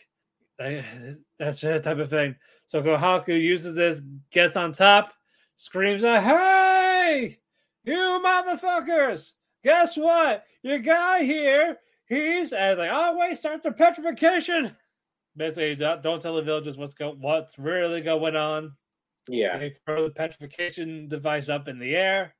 [1.39, 2.37] that's that type of thing.
[2.67, 4.01] So Kohaku uses this,
[4.31, 5.13] gets on top,
[5.57, 7.39] screams, "Hey,
[7.85, 9.33] you motherfuckers!
[9.63, 10.45] Guess what?
[10.63, 14.77] Your guy here, he's and like, oh wait, start the petrification."
[15.37, 18.73] Basically, don't, don't tell the villagers what's go what's really going on.
[19.29, 19.59] Yeah.
[19.59, 22.35] They throw the petrification device up in the air.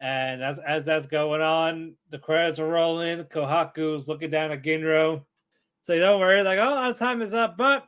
[0.00, 3.24] And as as that's going on, the credits are rolling.
[3.24, 5.24] Kohaku's looking down at Ginro.
[5.82, 7.84] So don't worry, like, oh, our time is up, but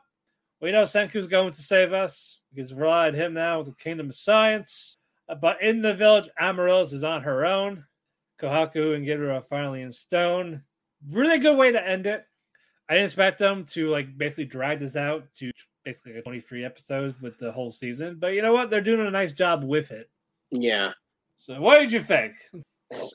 [0.61, 2.41] we know Senku's going to save us.
[2.53, 4.97] Because we can rely on him now with the Kingdom of Science.
[5.27, 7.83] Uh, But in the village, Amaryllis is on her own.
[8.39, 10.63] Kohaku and Ginro are finally in stone.
[11.11, 12.25] Really good way to end it.
[12.89, 15.51] I didn't expect them to like basically drag this out to
[15.83, 18.17] basically like 23 episodes with the whole season.
[18.19, 18.69] But you know what?
[18.69, 20.09] They're doing a nice job with it.
[20.51, 20.91] Yeah.
[21.37, 22.33] So what did you think?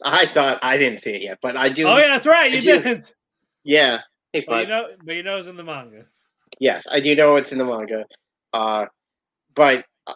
[0.05, 1.87] I thought I didn't see it yet, but I do.
[1.87, 2.53] Oh yeah, that's right.
[2.53, 3.15] I You do- didn't.
[3.65, 4.01] Yeah.
[4.33, 6.05] Hey, But you know, but you know it's in the manga.
[6.59, 8.05] Yes, I do know it's in the manga.
[8.53, 8.87] Uh,
[9.55, 10.15] but uh,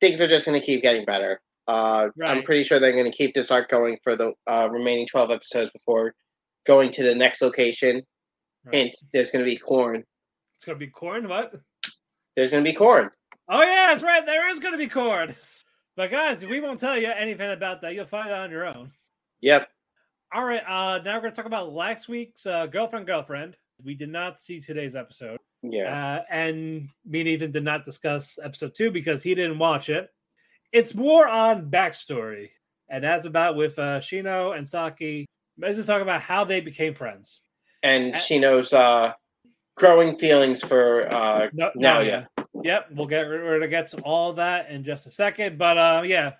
[0.00, 1.40] things are just going to keep getting better.
[1.68, 5.06] Uh, I'm pretty sure they're going to keep this arc going for the uh, remaining
[5.06, 6.14] 12 episodes before
[6.66, 8.02] going to the next location.
[8.72, 10.04] Hint: There's going to be corn.
[10.56, 11.28] It's gonna be corn.
[11.28, 11.52] What?
[12.36, 13.10] There's going to be corn.
[13.48, 14.24] Oh yeah, that's right.
[14.24, 15.34] There is gonna be corn.
[15.96, 17.94] But guys, we won't tell you anything about that.
[17.94, 18.90] You'll find out on your own.
[19.42, 19.68] Yep.
[20.34, 20.62] All right.
[20.66, 23.56] Uh, now we're gonna talk about last week's uh, girlfriend girlfriend.
[23.80, 25.38] We did not see today's episode.
[25.62, 26.16] Yeah.
[26.16, 30.10] Uh, and me and Ethan did not discuss episode two because he didn't watch it.
[30.72, 32.48] It's more on backstory,
[32.88, 35.26] and that's about with uh, Shino and Saki.
[35.56, 37.40] We talk about how they became friends.
[37.82, 39.12] And she knows uh,
[39.76, 42.00] growing feelings for uh, No, now.
[42.00, 42.26] Yeah.
[42.62, 45.58] Yep, we'll get we're gonna get to all that in just a second.
[45.58, 46.32] But uh yeah.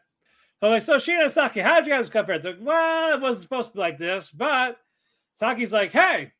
[0.61, 2.47] So like so Shino and Saki, how did you guys become friends?
[2.47, 4.79] Like, well, it wasn't supposed to be like this, but
[5.35, 6.33] Saki's like, hey,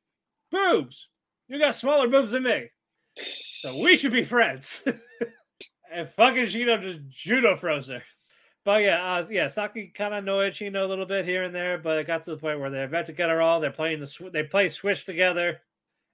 [0.51, 1.09] boobs,
[1.49, 2.71] you got smaller boobs than me.
[3.17, 4.85] So we should be friends.
[5.93, 8.03] and fucking Shino just judo froze her.
[8.65, 11.77] But yeah, uh, yeah, Saki kind of annoyed Shino a little bit here and there,
[11.77, 13.61] but it got to the point where they're about to get her all.
[13.61, 15.61] They're playing the sw- they play Switch together,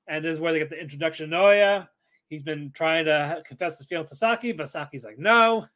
[0.08, 1.88] and this is where they get the introduction to Naoya.
[2.28, 5.66] He's been trying to confess his feelings to Saki, but Saki's like, no.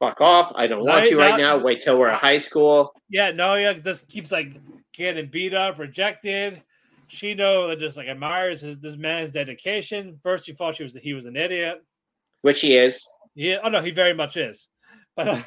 [0.00, 0.52] Fuck off.
[0.54, 1.58] I don't want Right, you right not- now.
[1.58, 2.92] Wait till we're in high school.
[3.08, 4.52] Yeah, Naoya just keeps like
[4.92, 6.62] getting beat up, rejected.
[7.10, 10.20] That just like admires his this man's dedication.
[10.22, 11.82] First, she thought she was he was an idiot.
[12.42, 13.02] Which he is.
[13.34, 14.68] Yeah, oh no, he very much is,
[15.16, 15.42] but uh,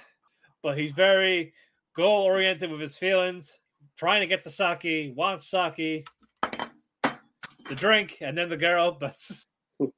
[0.64, 1.54] but he's very
[1.96, 3.58] goal oriented with his feelings,
[3.98, 6.06] trying to get to Saki, wants Saki,
[6.42, 8.98] the drink, and then the girl.
[9.78, 9.96] But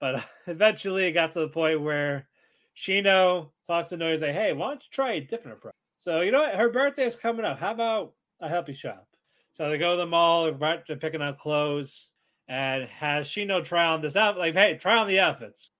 [0.00, 2.28] but eventually, it got to the point where
[2.76, 6.30] Shino talks to Naoya, like, "Hey, why don't you try a different approach?" So you
[6.30, 6.54] know what?
[6.54, 7.58] Her birthday is coming up.
[7.58, 9.06] How about I help you shop?
[9.52, 12.08] So they go to the mall, they're picking out clothes,
[12.48, 14.40] and has Shino try on this outfit.
[14.40, 15.70] Like, hey, try on the outfits.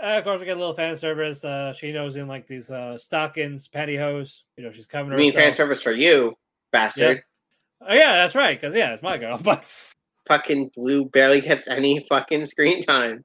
[0.00, 1.44] Uh, of course, we get a little fan service.
[1.44, 4.40] Uh, Shino's in like these uh, stockings, pantyhose.
[4.56, 6.34] You know, she's covering mean, fan service for you,
[6.72, 7.22] bastard.
[7.80, 8.60] Oh yeah, that's right.
[8.60, 9.38] Because yeah, it's my girl.
[9.42, 9.72] But
[10.26, 13.24] Fucking Blue barely gets any fucking screen time.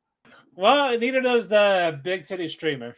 [0.56, 2.96] well, neither does the big titty streamer.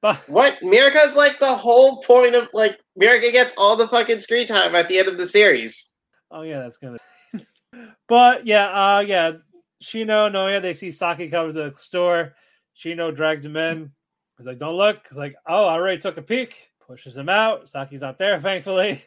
[0.00, 0.58] But What?
[0.62, 4.88] Mirka's like the whole point of like Mirka gets all the fucking screen time at
[4.88, 5.94] the end of the series.
[6.30, 6.98] oh yeah, that's gonna.
[8.08, 9.32] but yeah, uh, yeah,
[9.82, 12.34] Shino, Naoya, they see Saki come to the store.
[12.78, 13.90] Shino drags him in.
[14.36, 17.68] He's like, "Don't look." He's like, "Oh, I already took a peek." Pushes him out.
[17.68, 19.04] Saki's not there, thankfully.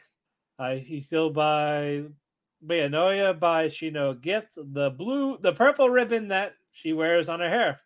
[0.58, 2.04] Uh, he's still by,
[2.64, 7.80] Naoya buys Shino gift, the blue, the purple ribbon that she wears on her hair,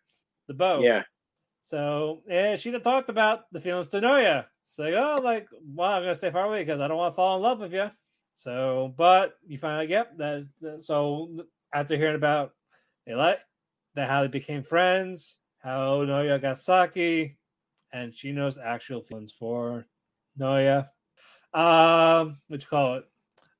[0.47, 0.81] the bow.
[0.81, 1.03] Yeah.
[1.63, 4.45] So yeah, she done talked about the feelings to Naoya.
[4.65, 7.15] It's like, oh, like, well, I'm gonna stay far away because I don't want to
[7.15, 7.89] fall in love with you.
[8.35, 11.45] So, but you find out, yep, that, so.
[11.73, 12.53] After hearing about
[13.05, 13.39] they like
[13.95, 15.37] that how they became friends,
[15.67, 17.35] how Naoya got Saki,
[17.91, 19.85] and she knows actual feelings for
[20.39, 20.87] Naoya.
[21.53, 23.05] Um, what you call it?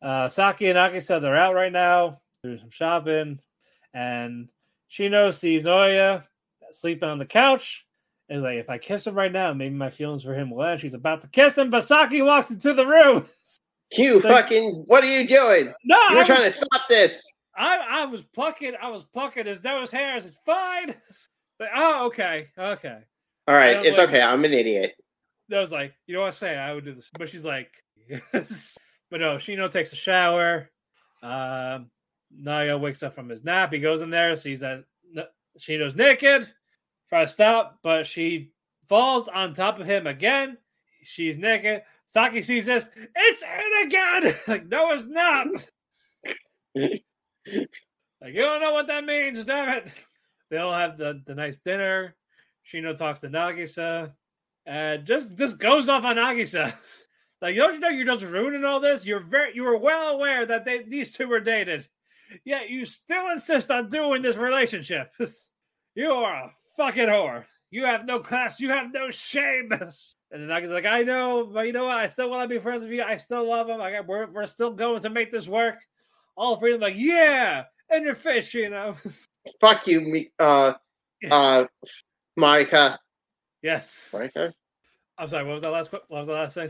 [0.01, 3.39] Uh, Saki and Aki said they're out right now, doing some shopping,
[3.93, 4.47] and
[4.89, 6.23] Shino sees Naoya
[6.71, 7.85] sleeping on the couch.
[8.29, 10.63] And is like, if I kiss him right now, maybe my feelings for him will
[10.63, 10.79] end.
[10.81, 13.25] She's about to kiss him, but Saki walks into the room.
[13.97, 15.73] You Like- fucking what are you doing?
[15.85, 17.23] No, You were I trying to stop this.
[17.55, 20.25] I I was plucking, I was plucking his nose hairs.
[20.25, 20.93] It's fine.
[21.59, 22.99] Like, oh, okay, okay.
[23.47, 24.21] All right, it's like, okay.
[24.21, 24.95] I'm an idiot.
[25.51, 26.57] I was like, you know what I say?
[26.57, 27.71] I would do this, but she's like,
[28.09, 28.77] yes.
[29.09, 30.69] but no, Shino takes a shower.
[31.23, 31.89] Um,
[32.35, 33.71] Naoya wakes up from his nap.
[33.71, 34.83] He goes in there, sees that
[35.59, 36.49] Shino's naked,
[37.09, 38.51] tries to stop, but she
[38.87, 40.57] falls on top of him again.
[41.03, 41.83] She's naked.
[42.05, 42.89] Saki sees this.
[43.15, 44.35] It's in again.
[44.47, 45.47] like, no, it's not.
[46.75, 47.03] like,
[48.33, 49.91] you don't know what that means, damn it.
[50.49, 52.15] They all have the, the nice dinner.
[52.65, 54.13] Shino talks to Nagisa
[54.65, 56.73] and just just goes off on Nagisa.
[57.41, 59.05] like, don't you know you're just ruining all this?
[59.05, 61.87] You're very you were well aware that they these two were dated.
[62.43, 65.13] Yet you still insist on doing this relationship.
[65.95, 67.45] you are a fucking whore.
[67.69, 69.71] You have no class, you have no shame.
[70.29, 71.95] And then Nagisa's like, I know, but you know what?
[71.95, 73.01] I still want to be friends with you.
[73.01, 73.77] I still love him.
[73.77, 75.77] Like, we're, we're still going to make this work.
[76.35, 78.97] All three of them like, yeah, and your fish, you know.
[79.61, 80.73] Fuck you, me, uh,
[81.31, 81.65] uh,
[82.39, 82.97] Marika.
[83.61, 84.13] yes.
[84.15, 84.53] Marika.
[85.17, 85.45] I'm sorry.
[85.45, 85.91] What was that last?
[85.91, 86.69] What was the last thing?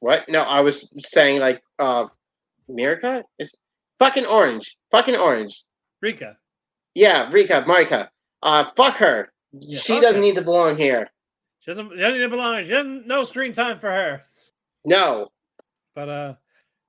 [0.00, 0.28] What?
[0.28, 2.06] No, I was saying like, uh,
[2.70, 3.54] Mirka is
[3.98, 4.76] fucking orange.
[4.90, 5.64] Fucking orange.
[6.00, 6.36] Rika.
[6.94, 8.08] Yeah, Rika, Marika.
[8.42, 9.32] Uh, fuck her.
[9.60, 10.26] she fuck doesn't her.
[10.26, 11.10] need to belong here.
[11.60, 12.62] She doesn't, she doesn't even belong.
[12.62, 14.22] She doesn't no screen time for her.
[14.84, 15.28] No.
[15.94, 16.34] But uh,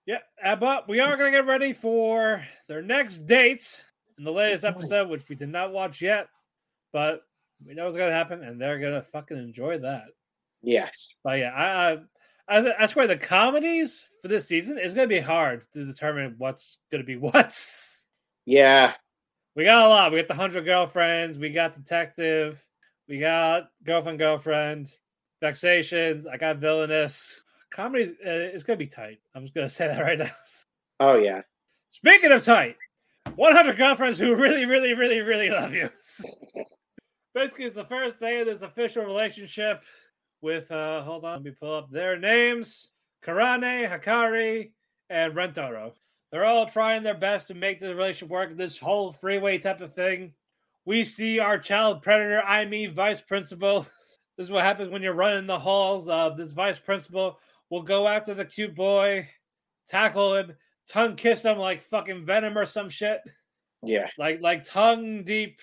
[0.06, 0.56] yeah.
[0.56, 3.84] but we are gonna get ready for their next dates
[4.20, 6.28] in the latest episode, which we did not watch yet,
[6.92, 7.22] but
[7.66, 10.08] we know what's gonna happen, and they're gonna fucking enjoy that.
[10.62, 11.16] Yes.
[11.24, 15.20] But yeah, I I, I, I swear the comedies for this season is gonna be
[15.20, 18.06] hard to determine what's gonna be what's.
[18.46, 18.94] Yeah.
[19.56, 20.12] We got a lot.
[20.12, 21.40] We got the hundred girlfriends.
[21.40, 22.64] We got detective.
[23.08, 24.94] We got girlfriend, girlfriend,
[25.42, 26.28] vexations.
[26.28, 27.42] I got Villainess.
[27.72, 29.20] Comedy uh, is gonna be tight.
[29.34, 30.32] I'm just gonna say that right now.
[31.00, 31.42] Oh yeah.
[31.90, 32.76] Speaking of tight,
[33.36, 35.90] 100 girlfriends who really, really, really, really love you.
[37.34, 39.84] Basically, it's the first day of this official relationship
[40.42, 40.72] with.
[40.72, 42.90] uh Hold on, let me pull up their names:
[43.26, 44.72] Karane, Hakari,
[45.10, 45.94] and Rentaro.
[46.32, 48.56] They're all trying their best to make the relationship work.
[48.56, 50.34] This whole freeway type of thing.
[50.86, 53.86] We see our child predator, I mean, vice principal.
[54.38, 56.08] This is what happens when you're running the halls.
[56.08, 57.38] Uh, this vice principal
[57.70, 59.28] will go after the cute boy,
[59.86, 60.54] tackle him,
[60.90, 63.22] tongue kiss him like fucking venom or some shit.
[63.84, 64.10] Yeah.
[64.18, 65.62] Like like tongue deep.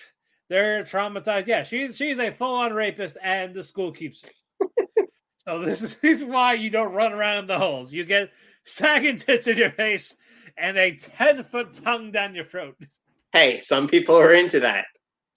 [0.49, 1.47] They're traumatized.
[1.47, 4.67] Yeah, she's she's a full on rapist, and the school keeps her.
[5.45, 7.91] so this is, this is why you don't run around in the holes.
[7.91, 8.31] You get
[8.63, 10.15] sagging tits in your face
[10.57, 12.75] and a ten foot tongue down your throat.
[13.33, 14.85] Hey, some people are into that.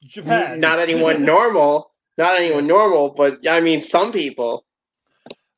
[0.04, 0.60] Japan.
[0.60, 1.92] Not anyone normal.
[2.16, 4.64] Not anyone normal, but I mean some people.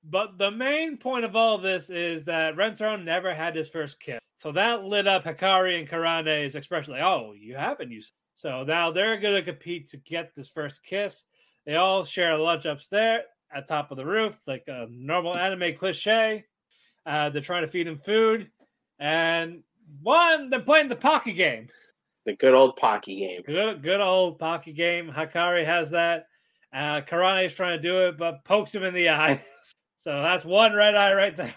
[0.04, 4.18] But the main point of all this is that Rentaro never had his first kiss.
[4.34, 8.12] So that lit up Hakari and Karane's expression like, oh, you haven't used.
[8.34, 11.26] So now they're going to compete to get this first kiss.
[11.64, 13.22] They all share a lunch upstairs
[13.54, 16.44] at top of the roof, like a normal anime cliche.
[17.06, 18.50] Uh, they're trying to feed him food.
[18.98, 19.62] And
[20.02, 21.68] one, they're playing the Pocky game.
[22.24, 23.42] The good old Pocky game.
[23.46, 25.10] Good, good old Pocky game.
[25.10, 26.26] Hakari has that.
[26.72, 29.40] Uh, Karane is trying to do it, but pokes him in the eye.
[30.02, 31.54] So that's one red eye right there.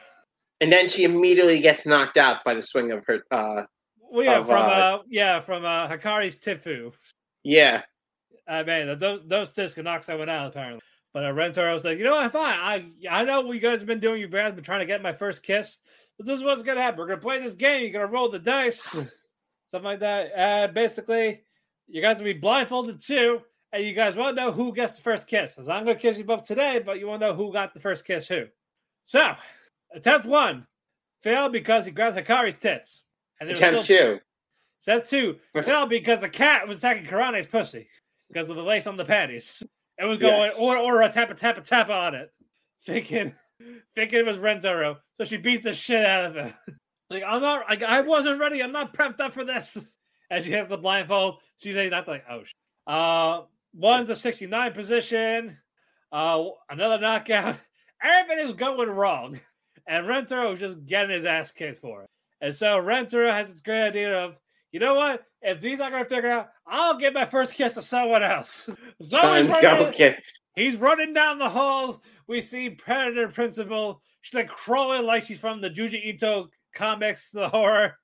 [0.62, 3.64] And then she immediately gets knocked out by the swing of her uh
[4.00, 6.94] Well, yeah, of, from uh, uh, yeah, from uh, Hakari's Tifu.
[7.44, 7.82] yeah.
[8.48, 10.82] I mean, those those tits can knock someone out apparently.
[11.14, 12.60] But uh, Rentaro was like, you know what, fine.
[12.60, 14.22] I I know what you guys have been doing.
[14.22, 15.80] You guys have been trying to get my first kiss.
[16.18, 17.00] But this is what's gonna happen.
[17.00, 17.82] We're gonna play this game.
[17.82, 18.84] You're gonna roll the dice,
[19.72, 20.32] something like that.
[20.38, 21.42] Uh, basically,
[21.88, 23.42] you guys will be blindfolded too,
[23.74, 25.58] and you guys want to know who gets the first kiss.
[25.58, 27.80] As I'm gonna kiss you both today, but you want to know who got the
[27.80, 28.46] first kiss who.
[29.04, 29.36] So,
[29.94, 30.66] attempt one
[31.24, 33.02] failed because he grabbed Hakari's tits.
[33.40, 34.20] And Attempt still- two.
[34.80, 37.88] Step two failed because the cat was attacking Karane's pussy
[38.32, 39.64] because of the lace on the panties.
[39.98, 40.60] It was going Yes.
[40.60, 42.32] or or a tap a tap a tap on it,
[42.86, 43.34] thinking
[43.96, 44.98] thinking it was Rentaro.
[45.14, 46.54] So she beats the shit out of him.
[47.12, 48.64] Like I'm not like I wasn't ready.
[48.64, 49.78] I'm not prepped up for this.
[50.32, 51.40] And she has the blindfold.
[51.58, 52.40] She's like that's like oh.
[52.44, 52.54] Shit.
[52.88, 53.42] Uh,
[53.76, 55.58] one's a 69 position.
[56.12, 57.58] Uh, another knockout.
[58.04, 59.40] Everything is going wrong,
[59.88, 62.10] and Rentaro was just getting his ass kicked for it.
[62.42, 64.36] And so Rentaro has this great idea of,
[64.72, 65.24] you know what?
[65.42, 68.70] If he's not gonna figure out, I'll give my first kiss to someone else.
[69.02, 70.24] So he's running- get
[70.56, 72.00] He's running down the halls.
[72.28, 74.02] We see Predator Principal.
[74.22, 77.98] She's like crawling like she's from the Junji Ito comics, the horror.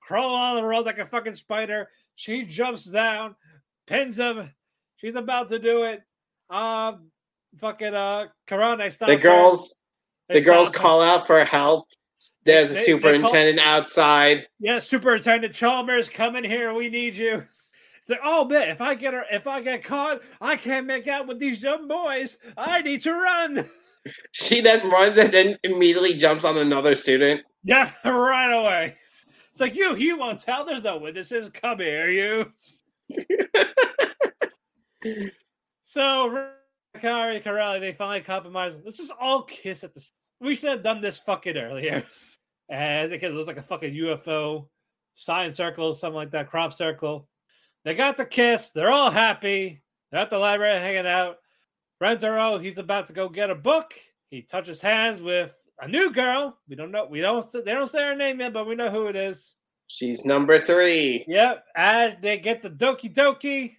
[0.00, 1.88] Crawling on the road like a fucking spider.
[2.14, 3.34] She jumps down,
[3.86, 4.50] pins him.
[4.96, 6.02] She's about to do it.
[6.50, 7.10] Um,
[7.58, 9.10] fucking uh, Karane stops.
[9.12, 9.82] the girls
[10.28, 10.74] They the girls her.
[10.74, 11.88] call out for help.
[12.44, 14.46] There's a They- they call- superintendent outside.
[14.58, 16.72] Yeah, Superintendent Chalmers, come in here.
[16.74, 17.44] We need you.
[17.98, 21.08] It's like, oh man, if I get her, if I get caught, I can't make
[21.08, 22.38] out with these young boys.
[22.56, 23.64] I need to run.
[24.30, 27.40] She then runs and then immediately jumps on another student.
[27.64, 28.94] Yeah, right away.
[29.50, 30.64] It's like you, you won't tell.
[30.64, 31.50] There's no witnesses.
[31.52, 32.52] Come here, you.
[35.84, 36.48] so
[37.00, 38.78] Kari Corelli, they finally compromise.
[38.84, 40.10] Let's just all kiss at the.
[40.40, 42.04] We should have done this fucking earlier.
[42.70, 44.66] As it looks like a fucking UFO,
[45.14, 47.28] sign circle, something like that, crop circle.
[47.84, 48.70] They got the kiss.
[48.70, 49.82] They're all happy.
[50.10, 51.36] They're at the library hanging out.
[52.02, 53.94] Rentaro, he's about to go get a book.
[54.30, 56.58] He touches hands with a new girl.
[56.68, 57.06] We don't know.
[57.08, 57.46] We don't.
[57.52, 59.54] They don't say her name yet, but we know who it is.
[59.86, 61.24] She's number three.
[61.28, 61.64] Yep.
[61.76, 63.76] And they get the Doki Doki.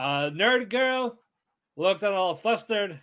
[0.00, 1.18] Uh, nerd girl
[1.76, 2.98] looks at all flustered.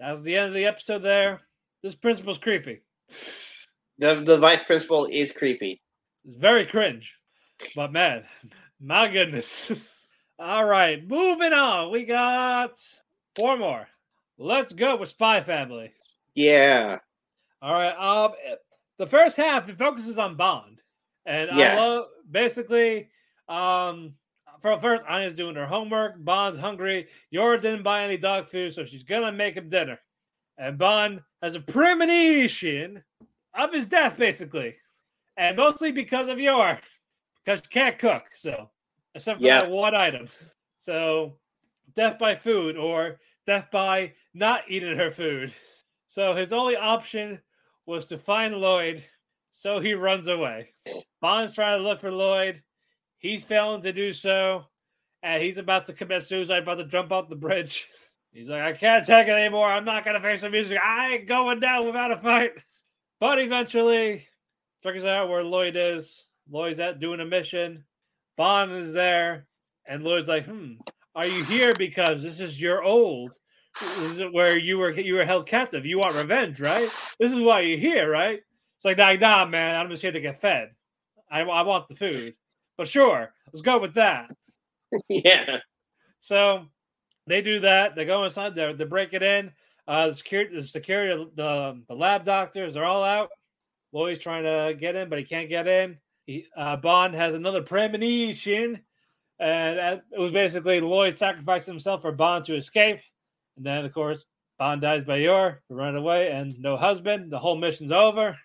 [0.00, 1.00] That was the end of the episode.
[1.02, 1.42] There.
[1.82, 2.80] This principal's creepy.
[3.98, 5.82] The the vice principal is creepy.
[6.24, 7.14] It's very cringe.
[7.76, 8.24] But man,
[8.80, 10.08] my goodness.
[10.38, 11.90] All right, moving on.
[11.90, 12.78] We got
[13.36, 13.86] four more.
[14.38, 15.92] Let's go with Spy Family.
[16.34, 16.98] Yeah.
[17.60, 17.94] All right.
[17.94, 18.32] Um,
[18.98, 20.80] the first half it focuses on Bond,
[21.26, 21.76] and Yes.
[21.76, 23.10] I love basically.
[23.48, 24.14] Um,
[24.60, 26.22] for first, Anya's doing her homework.
[26.24, 27.08] Bond's hungry.
[27.32, 29.98] Yora didn't buy any dog food, so she's gonna make him dinner.
[30.58, 33.02] And Bond has a premonition
[33.54, 34.74] of his death, basically,
[35.36, 36.80] and mostly because of Yor,
[37.44, 38.24] because she can't cook.
[38.32, 38.70] So,
[39.14, 39.60] except for Yeah.
[39.60, 40.28] that one item.
[40.78, 41.38] So,
[41.94, 45.52] death by food or death by not eating her food.
[46.06, 47.40] So his only option
[47.86, 49.02] was to find Loid.
[49.50, 50.68] So he runs away.
[51.20, 52.62] Bond's trying to look for Loid.
[53.18, 54.64] He's failing to do so.
[55.22, 57.88] And he's about to commit suicide, about to jump off the bridge.
[58.32, 59.66] He's like, I can't take it anymore.
[59.66, 60.78] I'm not gonna face the music.
[60.80, 62.52] I ain't going down without a fight.
[63.20, 64.28] But eventually
[64.80, 66.24] figures out where Loid is.
[66.48, 67.84] Loid's at doing a mission.
[68.36, 69.48] Bond is there.
[69.88, 70.74] And Loid's like, hmm,
[71.16, 73.36] are you here because this is your old?
[73.80, 75.84] This is where you were you were held captive.
[75.84, 76.88] You want revenge, right?
[77.18, 78.40] This is why you're here, right?
[78.76, 79.74] It's like, nah, nah, man.
[79.74, 80.70] I'm just here to get fed.
[81.28, 82.34] I, I want the food.
[82.78, 84.30] But sure, let's go with that.
[85.10, 85.58] yeah.
[86.20, 86.66] So
[87.26, 87.94] they do that.
[87.94, 88.54] They go inside.
[88.54, 89.52] They they break it in.
[89.86, 93.30] Uh, the security, the security, the the lab doctors they're all out.
[93.94, 95.98] Loid's trying to get in, but he can't get in.
[96.26, 98.80] He, uh, Bond has another premonition,
[99.38, 103.00] and uh, it was basically Loid sacrificing himself for Bond to escape.
[103.56, 104.24] And then, of course,
[104.58, 107.32] Bond dies by Yor, run away, and no husband.
[107.32, 108.36] The whole mission's over.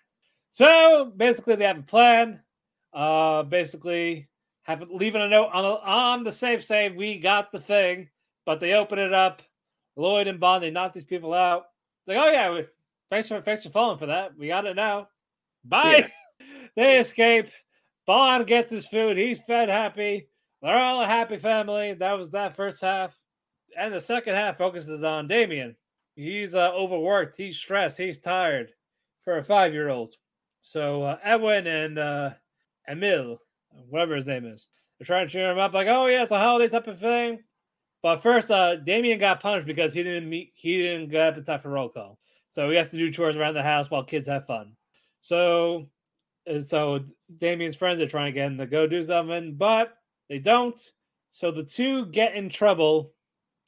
[0.50, 2.40] So basically, they have a plan.
[2.94, 4.28] Uh, basically,
[4.62, 6.94] have leaving a note on the, on the safe save.
[6.94, 8.08] We got the thing,
[8.46, 9.42] but they open it up.
[9.96, 11.66] Loid and Bond they knock these people out.
[12.06, 12.64] Like, oh yeah, we,
[13.10, 14.36] thanks for thanks for falling for that.
[14.36, 15.08] We got it now.
[15.64, 16.10] Bye.
[16.76, 17.48] they escape.
[18.06, 19.16] Bond gets his food.
[19.16, 20.28] He's fed, happy.
[20.62, 21.94] They're all a happy family.
[21.94, 23.18] That was that first half,
[23.78, 25.76] and the second half focuses on Damian.
[26.16, 27.36] He's uh, overworked.
[27.36, 27.98] He's stressed.
[27.98, 28.72] He's tired
[29.24, 30.14] for a five-year-old.
[30.62, 32.30] So uh, Ewen and uh,
[32.88, 33.38] Emil,
[33.88, 36.38] whatever his name is, they're trying to cheer him up, like, "Oh yeah, it's a
[36.38, 37.42] holiday type of thing."
[38.02, 40.52] But first, uh, Damian got punished because he didn't meet.
[40.54, 42.18] He didn't get up in time for roll call,
[42.50, 44.72] so he has to do chores around the house while kids have fun.
[45.22, 45.88] So,
[46.66, 47.00] so
[47.38, 49.94] Damian's friends are trying to get him to go do something, but
[50.28, 50.78] they don't.
[51.32, 53.12] So the two get in trouble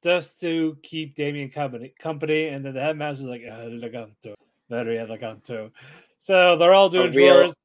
[0.02, 1.94] just to keep Damian company.
[1.98, 4.34] Company, and then the headmaster's like, "Eleganto,
[4.68, 5.72] very eleganto."
[6.18, 7.56] So they're all doing A real, chores.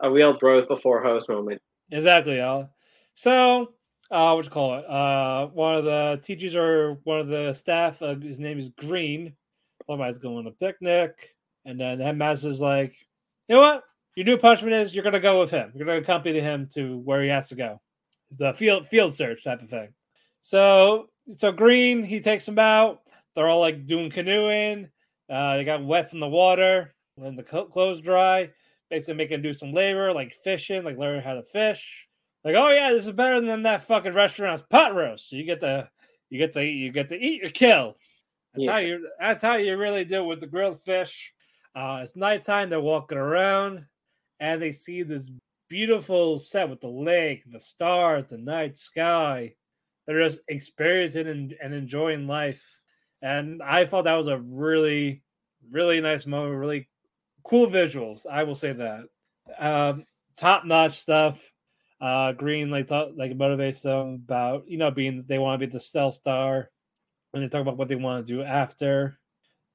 [0.00, 1.60] A real bros before host moment.
[1.90, 2.68] Exactly, y'all.
[3.14, 3.72] So,
[4.10, 4.84] uh, what you call it?
[4.88, 9.34] Uh, one of the teachers or one of the staff, uh, his name is Green.
[9.86, 12.96] Somebody's going on a picnic, and then the headmaster's like,
[13.48, 13.84] "You know what?
[14.16, 15.72] Your new punishment is you're gonna go with him.
[15.74, 17.80] You're gonna accompany him to where he has to go.
[18.30, 19.94] It's a field field search type of thing."
[20.42, 23.02] So, so Green he takes them out.
[23.34, 24.88] They're all like doing canoeing.
[25.28, 28.50] Uh, they got wet from the water when the clothes dry
[28.90, 32.06] basically making do some labor, like fishing, like learning how to fish.
[32.44, 35.28] Like, oh yeah, this is better than that fucking restaurant's pot roast.
[35.28, 35.88] So you get to
[36.30, 37.96] you get to you get to eat your kill.
[38.54, 41.32] That's how you that's how you really do with the grilled fish.
[41.74, 42.70] Uh, it's nighttime.
[42.70, 43.84] They're walking around,
[44.40, 45.28] and they see this
[45.68, 49.54] beautiful set with the lake, the stars, the night sky.
[50.06, 52.62] They're just experiencing and, and enjoying life.
[53.22, 55.22] And I thought that was a really,
[55.70, 56.58] really nice moment.
[56.58, 56.88] Really
[57.48, 58.26] cool visuals.
[58.26, 59.04] I will say that.
[59.58, 60.04] Um,
[60.36, 61.40] top notch stuff.
[62.00, 65.72] Uh, Green like talk, like motivates them about you know being they want to be
[65.72, 66.70] the Stella star,
[67.32, 69.18] and they talk about what they want to do after.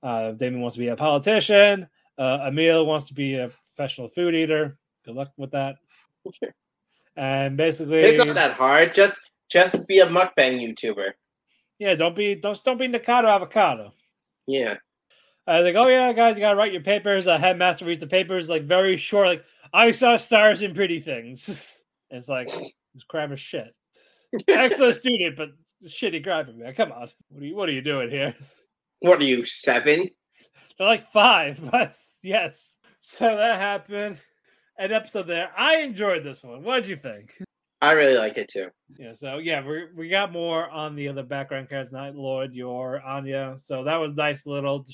[0.03, 1.87] Uh, Damon wants to be a politician.
[2.17, 4.77] Uh, Emil wants to be a professional food eater.
[5.05, 5.77] Good luck with that.
[7.17, 8.93] And basically, It's not that hard.
[8.93, 11.11] Just just be a mukbang YouTuber.
[11.79, 13.93] yeah, don't be don't don't be Nikado avocado.
[14.47, 14.77] Yeah.
[15.51, 17.25] I was like, oh yeah, guys, you gotta write your papers.
[17.25, 21.83] The headmaster reads the papers like very short, like I saw stars in pretty things.
[22.09, 22.49] it's like
[22.95, 23.75] it's crap as shit.
[24.47, 25.49] Excellent student, but
[25.85, 26.73] shitty grammar, man.
[26.73, 28.35] Come on, what are you what are you doing here?
[29.03, 30.11] What are you, seven?
[30.77, 32.77] They're like five, but yes.
[32.99, 34.21] So that happened.
[34.77, 35.49] An episode there.
[35.57, 36.63] I enjoyed this one.
[36.63, 37.33] What'd you think?
[37.81, 38.67] I really like it too.
[38.99, 43.01] Yeah, so yeah, we we got more on the other background characters, Night Lord, your
[43.01, 43.55] Anya.
[43.57, 44.85] So that was nice little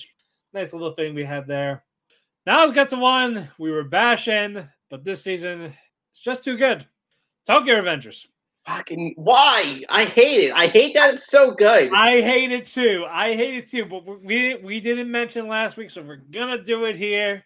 [0.53, 1.83] nice little thing we had there.
[2.45, 5.73] Now let's get to one we were bashing, but this season
[6.11, 6.87] it's just too good.
[7.45, 8.27] Tokyo Revengers.
[8.65, 9.83] Fucking why?
[9.87, 10.53] I hate it.
[10.53, 11.89] I hate that it's so good.
[11.93, 13.05] I hate it too.
[13.09, 16.83] I hate it too, but we we didn't mention last week, so we're gonna do
[16.83, 17.45] it here.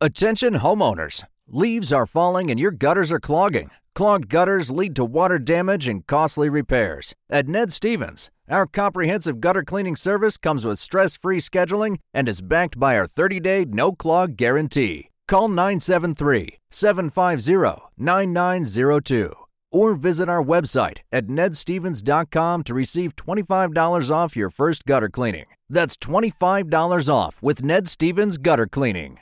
[0.00, 1.22] Attention homeowners.
[1.46, 3.70] Leaves are falling and your gutters are clogging.
[3.94, 7.14] Clogged gutters lead to water damage and costly repairs.
[7.30, 12.42] At Ned Stevens, our comprehensive gutter cleaning service comes with stress free scheduling and is
[12.42, 15.10] backed by our 30 day no clog guarantee.
[15.28, 19.34] Call 973 750 9902
[19.72, 25.46] or visit our website at nedstevens.com to receive $25 off your first gutter cleaning.
[25.68, 29.18] That's $25 off with Ned Stevens Gutter Cleaning.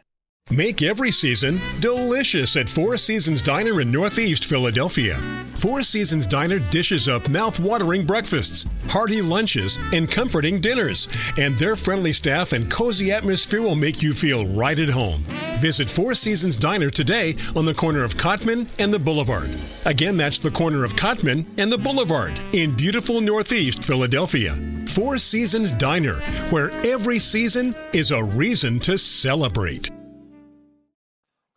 [0.52, 5.16] Make every season delicious at Four Seasons Diner in Northeast Philadelphia.
[5.54, 11.06] Four Seasons Diner dishes up mouth-watering breakfasts, hearty lunches, and comforting dinners.
[11.38, 15.22] And their friendly staff and cozy atmosphere will make you feel right at home.
[15.60, 19.50] Visit Four Seasons Diner today on the corner of Cottman and the Boulevard.
[19.84, 24.58] Again, that's the corner of Cottman and the Boulevard in beautiful Northeast Philadelphia.
[24.88, 26.16] Four Seasons Diner,
[26.50, 29.92] where every season is a reason to celebrate.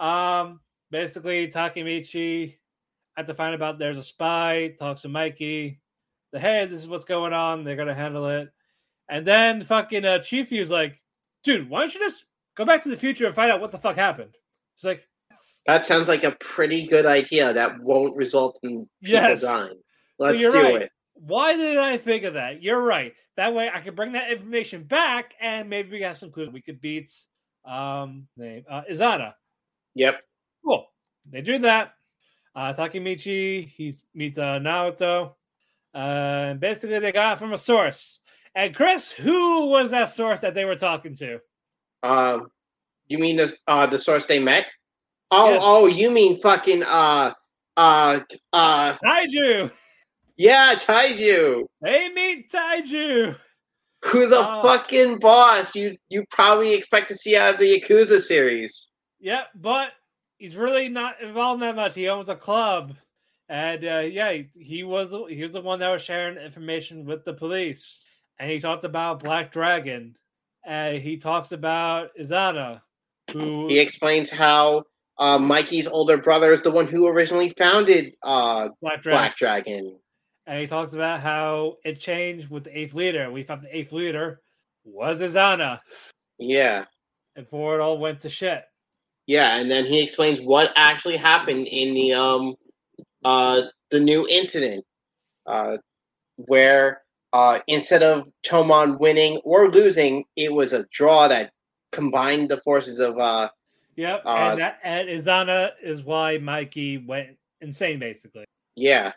[0.03, 0.59] Um,
[0.91, 2.57] basically, Takemichi
[3.15, 5.79] had to find about there's a spy, talks to Mikey.
[6.33, 7.63] The hey, this is what's going on.
[7.63, 8.49] They're gonna handle it.
[9.09, 10.99] And then fucking uh, Chief was like,
[11.43, 12.25] dude, why don't you just
[12.55, 14.35] go back to the future and find out what the fuck happened?
[14.75, 15.07] He's like,
[15.67, 19.41] That sounds like a pretty good idea that won't result in people Yes.
[19.41, 19.69] dying.
[19.69, 19.77] So
[20.19, 20.81] Let's you're do right.
[20.83, 20.91] it.
[21.13, 22.61] Why did I think of that?
[22.61, 23.13] You're right.
[23.37, 26.49] That way I could bring that information back and maybe we got some clues.
[26.51, 27.11] We could beat
[27.65, 29.33] um name uh Izana.
[29.95, 30.21] Yep.
[30.65, 30.85] Cool.
[31.31, 31.93] They do that.
[32.55, 35.33] Uh Takemichi, he meets uh Naoto.
[35.93, 38.19] Uh basically they got it from a source.
[38.55, 41.39] And Chris, who was that source that they were talking to?
[42.03, 42.51] Um,
[43.07, 44.65] you mean the uh the source they met?
[45.31, 45.59] Oh, Yeah.
[45.61, 47.33] oh, you mean fucking uh
[47.77, 48.19] uh
[48.51, 49.71] uh Taiju.
[50.37, 51.63] yeah, Taiju.
[51.81, 53.35] They meet Taiju.
[54.05, 54.61] Who's a Oh.
[54.63, 55.73] fucking boss?
[55.75, 58.91] You you probably expect to see out of the Yakuza series.
[59.23, 59.91] Yeah, but
[60.37, 61.95] he's really not involved that much.
[61.95, 62.93] He owns a club,
[63.47, 67.23] and uh, yeah, he, he was he was the one that was sharing information with
[67.23, 68.03] the police,
[68.37, 70.17] and he talked about Black Dragon,
[70.65, 72.81] and he talks about Izana,
[73.31, 74.83] who He explains how
[75.17, 79.99] uh, Mikey's older brother is the one who originally founded uh, Black Dragon, Black Dragon.
[80.47, 83.31] and he talks about how it changed with the eighth leader.
[83.31, 84.41] We found the eighth leader
[84.83, 85.79] was Izana,
[86.39, 86.83] Yeah,
[87.37, 88.65] and before it all went to shit.
[89.27, 92.55] Yeah, and then he explains what actually happened in the um
[93.23, 94.83] uh the new incident,
[95.45, 95.77] uh,
[96.37, 97.01] where
[97.31, 101.51] uh instead of Toman winning or losing, it was a draw that
[101.91, 103.49] combined the forces of uh
[103.95, 108.45] Yep, Uh, and that and Izana is why Mikey went insane, basically.
[108.75, 109.11] yeah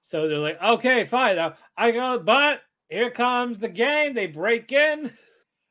[0.00, 1.38] So they're like, okay, fine.
[1.76, 4.14] I go, but here comes the gang.
[4.14, 5.12] They break in.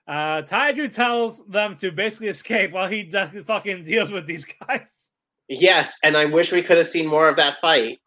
[0.08, 5.12] Uh, Taiju tells them to basically escape while he does, fucking deals with these guys.
[5.48, 8.00] yes, and I wish we could have seen more of that fight.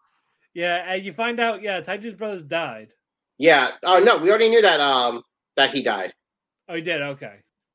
[0.54, 2.88] Yeah, and you find out, yeah, Taiju's brothers died.
[3.38, 3.72] Yeah.
[3.82, 5.22] Oh no, we already knew that um
[5.56, 6.14] that he died.
[6.68, 7.02] Oh, he did.
[7.02, 7.34] Okay,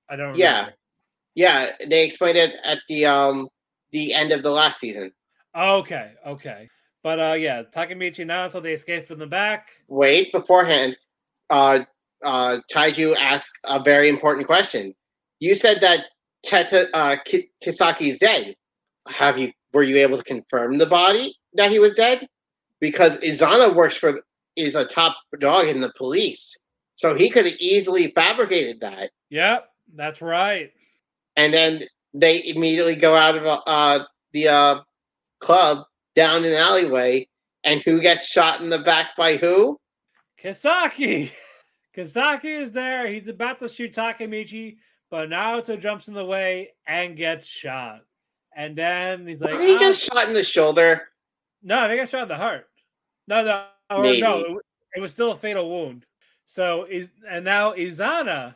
[0.09, 0.35] I don't.
[0.35, 0.51] Yeah.
[0.57, 0.75] remember.
[1.35, 3.47] Yeah, they explained it at the um
[3.91, 5.11] the end of the last season.
[5.55, 6.13] Okay.
[6.25, 6.67] Okay.
[7.03, 9.67] But uh, yeah, Takemichi now until they escape from the back.
[9.87, 10.97] Wait, beforehand,
[11.49, 11.81] uh
[12.23, 14.93] uh Taiju asked a very important question.
[15.39, 16.05] You said that
[16.43, 18.55] Teta uh Ki- Kisaki's dead.
[19.07, 22.27] Have you were you able to confirm the body that he was dead?
[22.79, 24.21] Because Izana works for
[24.55, 26.57] is a top dog in the police.
[26.95, 29.11] So he could have easily fabricated that.
[29.29, 30.71] Yep, that's right.
[31.35, 31.81] and then
[32.13, 34.81] they immediately go out of uh, the uh,
[35.39, 35.85] club
[36.15, 37.27] down an alleyway,
[37.63, 39.79] and who gets shot in the back by who?
[40.43, 41.31] Kisaki.
[41.95, 43.07] Kisaki is there.
[43.07, 44.77] He's about to shoot Takemichi,
[45.09, 48.01] but Naoto jumps in the way and gets shot.
[48.55, 51.09] And then he's like, Was he "Ah." just shot in the shoulder?
[51.63, 52.67] No, they got shot in the heart.
[53.27, 54.57] No, no, or no, it,
[54.95, 56.05] it was still a fatal wound.
[56.45, 58.55] So is and now Izana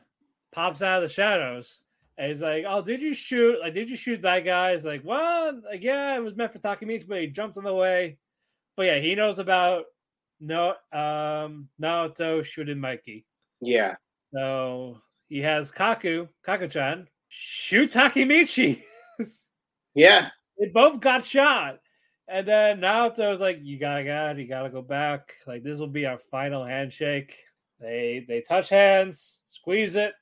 [0.51, 1.79] pops out of the shadows
[2.17, 3.59] and he's like, "Oh, did you shoot?
[3.61, 6.59] Like, did you shoot that guy?" He's like, "Well, like, yeah, it was meant for
[6.59, 8.17] Takemichi, but he jumped in the way."
[8.75, 9.85] But yeah, he knows about
[10.39, 13.25] no um Naoto shooting Mikey.
[13.61, 13.95] Yeah.
[14.33, 18.83] So he has Kaku, Kaku-chan, shoot Takemichi.
[19.97, 20.27] Yeah.
[20.59, 21.79] they both got shot.
[22.27, 24.37] And then Naoto was like, "You gotta out.
[24.37, 25.35] You gotta go back.
[25.47, 27.37] Like this will be our final handshake."
[27.79, 30.13] They they touch hands, squeeze it.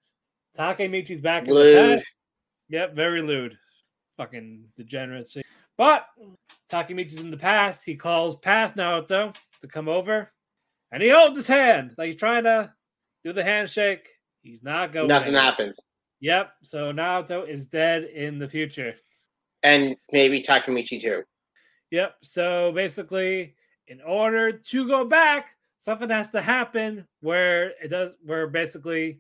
[0.58, 2.04] Takemichi's back in the Lewd.
[2.70, 3.58] Yep, very lewd.
[4.18, 5.44] Fucking degeneracy.
[5.78, 6.06] But
[6.70, 7.84] Takemichi's in the past.
[7.84, 10.32] He calls past Naoto to come over,
[10.92, 12.72] and he holds his hand like he's trying to
[13.24, 14.08] do the handshake.
[14.42, 15.08] He's not going.
[15.08, 15.44] Nothing anywhere.
[15.44, 15.80] happens.
[16.20, 16.52] Yep.
[16.64, 18.94] So Naoto is dead in the future.
[19.64, 21.24] And maybe Takemichi too.
[21.92, 22.16] Yep.
[22.22, 23.56] So basically,
[23.88, 29.20] in order to go back, something has to happen where it does, where basically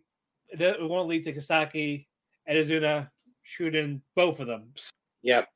[0.49, 2.06] it, won't lead to Kisaki
[2.45, 3.10] and Izana
[3.44, 4.74] shooting both of them.
[5.22, 5.48] Yep.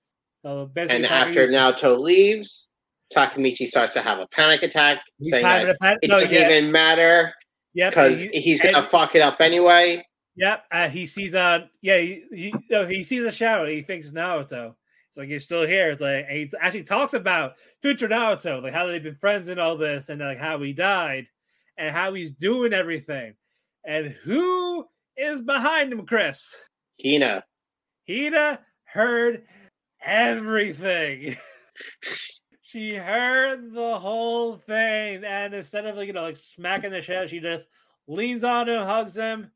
[0.43, 2.76] So basically, And after Naoto leaves,
[3.15, 6.34] Takemichi starts to have a panic attack, He's saying that a pan- it no, doesn't
[6.35, 6.49] yeah.
[6.49, 7.34] even matter
[7.73, 10.03] Yep, because he- he's gonna and- fuck it up anyway.
[10.35, 13.65] Yep, uh, he sees uh yeah he he, no, he sees a shadow.
[13.65, 14.75] He thinks it's Naoto.
[15.09, 15.89] It's like you're still here.
[15.91, 19.77] It's like he actually talks about future Naoto, like how they've been friends and all
[19.77, 21.27] this, and like how he died
[21.77, 23.34] and how he's doing everything.
[23.85, 24.85] And who
[25.15, 26.55] is behind him, Chris?
[27.03, 27.43] Hina.
[28.07, 29.43] Hina heard
[30.01, 31.38] everything.
[32.77, 37.29] she heard the whole thing, and instead of like you know like smacking the shit,
[37.29, 37.67] she just
[38.07, 39.49] leans on him, hugs him,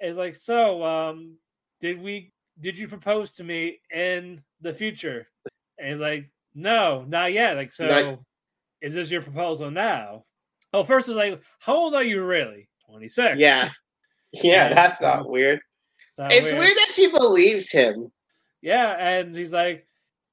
[0.00, 1.36] is like, "So, um,
[1.80, 2.32] did we?
[2.60, 5.28] Did you propose to me in the future?"
[5.78, 8.20] And he's like, "No, not yet." Like, so Not-
[8.80, 10.24] is this your proposal now?
[10.72, 13.38] Oh, first is like, "How old are you really?" Twenty six.
[13.38, 13.70] Yeah.
[14.32, 14.74] Yeah, Yeah.
[14.74, 15.60] that's not weird.
[16.18, 16.74] It's weird.
[16.74, 18.10] that she believes him.
[18.62, 19.86] Yeah, and he's like,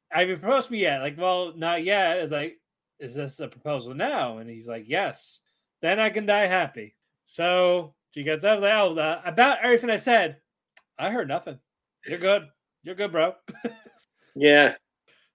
[0.10, 2.18] "Have you proposed me yet?" Like, well, not yet.
[2.18, 2.58] It's like,
[3.00, 4.38] is this a proposal now?
[4.38, 5.42] And he's like, "Yes."
[5.82, 6.96] Then I can die happy.
[7.26, 10.38] So she gets up like, "Oh, uh, about everything I said,
[10.98, 11.60] I heard nothing.
[12.06, 12.48] You're good.
[12.84, 13.36] You're good, bro."
[14.36, 14.76] Yeah.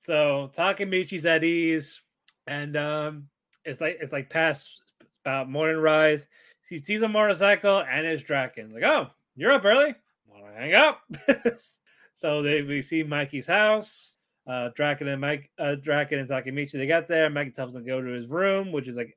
[0.00, 2.00] So Takemichi's at ease,
[2.46, 3.28] and um,
[3.64, 4.82] it's like it's like past
[5.24, 6.26] about morning rise.
[6.68, 8.72] She sees a motorcycle and it's Draken.
[8.72, 9.94] Like, oh, you're up early.
[10.26, 11.02] Want to hang up?
[12.14, 14.16] so they we see Mikey's house.
[14.46, 16.72] Uh, Draken and Mike, uh, Draken and Takemichi.
[16.72, 17.30] They got there.
[17.30, 19.16] Mike tells them to go to his room, which is like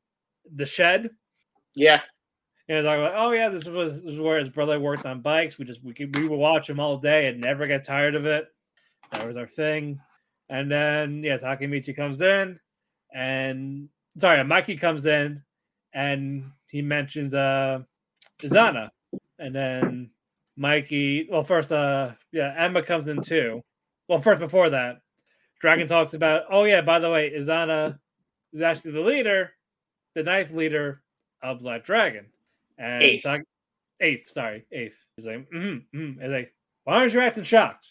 [0.56, 1.10] the shed.
[1.76, 2.02] Yeah.
[2.70, 5.58] And talking about, oh yeah, this was this is where his brother worked on bikes.
[5.58, 8.26] We just we could, we would watch him all day and never get tired of
[8.26, 8.48] it.
[9.12, 10.00] That was our thing.
[10.50, 12.60] And then yeah, Takemichi comes in,
[13.14, 15.42] and sorry, Mikey comes in,
[15.94, 17.80] and he mentions uh
[18.40, 18.90] Izana,
[19.40, 20.10] and then
[20.58, 21.28] Mikey.
[21.32, 23.62] Well, first uh yeah, Emma comes in too.
[24.10, 25.00] Well, first before that,
[25.60, 28.00] Dragon talks about oh yeah, by the way, Izana
[28.54, 29.52] is actually the leader,
[30.16, 31.02] the ninth leader
[31.42, 32.26] of Black Dragon.
[32.78, 33.26] And Eighth.
[34.00, 34.98] eighth, sorry, eighth.
[35.16, 36.22] He's like, mm-hmm, mm-hmm.
[36.22, 36.54] He's like,
[36.84, 37.88] why aren't you acting shocked?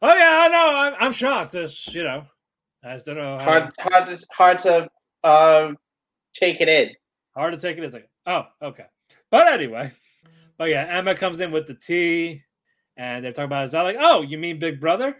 [0.00, 1.52] Oh yeah, I know, I'm, I'm shocked.
[1.52, 2.24] Just you know,
[2.84, 3.38] I just don't know.
[3.38, 4.88] Hard hard to hard to
[5.24, 5.72] uh,
[6.34, 6.90] take it in.
[7.34, 7.84] hard to take it.
[7.84, 8.86] It's like, oh, okay.
[9.30, 9.90] But anyway,
[10.56, 12.42] but yeah, Emma comes in with the tea,
[12.96, 15.16] and they're talking about is that like, oh, you mean Big Brother?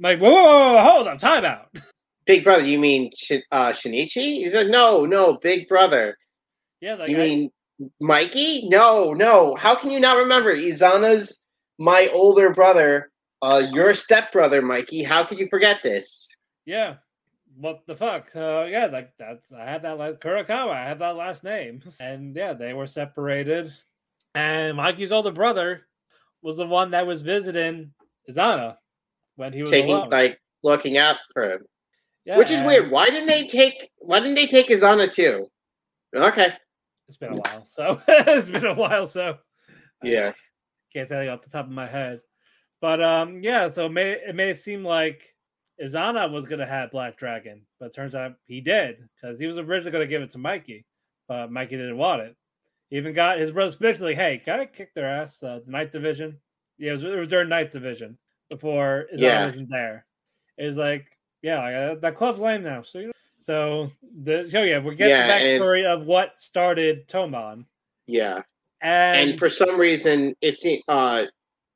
[0.00, 1.68] Like, whoa, whoa, whoa, hold on, time out.
[2.26, 3.10] Big brother, you mean
[3.50, 4.42] uh, Shinichi?
[4.42, 6.18] He's like, no, no, big brother.
[6.80, 7.50] Yeah, like you I- mean
[8.02, 8.68] Mikey?
[8.68, 9.54] No, no.
[9.54, 10.54] How can you not remember?
[10.54, 11.46] Izana's
[11.78, 13.10] my older brother.
[13.40, 15.02] Uh, your stepbrother, Mikey.
[15.02, 16.36] How could you forget this?
[16.66, 16.96] Yeah.
[17.56, 18.28] What the fuck?
[18.36, 20.70] Uh, yeah, like that's I had that last Kurokawa.
[20.72, 23.72] I had that last name, and yeah, they were separated.
[24.34, 25.86] And Mikey's older brother
[26.42, 27.92] was the one that was visiting
[28.30, 28.76] Izana
[29.38, 30.10] when he was Taking alone.
[30.10, 31.64] like looking out for him.
[32.24, 32.90] Yeah, Which is weird.
[32.90, 35.48] Why didn't they take why didn't they take Izana too?
[36.14, 36.52] Okay.
[37.06, 39.38] It's been a while, so it's been a while, so
[40.02, 40.32] Yeah.
[40.92, 42.20] can't tell you off the top of my head.
[42.80, 45.22] But um, yeah, so it made it may seem like
[45.82, 49.92] Izana was gonna have Black Dragon, but turns out he did because he was originally
[49.92, 50.84] gonna give it to Mikey,
[51.28, 52.36] but Mikey didn't want it.
[52.90, 55.42] He even got his brother spiritually, hey, I kick their ass?
[55.42, 56.38] Uh, the Ninth Division.
[56.78, 58.18] Yeah, it was, it was during Ninth Division
[58.50, 59.44] before Izana Yeah.
[59.44, 60.06] wasn't there.
[60.56, 61.06] It was like,
[61.42, 62.82] yeah, like, uh, that club's lame now.
[62.82, 63.90] So, you know, so
[64.22, 67.64] the so yeah, we get Yeah, the backstory of what started Toman.
[68.06, 68.42] Yeah.
[68.80, 71.26] And, And for some reason it's uh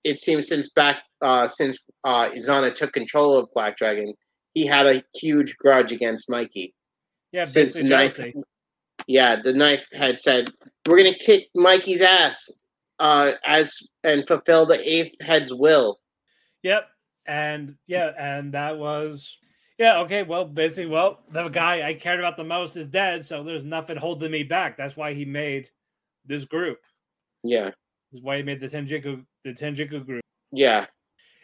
[0.05, 4.13] it seems since back uh, since uh, Izana took control of Black Dragon,
[4.55, 6.75] he had a huge grudge against Mikey.
[7.31, 8.45] Yeah, since basically Knife,
[9.07, 10.51] yeah, the knife had said,
[10.89, 12.51] "We're gonna kick Mikey's ass
[12.99, 16.01] uh, as and fulfill the eighth head's will."
[16.63, 16.89] Yep.
[17.27, 19.37] And yeah, and that was
[19.79, 20.23] yeah, okay.
[20.23, 23.97] Well, basically, well, the guy I cared about the most is dead, so there's nothing
[23.97, 24.77] holding me back.
[24.77, 25.71] That's why he made
[26.27, 26.79] this group.
[27.43, 27.67] Yeah,
[28.11, 30.23] This is why he made the Tenjiku the Tenjiku group.
[30.53, 30.87] yeah,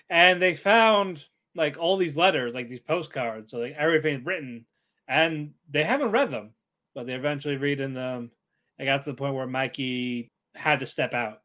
[0.09, 1.24] And they found
[1.55, 4.66] like all these letters, like these postcards, so like everything written,
[5.09, 6.55] and they haven't read them,
[6.95, 8.31] but they eventually read in them.
[8.78, 11.40] They got to the point where Mikey had to step out.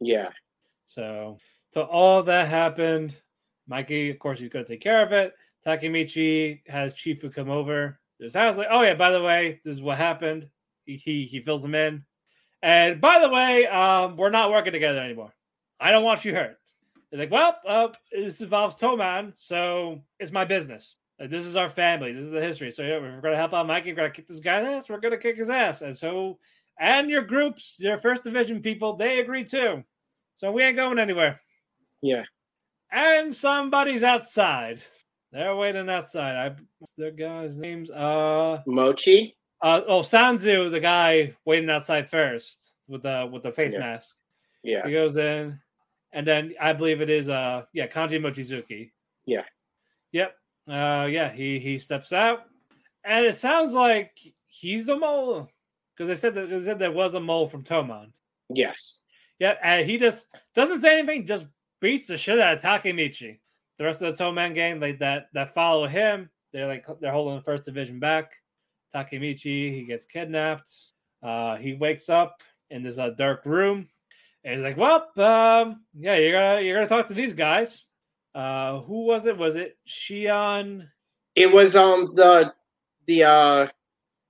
[0.00, 0.28] yeah,
[0.84, 1.38] So,
[1.72, 3.14] so all that happened.
[3.68, 5.34] Mikey, of course, he's going to take care of it.
[5.66, 8.56] Takemichi has Chifu come over to his house.
[8.56, 10.48] Like, oh yeah, by the way, this is what happened.
[10.84, 12.04] He he, he fills him in.
[12.62, 15.32] And by the way, um, we're not working together anymore.
[15.78, 16.58] I don't want you hurt.
[17.10, 20.96] He's like, well, uh, this involves Toman, so it's my business.
[21.20, 22.12] Like, this is our family.
[22.12, 22.70] This is the history.
[22.72, 23.92] So yeah, we're gonna help out Mikey.
[23.92, 24.88] We're gonna kick this guy's ass.
[24.88, 25.82] We're gonna kick his ass.
[25.82, 26.38] And so,
[26.78, 29.82] and your groups, your first division people, they agree too.
[30.36, 31.40] So we ain't going anywhere.
[32.02, 32.24] Yeah.
[32.92, 34.80] And somebody's outside.
[35.32, 36.36] They're waiting outside.
[36.36, 37.90] I what's their guy's names?
[37.90, 39.36] Uh Mochi.
[39.60, 43.80] uh oh Sanzu, the guy waiting outside first with the with the face Yeah.
[43.80, 44.14] mask.
[44.62, 45.60] Yeah, He goes in,
[46.12, 48.90] and then I believe it is uh yeah, Kanji Mochizuki.
[49.26, 49.44] Yeah.
[50.12, 50.36] Yep.
[50.68, 52.44] Uh yeah, he he steps out.
[53.04, 54.12] And it sounds like
[54.46, 55.48] he's a mole.
[55.94, 58.12] Because they said that they said there was a mole from Toman.
[58.54, 59.00] yes,
[59.38, 61.46] Yeah, and he just doesn't say anything, just
[61.80, 63.38] beats the shit out of Takemichi.
[63.78, 67.36] The rest of the Toman gang, like that that follow him, they're like they're holding
[67.36, 68.32] the first division back.
[68.94, 70.72] Takemichi, he gets kidnapped.
[71.22, 73.88] Uh he wakes up in this uh, dark room
[74.44, 77.84] and he's like, Well, um, yeah, you're gonna you're gonna talk to these guys.
[78.34, 79.36] Uh who was it?
[79.36, 80.88] Was it Shion?
[81.36, 82.52] it was um the
[83.06, 83.66] the uh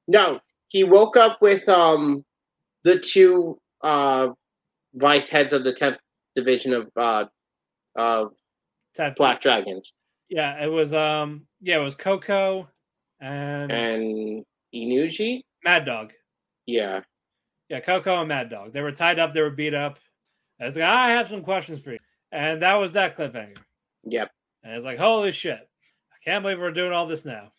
[0.09, 2.25] no he woke up with um
[2.85, 4.29] the two uh
[4.95, 5.99] vice heads of the 10th
[6.35, 7.25] division of uh
[7.97, 8.33] of
[8.95, 9.93] Ted- black dragons
[10.29, 12.69] Yeah, it was um yeah, it was Coco
[13.21, 14.45] and and
[14.75, 16.13] inuji Mad Dog.
[16.67, 17.01] yeah
[17.69, 18.73] Yeah, Coco and Mad Dog.
[18.73, 19.33] They were tied up.
[19.33, 19.99] They were beat up.
[20.59, 21.99] And it's like, I have some questions for you.
[22.33, 23.59] And that was that cliffhanger.
[24.05, 24.31] yep
[24.63, 25.59] And it's like, holy shit.
[25.59, 27.53] I can't believe we're doing all this now.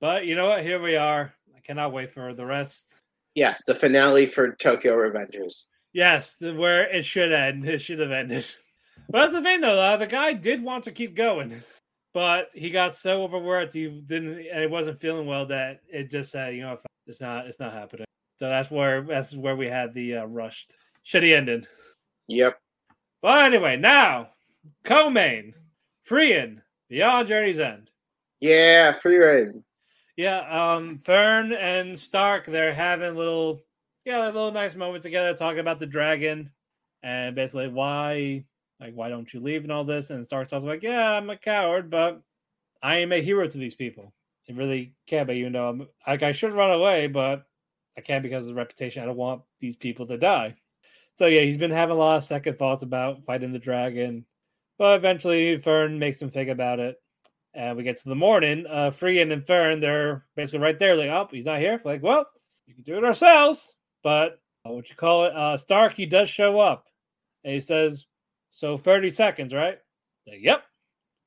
[0.00, 0.62] But you know what?
[0.62, 1.32] Here we are.
[1.56, 2.92] I cannot wait for the rest.
[3.34, 7.64] yes the finale for tokyo revengers Yes, the, where it should end.
[7.66, 8.44] It should have ended.
[9.08, 9.80] But that's the thing, though.
[9.80, 11.60] Uh, the guy did want to keep going,
[12.12, 13.72] but he got so overworked.
[13.72, 17.46] He didn't, and he wasn't feeling well that it just said, you know, it's not,
[17.46, 18.06] it's not happening.
[18.38, 20.74] So that's where that's where we had the uh, rushed,
[21.06, 21.66] shitty ending.
[22.28, 22.58] yep
[23.22, 24.30] But anyway, now
[24.84, 25.54] co-main,
[26.08, 27.90] Frieren beyond Journey's End.
[28.40, 29.62] yeah Frieren
[30.16, 30.40] Yeah,
[30.74, 33.62] um, Fern and Stark, they're having little,
[34.04, 36.50] yeah, a little nice moment together, talking about the dragon
[37.02, 38.44] and basically why,
[38.80, 40.10] like, why don't you leave and all this.
[40.10, 42.22] And Stark talks like, yeah, I'm a coward, but
[42.82, 44.12] I am a hero to these people.
[44.48, 47.46] I really can't, but you know, I'm, like, I should run away, but
[47.96, 49.02] I can't because of the reputation.
[49.02, 50.56] I don't want these people to die.
[51.16, 54.26] So yeah, he's been having a lot of second thoughts about fighting the dragon,
[54.78, 57.00] but eventually Fern makes him think about it.
[57.54, 58.66] And we get to the morning.
[58.68, 60.96] Uh, Frieren and Fern, they're basically right there.
[60.96, 61.80] Like, oh, he's not here.
[61.84, 62.26] Like, well,
[62.66, 63.74] we can do it ourselves.
[64.02, 65.36] But uh, what you call it?
[65.36, 66.86] Uh, Stark, he does show up,
[67.44, 68.06] and he says,
[68.54, 69.78] "So thirty seconds, right?"
[70.26, 70.62] Like, yep,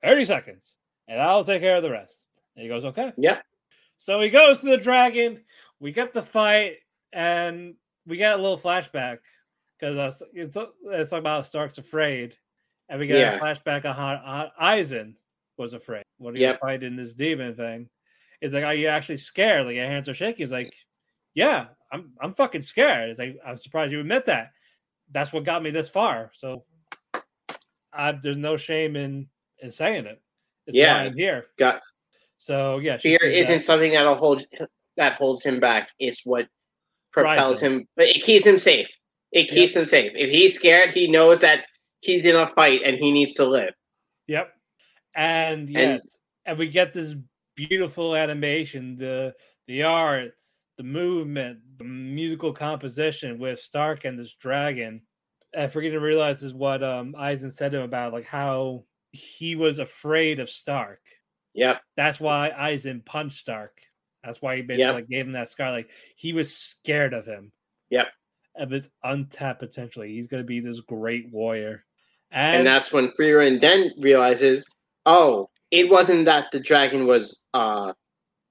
[0.02, 0.78] thirty seconds,
[1.08, 2.18] and I'll take care of the rest.
[2.56, 3.44] And he goes, "Okay." Yep.
[3.98, 5.44] So he goes to the dragon.
[5.80, 6.78] We get the fight,
[7.14, 7.76] and
[8.08, 9.20] we get a little flashback
[9.78, 12.36] because it's, it's talking about Stark's afraid,
[12.90, 13.36] and we get Yeah.
[13.36, 15.16] a flashback on how Eisen
[15.58, 16.54] was afraid when he Yep.
[16.54, 17.90] was fighting this demon thing.
[18.42, 19.66] It's like, are you actually scared?
[19.66, 20.44] Like, your hands are shaking.
[20.44, 20.74] He's like,
[21.34, 23.10] yeah, I'm, I'm fucking scared.
[23.10, 24.52] It's like, I'm surprised you admit that.
[25.12, 26.32] That's what got me this far.
[26.34, 26.66] So,
[27.98, 29.28] I, there's no shame in
[29.62, 30.22] in saying it.
[30.68, 31.10] It's Yeah.
[31.16, 31.48] here.
[31.58, 31.82] got
[32.38, 33.64] So yeah, fear isn't that.
[33.64, 34.46] something that'll hold
[34.98, 36.48] that holds him back it's what
[37.12, 38.90] propels him but it keeps him safe
[39.32, 41.66] it keeps him safe if he's scared he knows that
[42.02, 43.74] he's in a fight and he needs to live
[44.28, 44.54] Yep.
[45.16, 46.06] And yes,
[46.46, 47.16] and, we get this
[47.56, 49.34] beautiful animation, the
[49.68, 50.34] the art,
[50.78, 55.02] the movement, the musical composition with Stark and this dragon.
[55.56, 59.56] I forget to realize is what um Eisen said to him about like how he
[59.56, 61.02] was afraid of Stark.
[61.54, 61.82] Yep.
[61.96, 63.80] That's why Eisen punched Stark.
[64.24, 64.94] That's why he basically Yep.
[64.96, 65.72] like, gave him that scar.
[65.72, 67.52] Like he was scared of him.
[67.90, 68.08] Yep.
[68.58, 70.04] Of his untapped potential.
[70.04, 71.86] He's gonna be this great warrior.
[72.32, 74.66] And, that's when Frieren then realizes,
[75.06, 77.94] oh, it wasn't that the dragon was uh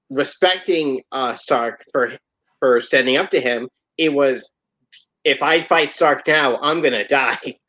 [0.09, 2.11] respecting uh Stark for
[2.59, 3.69] for standing up to him.
[3.97, 4.53] It was
[5.27, 7.59] if I fight Stark now, I'm gonna die.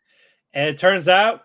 [0.54, 1.42] And it turns out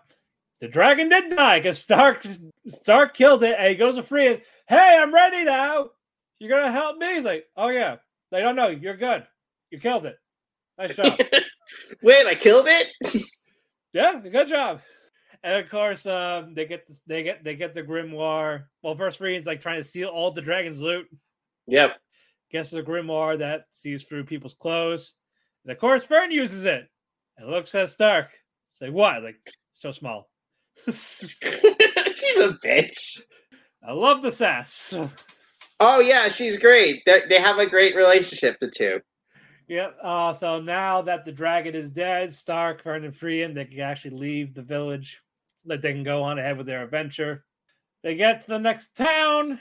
[0.62, 2.26] the dragon did die because Stark
[2.68, 4.46] Stark killed it, and he goes to free it.
[4.66, 5.90] Hey, I'm ready now.
[6.38, 7.14] You're gonna help me?
[7.14, 7.96] He's like, oh yeah.
[8.30, 8.68] They don't know.
[8.68, 9.26] You're good.
[9.70, 10.16] You killed it.
[10.78, 11.20] Nice job.
[12.02, 12.88] Wait, I killed it.
[13.92, 14.80] yeah, good job.
[15.44, 18.64] And of course, um, they get the, they get they get the grimoire.
[18.82, 21.06] Well, first Frieren's like trying to steal all the dragon's loot.
[21.66, 21.96] Yep.
[22.50, 25.14] Guess the grimoire that sees through people's clothes.
[25.64, 26.88] And of course, Fern uses it
[27.38, 28.30] and looks at Stark.
[28.74, 29.22] Say, what?
[29.22, 29.36] Like,
[29.72, 30.28] so small.
[30.86, 33.20] She's a bitch.
[33.86, 34.94] I love the sass.
[35.80, 37.02] Oh yeah, she's great.
[37.04, 39.00] They, they have a great relationship, the two.
[39.66, 39.96] Yep.
[40.02, 44.16] Uh, so now that the dragon is dead, Stark, Fern, and Frieren, they can actually
[44.16, 45.20] leave the village.
[45.64, 47.44] Like they can go on ahead with their adventure.
[48.02, 49.58] They get to the next town,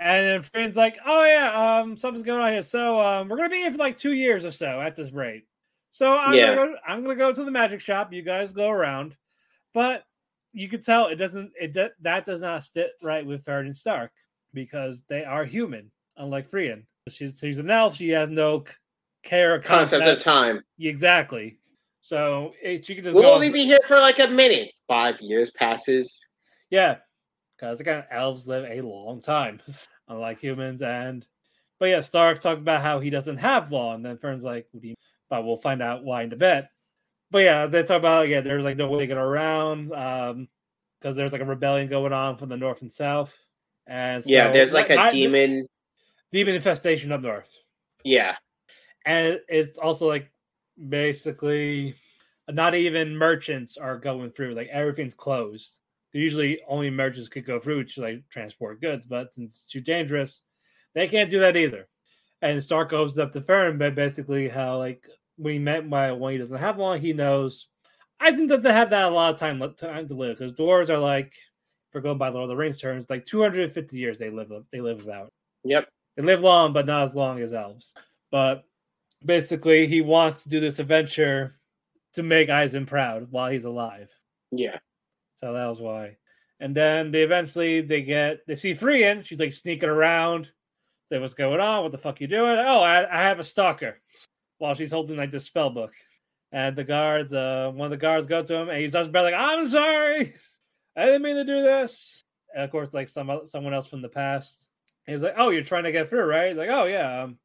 [0.00, 2.62] and then Frieren's like, "Oh yeah, um, something's going on here.
[2.62, 5.44] So um, we're gonna be here for like two years or so at this rate.
[5.90, 6.54] So I'm Yeah.
[6.54, 8.12] gonna go, I'm gonna go to the magic shop.
[8.12, 9.16] You guys go around,
[9.74, 10.04] but
[10.52, 14.10] you can tell it doesn't it that does not sit right with Fern Stark
[14.54, 16.84] because they are human, unlike Frien.
[17.08, 17.96] She's she's an elf.
[17.96, 18.64] She has no
[19.24, 20.62] care or Concept of time.
[20.78, 21.58] Exactly.
[22.02, 23.34] So it, she can just We'll go.
[23.34, 24.72] only be here for like a minute.
[24.86, 26.24] Five years passes.
[26.70, 26.96] Yeah,
[27.58, 29.60] because again, elves live a long time,
[30.08, 30.82] unlike humans.
[30.82, 31.26] And
[31.78, 34.82] but yeah, Stark's talking about how he doesn't have law, and then Fern's like, "What
[34.82, 34.94] do you?"
[35.28, 36.70] But we'll find out why in the vet.
[37.30, 40.48] But yeah, they talk about yeah, there's like no way to get around um
[41.00, 43.36] because there's like a rebellion going on from the north and south.
[43.86, 45.66] And yeah, there's like a demon.
[46.32, 47.48] demon infestation up north.
[48.04, 48.36] Yeah.
[49.04, 50.30] and it's also like
[50.88, 51.94] basically
[52.48, 55.80] not even merchants are going through like everything's closed
[56.18, 60.42] usually only merchants could go through to like transport goods but since it's too dangerous
[60.94, 61.88] they can't do that either
[62.42, 66.32] and stark goes up to fern but basically how like when he met by when
[66.32, 67.68] he doesn't have one he knows
[68.20, 70.90] i think that they have that a lot of time, time to live because dwarves
[70.90, 71.32] are like
[71.90, 75.02] for going by lord of the rings terms like 250 years they live they live
[75.02, 75.32] about
[75.64, 75.88] Yep.
[76.16, 77.92] they live long, but not as long as elves.
[78.30, 78.64] But
[79.24, 81.56] basically, he wants to do this adventure
[82.14, 84.10] to make Eisen proud while he's alive.
[84.50, 84.78] Yeah.
[85.38, 86.16] So that was why.
[86.60, 89.24] And then they eventually they get they see Frieren.
[89.24, 90.50] She's like sneaking around.
[91.10, 91.82] Say, what's going on?
[91.82, 92.58] What the fuck you doing?
[92.58, 93.98] Oh, I, I have a stalker.
[94.58, 95.94] While she's holding like this spell book.
[96.50, 99.34] And the guards, uh, one of the guards go to him and he starts like,
[99.34, 100.34] I'm sorry.
[100.96, 102.20] I didn't mean to do this.
[102.54, 104.66] And of course, like some someone else from the past.
[105.06, 107.38] He's like, "Oh, you're trying to get through, right?" Like, "Oh yeah, um,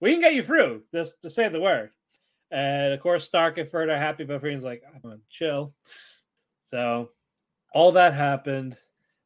[0.00, 0.82] we can get you through.
[0.92, 1.90] Just, just say the word."
[2.50, 5.74] And of course, Stark and Fern are happy, but Frieren's like, "I'm gonna chill."
[6.68, 7.10] So
[7.74, 8.76] all that happened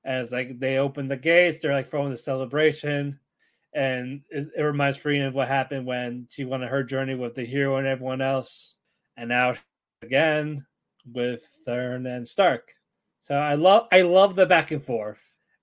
[0.04, 1.58] as like they open the gates.
[1.58, 3.18] They're like throwing the celebration,
[3.74, 7.34] and it, it reminds Frieren of what happened when she went on her journey with
[7.34, 8.76] the hero and everyone else,
[9.16, 9.54] and now
[10.02, 10.64] again
[11.12, 12.72] with Fern and Stark.
[13.20, 15.20] So I love I love the back and forth.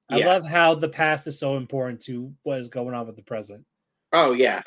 [0.10, 0.28] I Yeah.
[0.28, 3.66] love how the past is so important to what is going on with the present.
[4.14, 4.62] Oh yeah.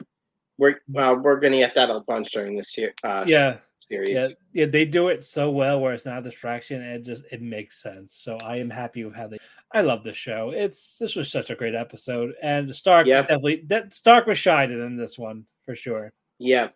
[0.59, 2.93] We're well, we're gonna get that a bunch during this year.
[3.03, 3.59] Uh, Yeah.
[3.81, 4.11] Series.
[4.11, 7.24] Yeah, yeah, they do it so well where it's not a distraction and it just
[7.32, 8.15] it makes sense.
[8.15, 9.39] So I am happy with how they.
[9.73, 10.51] I love the show.
[10.55, 13.28] It's this was such a great episode, and Stark Yep.
[13.28, 16.12] definitely that Stark was shining in this one for sure.
[16.39, 16.69] Yeah.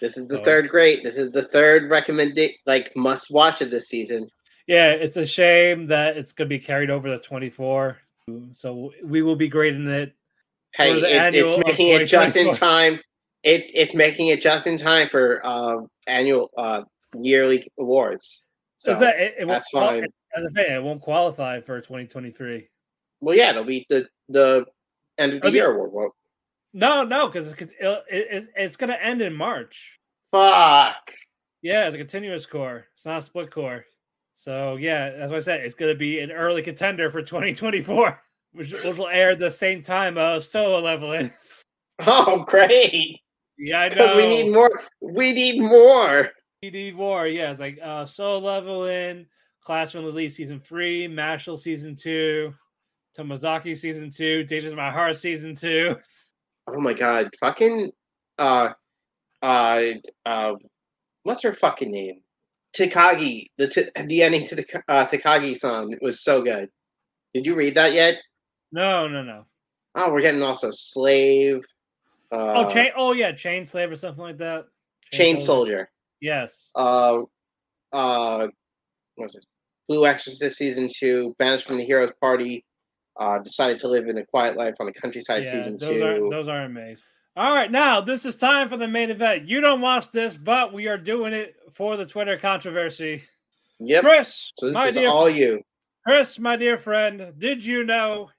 [0.00, 1.04] This is the So- third great.
[1.04, 4.28] This is the third recommended like must watch of this season.
[4.66, 7.98] Yeah, it's a shame that it's going to be carried over to twenty four.
[8.52, 10.14] So we will be grading it.
[10.74, 13.00] Hey, it, it's making it just in time.
[13.42, 16.82] It's it's making it just in time for uh, annual uh,
[17.18, 18.48] yearly awards.
[18.78, 20.06] So Is that it, it won't that's fine.
[20.34, 22.68] As a fan, it won't qualify for twenty twenty three.
[23.20, 24.66] Well, yeah, it'll be the the
[25.18, 25.56] end of the Okay.
[25.56, 25.90] year award.
[25.92, 26.14] Well,
[26.72, 29.98] No, no, because it's, it's it's going to end in March.
[30.30, 31.12] fuck.
[31.62, 32.86] Yeah, it's a continuous core.
[32.94, 33.84] It's not a split core.
[34.34, 35.60] So yeah, that's what I said.
[35.60, 39.50] It's going to be an early contender for 2024, which, which will air at the
[39.50, 41.32] same time of solo leveling.
[42.04, 43.20] Oh, great!
[43.64, 43.94] Yeah, I know.
[43.94, 44.80] Because we need more.
[45.00, 46.30] We need more.
[46.62, 47.28] We need more.
[47.28, 49.26] Yeah, it's like uh, solo leveling,
[49.62, 52.52] Classroom Elite season three, Mashle season two,
[53.16, 55.96] Tomozaki season two, Dangers My Heart season two.
[56.66, 57.92] Oh my god, fucking
[58.38, 58.70] uh
[59.42, 59.82] uh
[60.26, 60.54] uh
[61.22, 62.20] what's her fucking name?
[62.76, 66.68] Takagi, the t- the ending to the uh, Takagi song was so good.
[67.32, 68.20] Did you read that yet?
[68.72, 69.44] No, no, no.
[69.94, 71.62] Oh, we're getting also Slave,
[72.32, 72.90] uh, oh, chain.
[72.96, 74.64] Oh, yeah, Chain Slave or something like that.
[75.12, 75.90] Chain Soldier.
[76.20, 76.70] Yes.
[76.74, 77.22] Uh,
[77.92, 78.48] uh,
[79.16, 79.44] what was it?
[79.88, 82.64] Blue Exorcist season two, banished from the heroes party,
[83.20, 86.04] uh, decided to live in a quiet life on the countryside season those two.
[86.04, 87.04] Are, those are amazing.
[87.36, 89.48] All right, now this is time for the main event.
[89.48, 93.22] You don't watch this, but we are doing it for the Twitter controversy.
[93.80, 94.04] Yep.
[94.04, 95.62] Chris, So this my is dear, all you.
[96.06, 98.30] Chris, my dear friend, did you know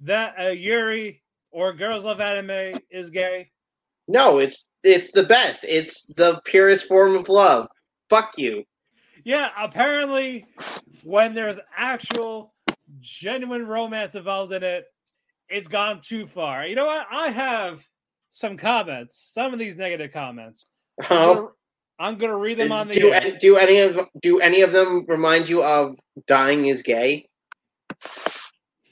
[0.00, 1.21] that a Yuri
[1.52, 3.50] or Girls Love Anime is gay?
[4.08, 5.64] No, it's it's the best.
[5.64, 7.68] It's the purest form of love.
[8.10, 8.64] Fuck you.
[9.24, 10.46] Yeah, apparently,
[11.04, 12.52] when there's actual
[13.00, 14.84] genuine romance involved in it,
[15.48, 16.66] it's gone too far.
[16.66, 17.06] You know what?
[17.10, 17.86] I have
[18.32, 20.66] some comments, some of these negative comments.
[21.08, 21.52] I'm Oh.
[21.98, 25.48] I'm gonna read them on the Do, do any of do any of them remind
[25.48, 25.96] you of
[26.26, 27.28] dying is gay?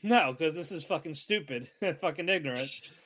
[0.03, 2.97] No, because this is fucking stupid and fucking ignorant.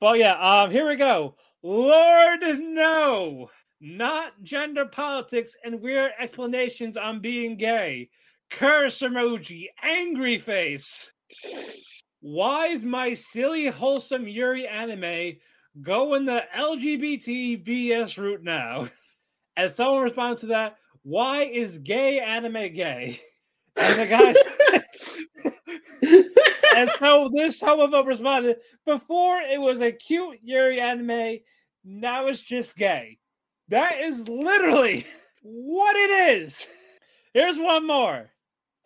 [0.00, 1.34] But yeah, um, here we go.
[1.62, 3.50] Lord, no,
[3.80, 8.08] not gender politics and weird explanations on being gay.
[8.50, 11.10] Curse emoji, angry face.
[12.20, 15.36] Why is my silly, wholesome Yuri anime
[15.82, 18.88] going the LGBT BS route now?
[19.56, 23.20] As someone responded to that, why is gay anime gay?
[23.76, 24.83] And the guys
[26.76, 28.56] and so this homophobe responded,
[28.86, 31.38] before it was a cute Yuri anime,
[31.84, 33.18] now it's just gay.
[33.68, 35.06] That is literally
[35.42, 36.66] what it is.
[37.32, 38.30] Here's one more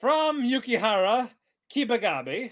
[0.00, 1.30] from Yukihara
[1.74, 2.50] Kibagabi.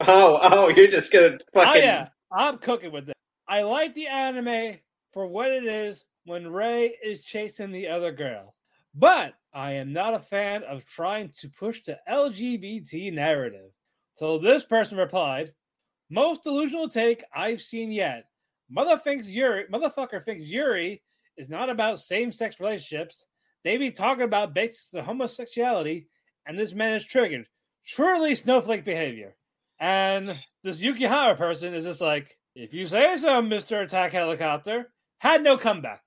[0.00, 3.16] Oh, oh, you're just gonna oh, fucking Oh yeah, I'm cooking with it.
[3.48, 4.78] I like the anime
[5.12, 8.54] for what it is when Ray is chasing the other girl,
[8.94, 13.70] but I am not a fan of trying to push the LGBT narrative.
[14.16, 15.52] So this person replied,
[16.10, 18.24] "Most delusional take I've seen yet.
[18.68, 21.02] Mother thinks Yuri, motherfucker thinks Yuri
[21.36, 23.26] is not about same-sex relationships.
[23.62, 26.08] They be talking about basics of homosexuality,
[26.46, 27.46] and this man is triggered.
[27.84, 29.36] Truly snowflake behavior."
[29.78, 33.82] And this Yukihara person is just like, if you say so, Mr.
[33.82, 36.02] Attack Helicopter, had no comeback.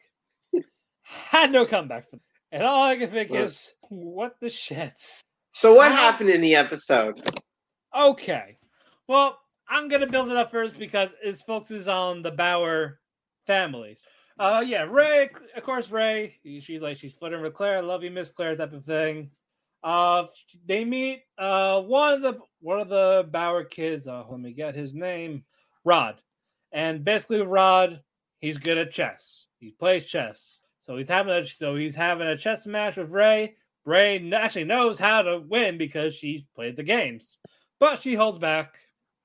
[1.04, 2.08] had no comeback.
[2.52, 5.20] And all I can think Well- is, what the shits?
[5.52, 7.22] So what happened in the episode?
[7.96, 8.58] Okay.
[9.08, 13.00] Well, I'm gonna build it up first because it focuses on the Bauer
[13.46, 14.06] families.
[14.38, 16.40] Uh yeah, Ray, of course, Ray.
[16.62, 19.32] She's like she's flirting with Claire, I love you, Miss Claire, type of thing.
[19.84, 20.26] Uh
[20.66, 24.76] they meet uh one of the one of the Bauer kids, uh let me get
[24.76, 25.44] his name,
[25.84, 26.22] Rod.
[26.72, 28.02] And basically Rod,
[28.40, 29.48] he's good at chess.
[29.58, 30.60] He plays chess.
[30.80, 33.56] So he's having a so he's having a chess match with Ray.
[33.86, 37.38] Ray actually knows how to win because she played the games
[37.80, 38.78] but she holds back.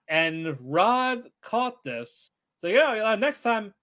[0.08, 2.30] And Rod caught this.
[2.58, 3.74] So yeah, uh, next time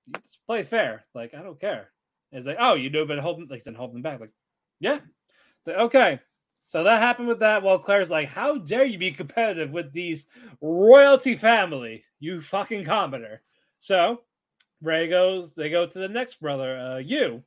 [0.46, 1.06] play fair.
[1.14, 1.90] Like I don't care.
[2.32, 4.20] It's like, oh, you do, but holding like then holding back.
[4.20, 4.32] Like,
[4.80, 5.00] yeah,
[5.66, 6.20] Like, okay.
[6.66, 7.64] So that happened with that.
[7.64, 10.28] Well, Claire's like, how dare you be competitive with these
[10.62, 12.04] royalty family?
[12.20, 13.40] You fucking commenter.
[13.80, 14.22] So
[14.82, 15.54] Ray goes.
[15.54, 16.78] They go to the next brother.
[16.78, 17.44] Uh, Yu.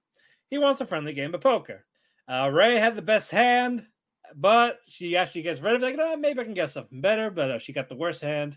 [0.51, 1.85] He wants a friendly game of poker.
[2.29, 3.87] Uh, Ray had the best hand
[4.37, 5.87] but she actually gets rid of it.
[5.87, 8.57] Like, oh, maybe I can get something better, but uh, she got the worst hand.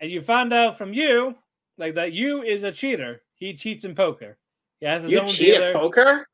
[0.00, 1.34] And you found out from Yu,
[1.76, 3.22] like that Yu is a cheater.
[3.34, 4.38] He cheats in poker.
[4.80, 5.68] He has his You own cheat dealer.
[5.68, 6.26] at poker?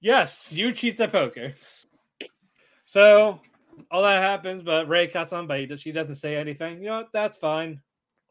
[0.00, 1.52] Yes, Yu cheats at poker.
[2.84, 3.40] So
[3.90, 6.78] all that happens, but Ray cuts on, but he, she doesn't say anything.
[6.78, 7.10] You know what?
[7.12, 7.80] That's fine.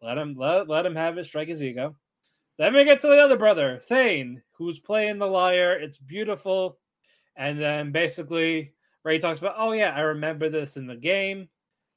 [0.01, 1.25] Let him let, let him have it.
[1.25, 1.95] Strike his ego.
[2.57, 5.73] Then we get to the other brother, Thane, who's playing the liar.
[5.73, 6.77] It's beautiful.
[7.35, 8.73] And then basically
[9.03, 11.49] Ray talks about, oh yeah, I remember this in the game.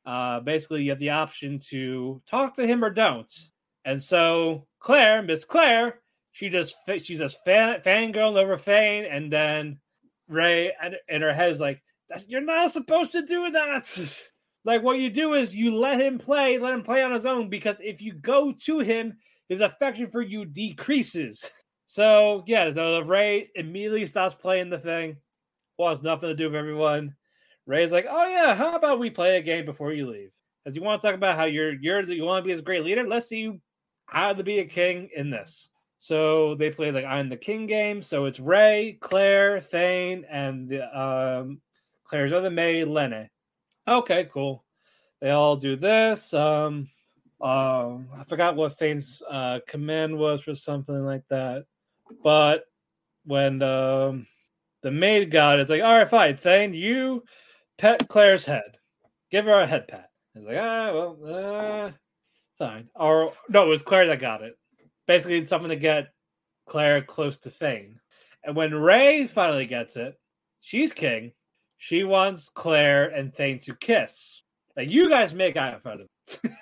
[0.07, 3.31] Uh, basically, you have the option to talk to him or don't.
[3.85, 6.01] And so Claire, Miss Claire,
[6.33, 9.79] she just she's just fan fangirling over Thane, and then
[10.29, 11.83] Ray and in her head is like,
[12.27, 14.23] "You're not supposed to do that."
[14.65, 17.49] like what you do is you let him play, let him play on his own,
[17.49, 19.17] because if you go to him,
[19.49, 21.49] his affection for you decreases.
[21.87, 25.17] So yeah, the, the Ray immediately stops playing the thing.
[25.79, 27.17] Wants nothing to do with everyone.
[27.67, 30.31] Ray's like, "Oh yeah, how about we play a game before you leave?
[30.63, 32.85] Because you want to talk about how you're you're you want to be this great
[32.85, 33.07] leader.
[33.07, 33.61] Let's see you
[34.07, 35.69] how to be a king in this."
[36.05, 38.03] So they play like I'm the King game.
[38.03, 41.63] So it's Ray, Claire, Thane, and the, um,
[42.05, 43.31] Claire's other maid, Lene.
[43.89, 44.65] Okay, cool.
[45.23, 46.35] They all do this.
[46.35, 46.91] Um,
[47.41, 51.65] uh, I forgot what Thane's uh, command was for something like that.
[52.23, 52.65] But
[53.25, 54.27] when um,
[54.85, 57.25] the maid god is like, all right, fine, Thane, you
[57.79, 58.77] pet Claire's head.
[59.31, 60.11] Give her a head pat.
[60.35, 61.91] It's like, ah, well, uh,
[62.59, 62.89] fine.
[62.95, 64.59] Or no, it was Claire that got it.
[65.07, 66.13] Basically, it's something to get
[66.67, 67.99] Claire close to Thane.
[68.45, 70.21] And when Ray finally gets it,
[70.61, 71.33] she's king.
[71.79, 74.43] she wants Claire and Thane to kiss.
[74.77, 76.53] Like you guys make out in front of it.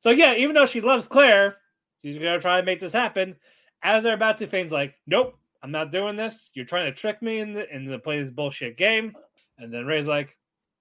[0.00, 1.56] so yeah, even though she loves Claire,
[2.00, 3.36] she's gonna try to make this happen.
[3.82, 6.50] As they're about to, Thane's like, "Nope, I'm not doing this.
[6.54, 9.14] You're trying to trick me in the, in the play this bullshit game."
[9.58, 10.36] And then Ray's like,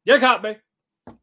[0.05, 0.57] "You caught me.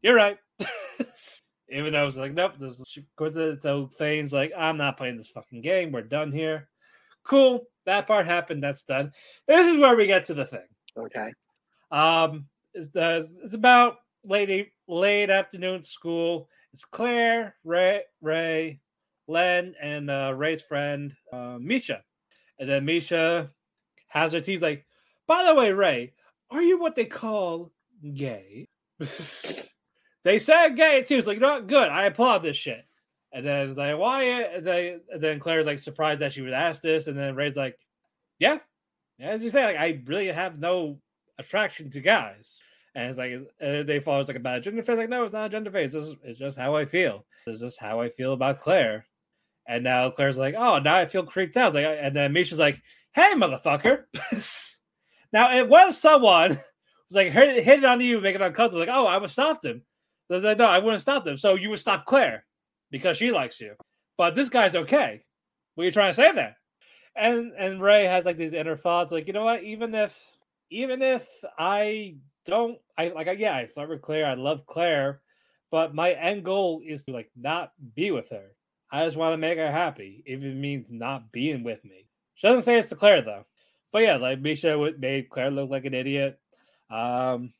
[0.01, 0.37] You're right."
[1.69, 5.61] even though it's like, "Nope." This is so Thane's like, "I'm not playing this fucking
[5.61, 5.91] game.
[5.91, 6.69] We're done here."
[7.23, 7.65] Cool.
[7.85, 8.63] That part happened.
[8.63, 9.11] That's done.
[9.47, 10.67] This is where we get to the thing.
[10.97, 11.31] Okay.
[11.91, 16.49] Um, it's, uh, it's about late late afternoon school.
[16.73, 18.79] It's Claire, Ray, Ray,
[19.27, 22.03] Len, and uh, Ray's friend uh, Misha.
[22.59, 23.51] And then Misha
[24.07, 24.85] has her teeth like,
[25.27, 26.13] by the way, Ray,
[26.51, 27.71] are you what they call
[28.13, 28.67] gay?
[30.23, 31.17] they said gay too.
[31.17, 31.67] It's like, what?
[31.67, 31.89] Good.
[31.89, 32.85] I applaud this shit.
[33.33, 34.23] And then it's like, why?
[34.23, 37.07] And they, and then Claire's like surprised that she was asked this.
[37.07, 37.77] And then Ray's like,
[38.39, 38.59] yeah,
[39.19, 40.97] as you say, like I really have no
[41.37, 42.59] attraction to guys.
[42.95, 44.97] And it's like uh, they follow it's like about gender phase.
[44.97, 45.95] Like, no, it's not a gender phase.
[45.95, 47.25] It's it's just how I feel.
[47.45, 49.05] It's just how I feel about Claire.
[49.67, 51.73] And now Claire's like, oh, now I feel creeped out.
[51.73, 52.81] Like, and then Misha's like,
[53.13, 54.03] hey, motherfucker.
[55.33, 58.79] now was someone was like hit, hit it on you, make it uncomfortable.
[58.79, 59.81] Like, oh, I would stop them.
[60.29, 61.37] Like, no, I wouldn't stop them.
[61.37, 62.45] So you would stop Claire
[62.91, 63.75] because she likes you.
[64.17, 65.23] But this guy's okay.
[65.75, 66.55] What are you trying to say there?
[67.15, 69.63] And and Ray has like these inner thoughts, like, you know what?
[69.63, 70.17] Even if
[70.69, 71.27] even if
[71.57, 75.21] I don't I like I yeah, I flirt with Claire, I love Claire,
[75.71, 78.51] but my end goal is to like not be with her.
[78.91, 82.07] I just want to make her happy, if it means not being with me.
[82.35, 83.45] She doesn't say it's to Claire though.
[83.91, 86.39] But yeah, like Misha made Claire look like an idiot.
[86.89, 87.53] Um,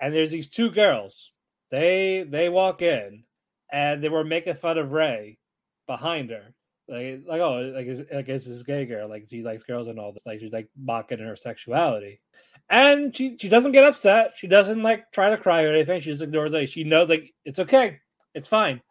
[0.00, 1.30] and there's these two girls.
[1.70, 3.24] They they walk in
[3.72, 5.38] and they were making fun of Ray
[5.86, 6.54] behind her.
[6.88, 9.08] Like, like oh, like, like it's this gay girl.
[9.08, 10.24] Like she likes girls and all this.
[10.24, 12.20] Like she's like mocking her sexuality,
[12.70, 14.34] and she she doesn't get upset.
[14.36, 16.00] She doesn't like try to cry or anything.
[16.00, 16.68] She just ignores it.
[16.68, 17.98] She knows like it's okay.
[18.34, 18.82] It's fine.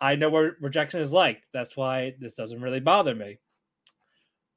[0.00, 1.42] I know what rejection is like.
[1.52, 3.38] That's why this doesn't really bother me.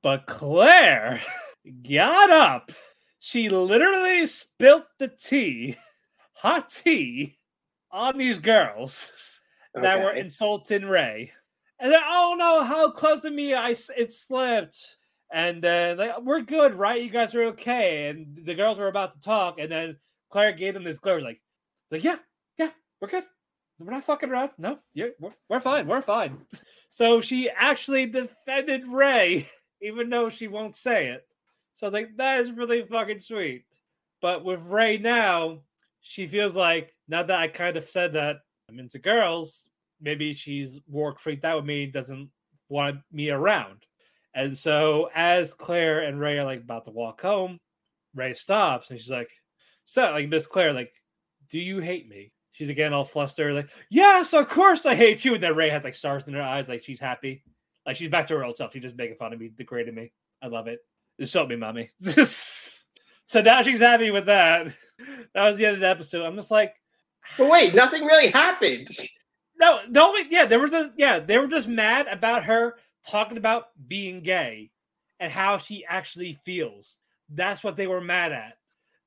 [0.01, 1.21] But Claire
[1.89, 2.71] got up.
[3.19, 5.77] She literally spilt the tea,
[6.33, 7.37] hot tea,
[7.91, 9.39] on these girls
[9.75, 11.31] that were insulting Ray.
[11.79, 14.97] And then, oh no, how close to me I it slipped.
[15.31, 17.01] And then like we're good, right?
[17.01, 18.09] You guys are okay.
[18.09, 19.97] And the girls were about to talk, and then
[20.29, 21.41] Claire gave them this glare, like,
[21.91, 22.17] like, yeah,
[22.57, 23.23] yeah, we're good.
[23.79, 24.51] We're not fucking around.
[24.57, 25.87] No, yeah, we're, we're fine.
[25.87, 26.37] We're fine.
[26.89, 29.49] So she actually defended Ray,
[29.81, 31.25] even though she won't say it.
[31.73, 33.65] So I was like, that is really fucking sweet.
[34.21, 35.61] But with Ray now,
[36.01, 39.69] she feels like now that I kind of said that I'm into girls,
[39.99, 42.29] maybe she's more freaked out with me, doesn't
[42.69, 43.85] want me around.
[44.35, 47.59] And so as Claire and Ray are like about to walk home,
[48.13, 49.31] Ray stops and she's like,
[49.85, 50.93] So like Miss Claire, like,
[51.49, 52.32] do you hate me?
[52.53, 55.33] She's again all flustered, like, Yes, of course I hate you.
[55.33, 57.43] And then Ray has like stars in her eyes, like she's happy.
[57.85, 58.71] Like she's back to her old self.
[58.71, 60.13] She's just making fun of me, degrading me.
[60.41, 60.79] I love it.
[61.19, 61.89] Just help me, mommy.
[61.99, 64.67] so now she's happy with that.
[65.33, 66.25] That was the end of the episode.
[66.25, 66.75] I'm just like,
[67.37, 68.87] but wait, nothing really happened.
[69.59, 72.75] No, the only yeah, they were just yeah, they were just mad about her
[73.07, 74.71] talking about being gay
[75.19, 76.97] and how she actually feels.
[77.29, 78.57] That's what they were mad at.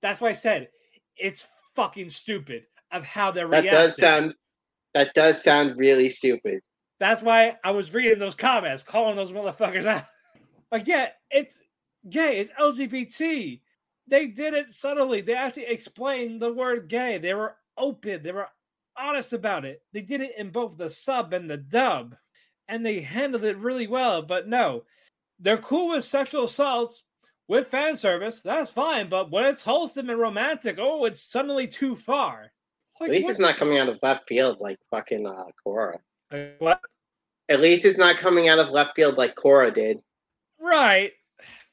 [0.03, 0.69] That's why I said
[1.17, 1.47] it's
[1.77, 3.73] fucking stupid of how they're That reacting.
[3.73, 4.35] does sound
[4.95, 6.61] that does sound really stupid.
[6.99, 10.05] That's why I was reading those comments, calling those motherfuckers out.
[10.73, 11.61] Like, yeah, it's
[12.11, 13.61] gay, it's LGBT.
[14.09, 15.21] They did it subtly.
[15.21, 17.19] They actually explained the word gay.
[17.19, 18.49] They were open, they were
[18.99, 19.81] honest about it.
[19.93, 22.17] They did it in both the sub and the dub,
[22.67, 24.23] and they handled it really well.
[24.23, 24.83] But no,
[25.39, 27.05] they're cool with sexual assaults
[27.47, 28.43] with fan service.
[28.43, 29.09] That's fine.
[29.09, 32.51] But when it's wholesome and romantic, oh, it's suddenly too far.
[33.01, 35.99] At least it's not coming out of left field like fucking uh, Korra.
[36.59, 36.81] What?
[37.49, 40.03] At least it's not coming out of left field like Korra did.
[40.59, 41.13] Right.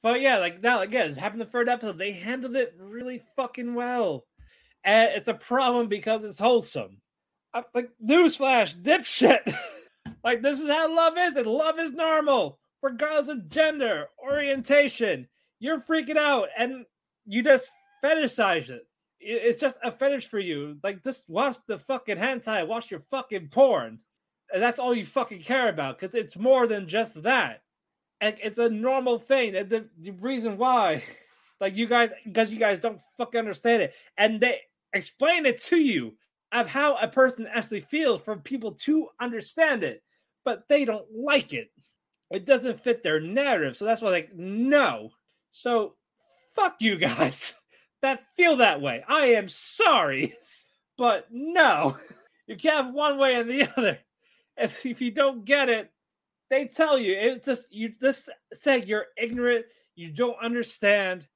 [0.01, 1.97] But yeah, like now again, it's happened the third episode.
[1.97, 4.25] They handled it really fucking well.
[4.83, 6.97] And it's a problem because it's wholesome.
[7.53, 9.55] I, like newsflash, dipshit.
[10.23, 15.27] like this is how love is, and love is normal, regardless of gender, orientation.
[15.59, 16.85] You're freaking out and
[17.25, 17.69] you just
[18.03, 18.85] fetishize it.
[19.23, 20.77] It's just a fetish for you.
[20.83, 23.99] Like just watch the fucking hentai, watch your fucking porn.
[24.53, 27.63] And that's all you fucking care about because it's more than just that
[28.23, 29.55] it's a normal thing.
[29.55, 31.03] And the, the reason why,
[31.59, 34.61] like you guys, because you guys don't fucking understand it, and they
[34.93, 36.13] explain it to you
[36.51, 40.03] of how a person actually feels for people to understand it,
[40.45, 41.69] but they don't like it.
[42.31, 45.09] It doesn't fit their narrative, so that's why, like, no.
[45.51, 45.95] So,
[46.53, 47.55] fuck you guys.
[48.03, 49.03] that feel that way.
[49.07, 50.35] I am sorry.
[50.95, 51.97] But no,
[52.45, 53.97] you can't have one way and the other.
[54.55, 55.91] If, if you don't get it,
[56.51, 57.17] they tell you.
[57.19, 59.65] It's just you just say you're ignorant,
[59.95, 61.27] you don't understand.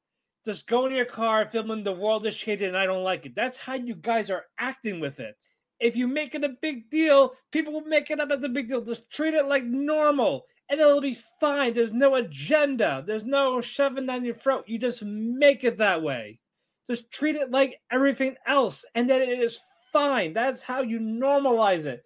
[0.46, 3.34] Just go in your car, filming the world is shitty and I don't like it.
[3.36, 5.48] That's how you guys are acting with it.
[5.80, 8.70] If you make it a big deal, people will make it up as a big
[8.70, 8.82] deal.
[8.82, 11.74] Just treat it like normal and it'll be fine.
[11.74, 14.66] There's no agenda, there's no shoving down your throat.
[14.68, 16.40] You just make it that way.
[16.88, 19.60] Just treat it like everything else, and then it is
[19.92, 20.34] fine.
[20.34, 22.04] That's how you normalize it.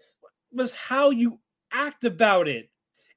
[0.52, 1.40] Was how you
[1.72, 2.70] act about it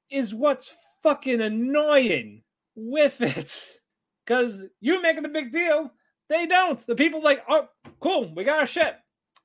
[0.09, 0.73] is what's
[1.03, 2.43] fucking annoying
[2.75, 3.63] with it.
[4.27, 5.91] Cause you're making a big deal,
[6.29, 6.79] they don't.
[6.87, 7.67] The people like, oh,
[7.99, 8.95] cool, we got our shit.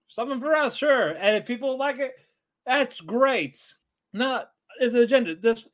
[0.09, 1.11] Something for us, sure.
[1.11, 2.13] And if people like it,
[2.67, 3.59] that's great.
[4.13, 5.37] Not as an agenda.
[5.37, 5.67] This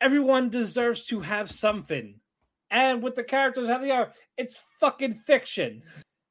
[0.00, 2.20] everyone deserves to have something.
[2.74, 5.80] And with the characters how they are, it's fucking fiction.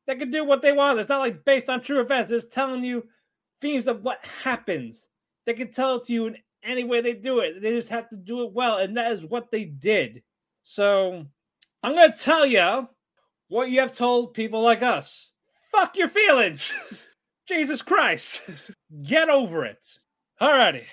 [0.05, 0.99] They can do what they want.
[0.99, 2.31] It's not like based on true events.
[2.31, 3.07] It's telling you
[3.61, 5.07] themes of what happens.
[5.45, 7.61] They can tell it to you in any way they do it.
[7.61, 10.21] They just have to do it well, and that is what they did.
[10.63, 11.25] So
[11.81, 12.89] I'm gonna tell you
[13.47, 15.31] what you have told people like us.
[15.71, 16.73] Fuck your feelings.
[17.47, 18.41] Jesus Christ.
[19.01, 19.85] Get over it.
[20.41, 20.83] Alrighty.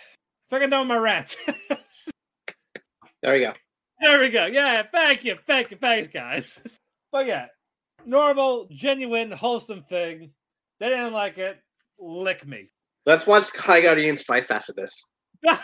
[0.48, 1.36] Fucking done with my rant.
[3.22, 3.52] there we go.
[4.00, 4.46] There we go.
[4.46, 5.36] Yeah, thank you.
[5.46, 5.76] Thank you.
[5.76, 6.58] Thanks, guys.
[7.12, 7.46] But yeah,
[8.06, 10.30] normal, genuine, wholesome thing.
[10.78, 11.58] They didn't like it.
[11.98, 12.70] Lick me.
[13.04, 15.12] Let's watch High Guardian Spice after this.
[15.44, 15.56] no,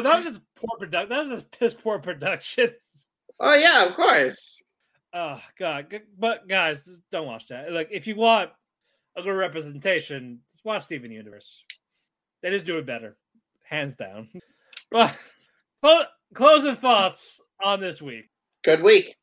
[0.00, 1.10] that was just poor production.
[1.10, 2.70] That was just piss poor production.
[3.38, 4.62] Oh yeah, of course.
[5.12, 7.70] Oh god, but guys, just don't watch that.
[7.70, 8.52] Like, if you want
[9.18, 11.62] a good representation, just watch Steven Universe.
[12.42, 13.18] They just do it better,
[13.64, 14.30] hands down.
[15.84, 18.28] But closing thoughts on this week.
[18.62, 19.16] Good week.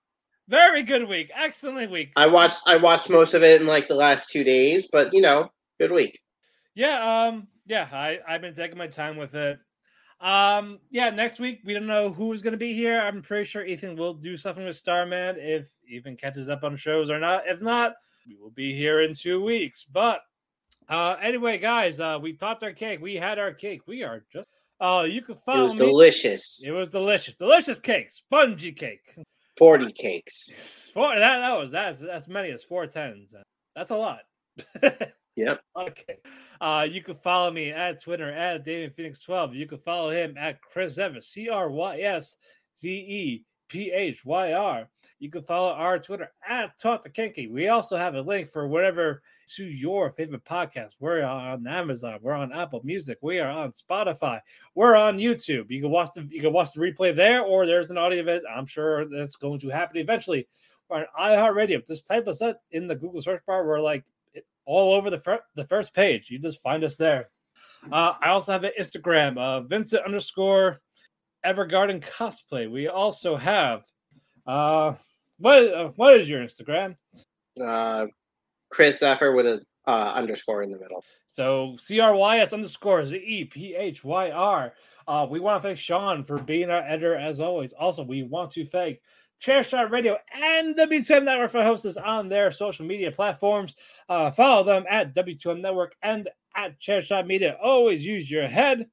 [0.48, 1.32] Very good week.
[1.34, 2.12] Excellent week.
[2.16, 5.22] I watched I watched most of it in like the last two days, but you
[5.22, 6.20] know, good week.
[6.74, 9.60] Yeah, um, yeah, I, I've been taking my time with it.
[10.20, 13.00] Um, yeah, next week we don't know who is gonna be here.
[13.00, 17.10] I'm pretty sure Ethan will do something with Starman if Ethan catches up on shows
[17.10, 17.44] or not.
[17.48, 17.94] If not,
[18.28, 19.86] we will be here in two weeks.
[19.86, 20.22] But
[20.90, 23.02] uh anyway, guys, uh we topped our cake.
[23.02, 23.88] We had our cake.
[23.88, 24.48] We are just
[24.84, 25.78] Oh, you can follow It was me.
[25.86, 26.64] delicious.
[26.66, 27.36] It was delicious.
[27.36, 28.10] Delicious cake.
[28.12, 29.16] Spongy cake.
[29.58, 30.90] Forty cakes.
[30.94, 33.34] Four that that was that's as many as four tens.
[33.76, 34.22] That's a lot.
[35.38, 35.62] Yep.
[35.78, 36.18] Okay.
[36.60, 39.56] Uh, you can follow me at Twitter at David Phoenix 12.
[39.56, 42.36] You can follow him at Chris Evans, C R Y S
[42.78, 44.90] Z E P H Y R.
[45.20, 47.48] You can follow our Twitter at Talk to Kinky.
[47.48, 49.22] We also have a link for whatever
[49.56, 50.92] to your favorite podcast.
[51.00, 52.20] We're on Amazon.
[52.22, 53.18] We're on Apple Music.
[53.22, 54.42] We are on Spotify.
[54.76, 55.70] We're on YouTube.
[55.70, 58.44] You can watch the you can watch the replay there, or there's an audio event.
[58.54, 60.50] I'm sure that's going to happen eventually.
[60.90, 61.88] We're on iHeartRadio.
[61.88, 63.66] Just type us up in the Google search bar.
[63.66, 64.04] We're like
[64.66, 66.30] all over the the first page.
[66.30, 67.30] You just find us there.
[67.90, 70.82] Uh, I also have an Instagram, uh, Vincent underscore
[71.46, 72.70] Evergarden cosplay.
[72.70, 73.84] We also have
[74.46, 74.94] uh,
[75.38, 76.96] what uh, what is your Instagram?
[77.60, 78.08] Uh,
[78.70, 81.04] Chris Zephyr with a uh, underscore in the middle.
[81.28, 84.74] So C R Y S underscore Z E P H Y R.
[85.08, 87.74] Uh, we want to thank Sean for being our editor as always.
[87.74, 89.00] Also, we want to thank
[89.42, 93.76] Chairshot Radio and W2M Network for hosting us on their social media platforms.
[94.08, 97.58] Uh, follow them at W2M Network and at Chairshot Media.
[97.62, 98.88] Always use your head.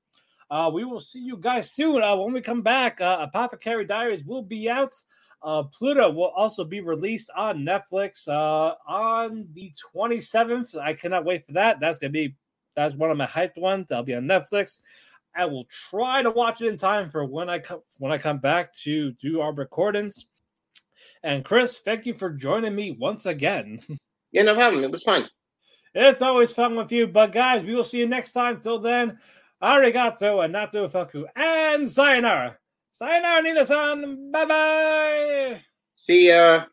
[0.50, 2.02] Uh, we will see you guys soon.
[2.02, 4.94] Uh, when we come back, uh, Apothecary Diaries will be out.
[5.42, 10.76] Uh, Pluto will also be released on Netflix uh, on the 27th.
[10.76, 11.78] I cannot wait for that.
[11.80, 12.34] That's gonna be
[12.74, 13.88] that's one of my hyped ones.
[13.88, 14.80] That'll be on Netflix.
[15.36, 18.38] I will try to watch it in time for when I come when I come
[18.38, 20.26] back to do our recordings.
[21.22, 23.80] And Chris, thank you for joining me once again.
[24.30, 24.84] Yeah, no problem.
[24.84, 25.26] It was fun.
[25.94, 27.06] It's always fun with you.
[27.06, 28.60] But guys, we will see you next time.
[28.60, 29.18] Till then,
[29.62, 32.58] arigato and nato faku and sayonara.
[32.92, 34.30] Sayonara, Nina-san.
[34.32, 35.60] Bye bye.
[35.94, 36.64] See ya.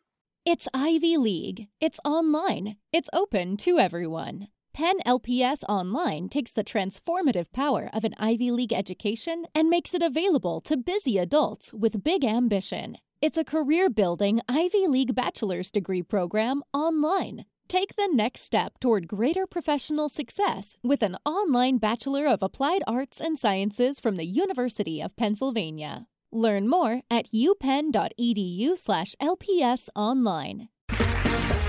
[0.44, 1.68] It's Ivy League.
[1.80, 2.76] It's online.
[2.92, 4.48] It's open to everyone.
[4.72, 10.02] Penn LPS Online takes the transformative power of an Ivy League education and makes it
[10.02, 12.98] available to busy adults with big ambition.
[13.22, 17.46] It's a career building Ivy League bachelor's degree program online.
[17.68, 23.20] Take the next step toward greater professional success with an online Bachelor of Applied Arts
[23.20, 26.06] and Sciences from the University of Pennsylvania.
[26.30, 30.68] Learn more at upenn.edu/slash LPS online.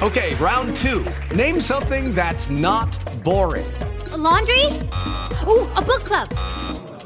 [0.03, 1.03] Okay, round two.
[1.35, 3.65] Name something that's not boring.
[4.11, 4.65] A laundry?
[5.47, 6.29] Ooh, a book club.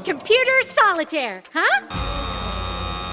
[0.04, 1.86] Computer solitaire, huh?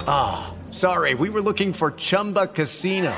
[0.08, 3.16] Ah, sorry, we were looking for Chumba Casino.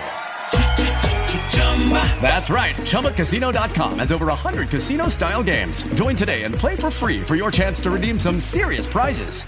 [2.22, 2.76] That's right.
[2.76, 5.82] ChumbaCasino.com has over 100 casino style games.
[5.96, 9.44] Join today and play for free for your chance to redeem some serious prizes.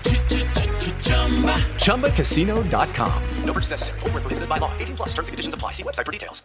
[1.86, 3.24] ChumbaCasino.com.
[3.44, 4.00] No purchase necessary.
[4.00, 4.72] Void where prohibited by law.
[4.80, 5.72] 18 plus terms and conditions apply.
[5.72, 6.42] See website for details.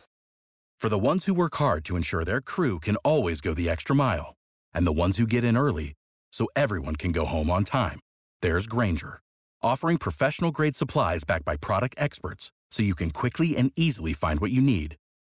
[0.81, 3.97] For the ones who work hard to ensure their crew can always go the extra
[3.97, 4.37] mile,
[4.73, 5.95] and the ones who get in early
[6.31, 7.99] so everyone can go home on time,
[8.43, 9.19] there's Grainger,
[9.61, 14.39] offering professional grade supplies backed by product experts so you can quickly and easily find
[14.39, 14.95] what you need.